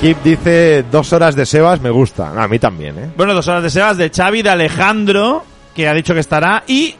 Kip 0.00 0.16
dice 0.24 0.82
dos 0.90 1.12
horas 1.12 1.36
de 1.36 1.44
Sebas, 1.44 1.80
me 1.82 1.90
gusta. 1.90 2.32
A 2.42 2.48
mí 2.48 2.58
también, 2.58 2.98
¿eh? 2.98 3.10
Bueno, 3.16 3.34
dos 3.34 3.46
horas 3.48 3.62
de 3.62 3.68
Sebas, 3.68 3.98
de 3.98 4.08
Xavi, 4.08 4.40
de 4.40 4.48
Alejandro, 4.48 5.44
que 5.74 5.86
ha 5.86 5.92
dicho 5.92 6.14
que 6.14 6.20
estará, 6.20 6.64
y 6.66 6.94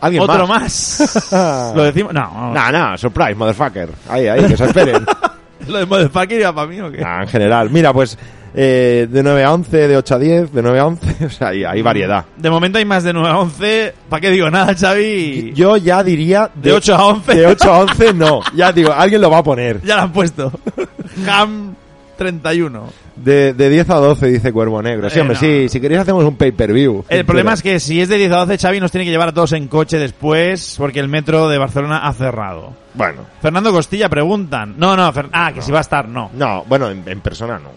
¿Alguien 0.00 0.22
otro 0.22 0.46
más? 0.46 1.28
más. 1.30 1.72
¿Lo 1.76 1.84
decimos? 1.84 2.14
No, 2.14 2.52
no. 2.52 2.54
No, 2.54 2.72
no, 2.72 2.98
surprise, 2.98 3.34
motherfucker. 3.34 3.90
Ahí, 4.08 4.26
ahí, 4.26 4.44
que 4.46 4.56
se 4.56 4.64
esperen. 4.64 5.04
¿Lo 5.68 5.78
de 5.78 5.86
Motherfucker 5.86 6.40
iba 6.40 6.54
para 6.54 6.66
mí 6.66 6.80
o 6.80 6.90
qué? 6.90 6.98
Nah, 6.98 7.22
en 7.22 7.28
general. 7.28 7.70
Mira, 7.70 7.92
pues 7.92 8.18
eh, 8.54 9.06
de 9.10 9.22
9 9.22 9.44
a 9.44 9.52
11, 9.54 9.88
de 9.88 9.96
8 9.96 10.14
a 10.14 10.18
10, 10.18 10.52
de 10.52 10.62
9 10.62 10.78
a 10.78 10.86
11, 10.86 11.24
o 11.26 11.30
sea, 11.30 11.48
hay, 11.48 11.64
hay 11.64 11.82
variedad. 11.82 12.24
De 12.36 12.50
momento 12.50 12.78
hay 12.78 12.84
más 12.84 13.04
de 13.04 13.12
9 13.12 13.28
a 13.28 13.38
11. 13.38 13.94
¿Para 14.08 14.20
qué 14.20 14.30
digo 14.30 14.50
nada, 14.50 14.74
Xavi? 14.74 15.52
Yo 15.54 15.76
ya 15.76 16.02
diría... 16.02 16.50
De 16.54 16.72
8 16.72 16.94
a 16.94 17.06
11. 17.06 17.34
De 17.34 17.46
8 17.46 17.72
a 17.72 17.78
11 17.80 18.14
no. 18.14 18.40
Ya 18.54 18.72
digo, 18.72 18.92
alguien 18.92 19.20
lo 19.20 19.30
va 19.30 19.38
a 19.38 19.42
poner. 19.42 19.80
Ya 19.92 19.96
lo 19.96 20.02
han 20.02 20.12
puesto. 20.12 20.52
Ham 21.28 21.74
31. 22.16 22.84
De, 23.16 23.52
de 23.54 23.68
10 23.70 23.90
a 23.90 23.94
12, 23.96 24.26
dice 24.28 24.52
Cuervo 24.52 24.80
Negro. 24.82 25.08
Sí, 25.10 25.18
Eh, 25.18 25.20
hombre, 25.22 25.34
no. 25.34 25.40
sí, 25.40 25.68
si 25.68 25.80
queréis 25.80 26.00
hacemos 26.02 26.24
un 26.24 26.36
pay-per-view. 26.36 27.04
El 27.08 27.24
problema 27.24 27.52
es 27.54 27.62
que 27.62 27.78
si 27.80 28.00
es 28.00 28.08
de 28.08 28.16
10 28.18 28.32
a 28.32 28.36
12, 28.44 28.58
Xavi 28.58 28.80
nos 28.80 28.90
tiene 28.90 29.04
que 29.04 29.10
llevar 29.10 29.28
a 29.28 29.32
todos 29.32 29.52
en 29.52 29.68
coche 29.68 29.98
después 29.98 30.76
porque 30.78 31.00
el 31.00 31.08
metro 31.08 31.48
de 31.48 31.58
Barcelona 31.58 31.98
ha 32.06 32.12
cerrado. 32.12 32.72
Bueno, 32.94 33.22
Fernando 33.40 33.72
Costilla 33.72 34.08
preguntan. 34.08 34.74
No, 34.76 34.96
no, 34.96 35.12
Fer- 35.12 35.28
ah, 35.32 35.52
que 35.52 35.62
si 35.62 35.72
va 35.72 35.78
a 35.78 35.82
estar, 35.82 36.08
no. 36.08 36.30
no, 36.34 36.64
bueno, 36.68 36.90
en, 36.90 37.02
en 37.06 37.20
persona 37.20 37.58
no. 37.58 37.70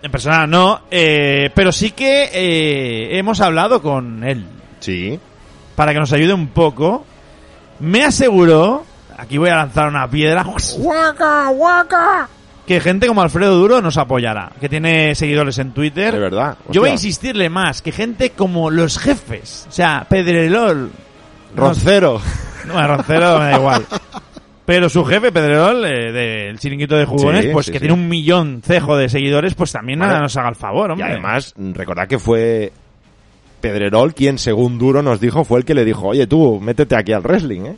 En 0.00 0.10
persona 0.12 0.46
no, 0.46 0.82
eh, 0.90 1.50
pero 1.54 1.72
sí 1.72 1.90
que 1.90 2.30
eh, 2.32 3.18
hemos 3.18 3.40
hablado 3.40 3.82
con 3.82 4.22
él 4.22 4.46
Sí. 4.80 5.18
para 5.74 5.92
que 5.92 5.98
nos 5.98 6.12
ayude 6.12 6.32
un 6.34 6.48
poco. 6.48 7.04
Me 7.80 8.04
aseguró, 8.04 8.84
aquí 9.16 9.38
voy 9.38 9.50
a 9.50 9.56
lanzar 9.56 9.88
una 9.88 10.08
piedra, 10.08 10.44
¡Guaca, 10.78 11.48
guaca! 11.48 12.28
Que 12.68 12.80
gente 12.80 13.06
como 13.08 13.22
Alfredo 13.22 13.56
Duro 13.56 13.80
nos 13.80 13.96
apoyará, 13.96 14.52
que 14.60 14.68
tiene 14.68 15.14
seguidores 15.16 15.58
en 15.58 15.72
Twitter. 15.72 16.12
De 16.12 16.20
verdad. 16.20 16.56
Yo 16.70 16.82
voy 16.82 16.90
a 16.90 16.92
insistirle 16.92 17.48
más, 17.50 17.82
que 17.82 17.90
gente 17.90 18.30
como 18.30 18.70
los 18.70 18.98
jefes, 18.98 19.66
o 19.68 19.72
sea, 19.72 20.06
Pedrerol, 20.08 20.90
Roncero. 21.56 22.20
No, 22.66 22.76
a 22.78 22.86
Roncero 22.86 23.38
me 23.38 23.44
da 23.46 23.56
igual. 23.58 23.86
Pero 24.66 24.90
su 24.90 25.02
jefe, 25.06 25.32
Pedrerol, 25.32 25.84
eh, 25.86 26.12
del 26.12 26.58
chiringuito 26.58 26.94
de 26.96 27.06
jugones, 27.06 27.46
Sí, 27.46 27.50
pues 27.50 27.66
sí, 27.66 27.72
que 27.72 27.78
sí. 27.78 27.86
tiene 27.86 27.94
un 27.94 28.06
millón 28.06 28.60
cejo 28.62 28.96
de 28.98 29.08
seguidores, 29.08 29.54
pues 29.54 29.72
también 29.72 30.00
nada 30.00 30.20
nos 30.20 30.36
haga 30.36 30.50
el 30.50 30.54
favor, 30.56 30.90
Y 30.90 30.92
hombre. 30.92 31.06
además, 31.12 31.54
recordad 31.56 32.06
que 32.06 32.18
fue 32.18 32.70
Pedrerol 33.62 34.12
quien, 34.14 34.36
según 34.38 34.78
Duro 34.78 35.02
nos 35.02 35.20
dijo, 35.20 35.44
fue 35.44 35.60
el 35.60 35.64
que 35.64 35.72
le 35.74 35.86
dijo, 35.86 36.08
oye 36.08 36.26
tú, 36.26 36.60
métete 36.60 36.94
aquí 36.96 37.12
al 37.14 37.22
wrestling, 37.22 37.62
¿eh? 37.62 37.76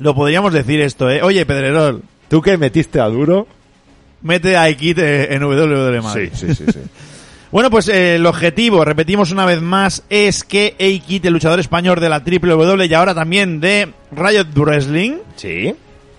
Lo 0.00 0.14
podríamos 0.16 0.52
decir 0.52 0.80
esto, 0.80 1.08
¿eh? 1.08 1.22
Oye, 1.22 1.46
Pedrerol, 1.46 2.02
Tú 2.28 2.40
que 2.42 2.56
metiste 2.58 2.98
a 2.98 3.04
Duro. 3.08 3.46
Mete 4.22 4.56
a 4.56 4.68
eh, 4.68 5.28
en 5.30 5.42
WWE 5.44 6.00
Madrid. 6.00 6.30
sí, 6.34 6.54
sí, 6.54 6.64
sí. 6.66 6.78
Bueno, 7.52 7.68
pues 7.68 7.86
eh, 7.88 8.14
el 8.14 8.24
objetivo, 8.24 8.82
repetimos 8.82 9.30
una 9.30 9.44
vez 9.44 9.60
más, 9.60 10.04
es 10.08 10.42
que 10.42 10.74
Eikit, 10.78 11.26
el 11.26 11.34
luchador 11.34 11.60
español 11.60 12.00
de 12.00 12.08
la 12.08 12.20
WWE 12.20 12.86
y 12.86 12.94
ahora 12.94 13.14
también 13.14 13.60
de 13.60 13.92
Riot 14.10 14.46
Wrestling, 14.54 15.18
sí. 15.36 15.74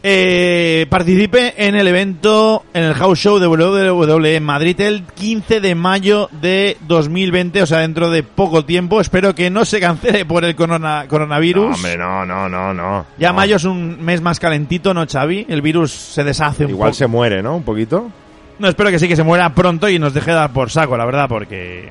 Eh, 0.06 0.86
participe 0.90 1.54
en 1.66 1.76
el 1.76 1.88
evento, 1.88 2.66
en 2.74 2.84
el 2.84 2.94
house 2.94 3.20
show 3.20 3.40
de 3.40 3.48
WWE 3.48 4.36
en 4.36 4.44
Madrid 4.44 4.80
el 4.82 5.04
15 5.04 5.62
de 5.62 5.76
mayo 5.76 6.28
de 6.42 6.76
2020, 6.88 7.62
o 7.62 7.66
sea, 7.66 7.80
dentro 7.80 8.10
de 8.12 8.22
poco 8.22 8.66
tiempo. 8.66 9.00
Espero 9.00 9.34
que 9.34 9.50
no 9.50 9.64
se 9.64 9.80
cancele 9.80 10.26
por 10.26 10.44
el 10.44 10.56
corona- 10.58 11.06
coronavirus. 11.08 11.70
No, 11.70 11.76
hombre, 11.76 11.98
no, 11.98 12.26
no, 12.26 12.50
no, 12.50 12.74
no. 12.74 13.06
ya 13.18 13.30
No. 13.30 13.34
mayo 13.36 13.56
es 13.56 13.64
un 13.64 14.04
mes 14.04 14.20
más 14.22 14.40
calentito, 14.42 14.94
¿no, 14.94 15.06
Xavi? 15.08 15.46
El 15.48 15.62
virus 15.62 15.92
se 15.92 16.24
deshace 16.26 16.66
un 16.66 16.72
Igual 16.72 16.90
poco. 16.90 16.98
se 16.98 17.08
muere, 17.08 17.42
¿no? 17.42 17.56
Un 17.56 17.64
poquito. 17.64 18.12
No, 18.60 18.68
espero 18.68 18.92
que 18.92 19.00
sí, 19.00 19.08
que 19.08 19.16
se 19.16 19.24
muera 19.24 19.56
pronto 19.56 19.88
y 19.90 20.00
nos 20.00 20.14
deje 20.14 20.32
dar 20.32 20.52
por 20.52 20.70
saco, 20.70 20.98
la 20.98 21.06
verdad, 21.06 21.28
porque 21.30 21.90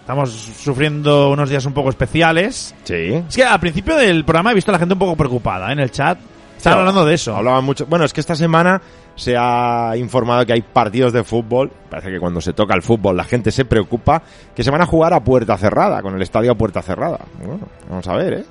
estamos 0.00 0.30
sufriendo 0.30 1.30
unos 1.30 1.48
días 1.48 1.64
un 1.64 1.72
poco 1.72 1.90
especiales. 1.90 2.74
Sí. 2.82 3.14
Es 3.28 3.36
que 3.36 3.44
al 3.44 3.60
principio 3.60 3.94
del 3.96 4.24
programa 4.24 4.50
he 4.50 4.54
visto 4.54 4.70
a 4.70 4.74
la 4.74 4.78
gente 4.80 4.94
un 4.94 4.98
poco 4.98 5.16
preocupada 5.16 5.68
¿eh? 5.70 5.72
en 5.74 5.78
el 5.78 5.90
chat. 5.92 6.18
Estaban 6.60 6.80
hablando 6.80 7.04
de 7.06 7.14
eso. 7.14 7.34
Hablaban 7.34 7.64
mucho. 7.64 7.86
Bueno, 7.86 8.04
es 8.04 8.12
que 8.12 8.20
esta 8.20 8.34
semana 8.34 8.82
se 9.16 9.34
ha 9.36 9.92
informado 9.96 10.44
que 10.44 10.52
hay 10.52 10.60
partidos 10.62 11.12
de 11.12 11.24
fútbol. 11.24 11.70
Parece 11.88 12.10
que 12.10 12.20
cuando 12.20 12.40
se 12.40 12.52
toca 12.52 12.74
el 12.74 12.82
fútbol 12.82 13.16
la 13.16 13.24
gente 13.24 13.50
se 13.50 13.64
preocupa 13.64 14.22
que 14.54 14.62
se 14.62 14.70
van 14.70 14.82
a 14.82 14.86
jugar 14.86 15.14
a 15.14 15.20
puerta 15.24 15.56
cerrada, 15.56 16.02
con 16.02 16.14
el 16.14 16.22
estadio 16.22 16.52
a 16.52 16.54
puerta 16.54 16.82
cerrada. 16.82 17.18
Bueno, 17.38 17.60
vamos 17.88 18.06
a 18.08 18.14
ver, 18.16 18.32
¿eh? 18.34 18.44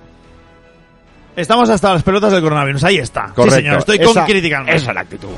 Estamos 1.36 1.70
hasta 1.70 1.94
las 1.94 2.04
pelotas 2.04 2.32
del 2.32 2.42
coronavirus. 2.42 2.84
Ahí 2.84 2.98
está. 2.98 3.28
Correcto. 3.28 3.52
Sí, 3.56 3.62
señor. 3.62 3.78
Estoy 3.78 3.98
Esa- 3.98 4.14
con 4.14 4.26
Critical 4.26 4.66
Mass. 4.66 4.76
Esa 4.76 4.90
es 4.90 4.96
la 4.96 5.02
actitud. 5.02 5.30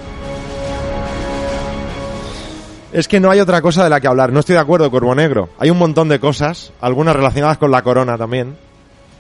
Es 2.94 3.08
que 3.08 3.20
no 3.20 3.30
hay 3.32 3.40
otra 3.40 3.62
cosa 3.62 3.84
de 3.84 3.90
la 3.90 4.00
que 4.02 4.08
hablar. 4.08 4.32
No 4.34 4.40
estoy 4.40 4.56
de 4.56 4.62
acuerdo, 4.62 4.90
Cuervo 4.92 5.14
Negro. 5.16 5.50
Hay 5.60 5.70
un 5.70 5.78
montón 5.78 6.10
de 6.10 6.20
cosas, 6.20 6.74
algunas 6.82 7.16
relacionadas 7.16 7.58
con 7.58 7.72
la 7.72 7.82
corona 7.84 8.18
también, 8.18 8.58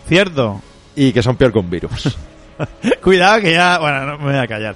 Cierto. 0.07 0.61
y 0.95 1.13
que 1.13 1.21
son 1.21 1.35
peor 1.37 1.53
que 1.53 1.59
un 1.59 1.69
virus. 1.69 2.17
Cuidado 3.01 3.41
que 3.41 3.53
ya... 3.53 3.77
Bueno, 3.79 4.05
no 4.05 4.17
me 4.17 4.31
voy 4.31 4.41
a 4.41 4.47
callar. 4.47 4.75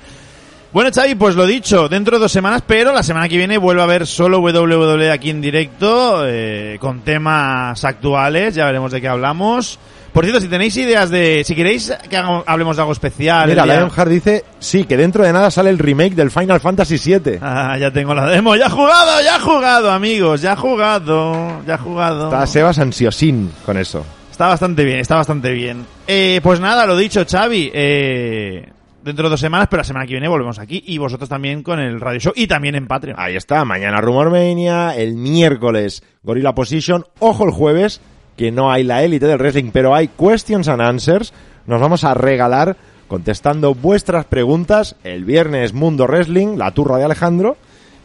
Bueno, 0.76 0.90
Xavi, 0.94 1.16
pues 1.16 1.36
lo 1.36 1.46
dicho, 1.46 1.88
dentro 1.88 2.18
de 2.18 2.24
dos 2.24 2.32
semanas, 2.34 2.62
pero 2.68 2.92
la 2.92 3.02
semana 3.02 3.30
que 3.30 3.38
viene 3.38 3.58
vuelve 3.58 3.80
a 3.80 3.86
haber 3.86 4.06
solo 4.06 4.40
WWE 4.40 5.10
aquí 5.10 5.30
en 5.30 5.40
directo, 5.40 6.26
eh, 6.28 6.76
con 6.82 7.00
temas 7.00 7.86
actuales, 7.86 8.56
ya 8.56 8.66
veremos 8.66 8.92
de 8.92 9.00
qué 9.00 9.08
hablamos. 9.08 9.80
Por 10.16 10.24
cierto, 10.24 10.40
si 10.42 10.48
tenéis 10.48 10.76
ideas 10.78 11.10
de... 11.10 11.44
Si 11.46 11.56
queréis 11.56 11.94
que 12.10 12.16
hablemos 12.16 12.78
de 12.78 12.82
algo 12.82 12.94
especial... 12.94 13.50
Mira, 13.50 13.66
Lionheart 13.66 14.10
dice, 14.10 14.46
sí, 14.60 14.86
que 14.86 14.96
dentro 14.96 15.26
de 15.26 15.34
nada 15.34 15.52
sale 15.52 15.70
el 15.70 15.78
remake 15.78 16.16
del 16.16 16.32
Final 16.32 16.60
Fantasy 16.60 16.98
VII. 16.98 17.40
Ah, 17.42 17.78
ya 17.78 17.92
tengo 17.92 18.14
la 18.14 18.26
demo. 18.26 18.56
Ya 18.56 18.70
jugado, 18.70 19.22
ya 19.22 19.40
jugado, 19.40 19.92
amigos. 19.92 20.42
Ya 20.42 20.56
jugado, 20.56 21.64
ya 21.66 21.78
jugado. 21.78 22.26
Está 22.26 22.48
Sebas 22.48 22.80
ansiosín 22.80 23.52
con 23.66 23.78
eso. 23.78 24.06
Está 24.36 24.48
bastante 24.48 24.84
bien, 24.84 25.00
está 25.00 25.16
bastante 25.16 25.54
bien. 25.54 25.86
Eh, 26.08 26.42
pues 26.44 26.60
nada, 26.60 26.86
lo 26.86 26.98
dicho, 26.98 27.24
Xavi. 27.26 27.72
Eh, 27.74 28.68
dentro 29.02 29.24
de 29.24 29.30
dos 29.30 29.40
semanas, 29.40 29.70
pero 29.72 29.80
la 29.80 29.86
semana 29.86 30.06
que 30.06 30.12
viene 30.12 30.28
volvemos 30.28 30.60
aquí. 30.60 30.84
Y 30.88 30.98
vosotros 30.98 31.30
también 31.30 31.64
con 31.64 31.80
el 31.80 32.02
Radio 32.02 32.20
Show 32.20 32.34
y 32.36 32.46
también 32.46 32.76
en 32.76 32.86
Patreon. 32.86 33.18
Ahí 33.18 33.38
está, 33.38 33.64
mañana 33.64 34.02
Rumormania, 34.02 34.94
el 34.94 35.16
miércoles 35.16 36.04
Gorilla 36.22 36.54
Position, 36.54 37.06
ojo 37.20 37.46
el 37.46 37.52
jueves, 37.52 38.02
que 38.36 38.52
no 38.52 38.70
hay 38.70 38.84
la 38.84 39.04
élite 39.04 39.26
del 39.26 39.38
wrestling, 39.38 39.72
pero 39.72 39.96
hay 39.96 40.10
questions 40.10 40.68
and 40.68 40.82
answers. 40.82 41.32
Nos 41.66 41.80
vamos 41.80 42.04
a 42.04 42.14
regalar 42.14 42.76
contestando 43.08 43.74
vuestras 43.74 44.26
preguntas. 44.26 44.98
El 45.06 45.24
viernes 45.24 45.72
Mundo 45.72 46.08
Wrestling, 46.08 46.58
la 46.58 46.72
turra 46.72 46.98
de 46.98 47.06
Alejandro. 47.06 47.56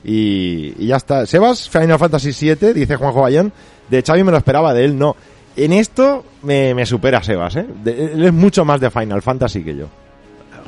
Y, 0.05 0.75
y 0.79 0.87
ya 0.87 0.97
está. 0.97 1.27
Sebas, 1.27 1.69
Final 1.69 1.99
Fantasy 1.99 2.31
VII, 2.31 2.73
dice 2.73 2.95
Juanjo 2.95 3.23
Bayón. 3.23 3.53
De 3.89 4.01
Xavi 4.01 4.23
me 4.23 4.31
lo 4.31 4.37
esperaba, 4.37 4.73
de 4.73 4.85
él 4.85 4.97
no. 4.97 5.17
En 5.57 5.73
esto 5.73 6.25
me, 6.43 6.75
me 6.75 6.87
supera 6.87 7.23
Sebas, 7.23 7.57
¿eh? 7.57 7.67
De- 7.83 8.13
él 8.15 8.25
es 8.25 8.33
mucho 8.33 8.65
más 8.65 8.81
de 8.81 8.91
Final 8.91 9.21
Fantasy 9.23 9.63
que 9.63 9.77
yo. 9.77 9.87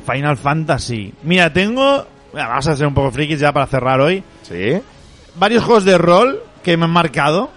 Final 0.09 0.37
Fantasy. 0.37 1.13
Mira, 1.23 1.51
tengo... 1.51 2.05
Mira, 2.33 2.47
Vamos 2.47 2.67
a 2.67 2.75
ser 2.75 2.87
un 2.87 2.93
poco 2.93 3.11
frikis 3.11 3.39
ya 3.39 3.51
para 3.53 3.67
cerrar 3.67 4.01
hoy. 4.01 4.23
¿Sí? 4.43 4.73
Varios 5.35 5.63
juegos 5.63 5.85
de 5.85 5.97
rol 5.97 6.41
que 6.63 6.75
me 6.77 6.85
han 6.85 6.91
marcado. 6.91 7.49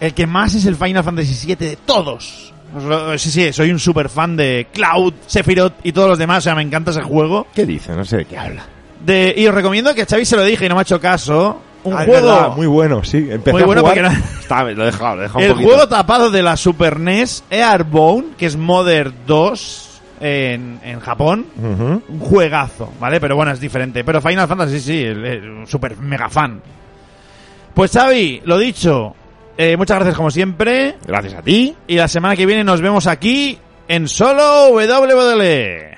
El 0.00 0.14
que 0.14 0.26
más 0.26 0.54
es 0.54 0.64
el 0.66 0.76
Final 0.76 1.02
Fantasy 1.02 1.46
VII 1.46 1.56
de 1.56 1.76
todos. 1.76 2.52
Os 2.76 2.84
lo- 2.84 3.18
Sí, 3.18 3.30
sí, 3.30 3.52
soy 3.52 3.70
un 3.70 3.78
super 3.80 4.08
fan 4.08 4.36
de 4.36 4.68
Cloud, 4.72 5.14
Sephiroth 5.26 5.74
y 5.82 5.92
todos 5.92 6.08
los 6.10 6.18
demás. 6.18 6.38
O 6.38 6.40
sea, 6.42 6.54
me 6.54 6.62
encanta 6.62 6.90
ese 6.92 7.02
juego. 7.02 7.46
¿Qué 7.54 7.66
dice? 7.66 7.92
No 7.96 8.04
sé 8.04 8.18
de 8.18 8.24
qué 8.26 8.38
habla. 8.38 8.64
De, 9.04 9.34
y 9.36 9.46
os 9.46 9.54
recomiendo 9.54 9.94
que 9.94 10.02
a 10.02 10.06
Xavi 10.06 10.24
se 10.24 10.36
lo 10.36 10.44
dije 10.44 10.66
y 10.66 10.68
no 10.68 10.74
me 10.76 10.80
ha 10.80 10.82
hecho 10.82 11.00
caso. 11.00 11.60
Un 11.88 11.94
Ah, 11.98 12.04
juego... 12.04 12.26
verdad, 12.26 12.56
muy 12.56 12.66
bueno, 12.66 13.04
sí. 13.04 13.26
Empecé 13.30 13.52
Muy 13.52 13.62
a 13.62 13.66
bueno 13.66 13.80
jugar- 13.82 13.94
porque 13.96 14.08
no- 14.16 14.40
Está, 14.40 14.62
lo 14.64 14.82
he 14.82 14.86
dejado, 14.86 15.16
lo 15.16 15.20
he 15.20 15.24
dejado 15.24 15.38
un 15.38 15.44
El 15.44 15.52
poquito. 15.52 15.68
juego 15.70 15.88
tapado 15.88 16.30
de 16.30 16.42
la 16.42 16.56
Super 16.56 16.98
NES, 17.00 17.44
Airborne, 17.50 18.28
que 18.38 18.46
es 18.46 18.56
Mother 18.56 19.12
2 19.26 20.00
en, 20.20 20.80
en 20.82 21.00
Japón. 21.00 21.46
Un 21.60 22.20
juegazo, 22.20 22.92
¿vale? 22.98 23.20
Pero 23.20 23.36
bueno, 23.36 23.52
es 23.52 23.60
diferente. 23.60 24.02
Pero 24.04 24.20
Final 24.20 24.48
Fantasy 24.48 24.80
sí, 24.80 25.04
un 25.06 25.66
super 25.66 25.96
mega 25.96 26.28
fan. 26.28 26.60
Pues 27.74 27.92
Xavi, 27.92 28.42
lo 28.44 28.58
dicho, 28.58 29.14
eh, 29.56 29.76
muchas 29.76 29.98
gracias 29.98 30.16
como 30.16 30.30
siempre. 30.30 30.96
Gracias 31.06 31.34
a 31.34 31.42
ti. 31.42 31.74
Y 31.86 31.96
la 31.96 32.08
semana 32.08 32.34
que 32.34 32.46
viene 32.46 32.64
nos 32.64 32.80
vemos 32.80 33.06
aquí 33.06 33.56
en 33.86 34.08
solo 34.08 34.70
WWE. 34.70 35.97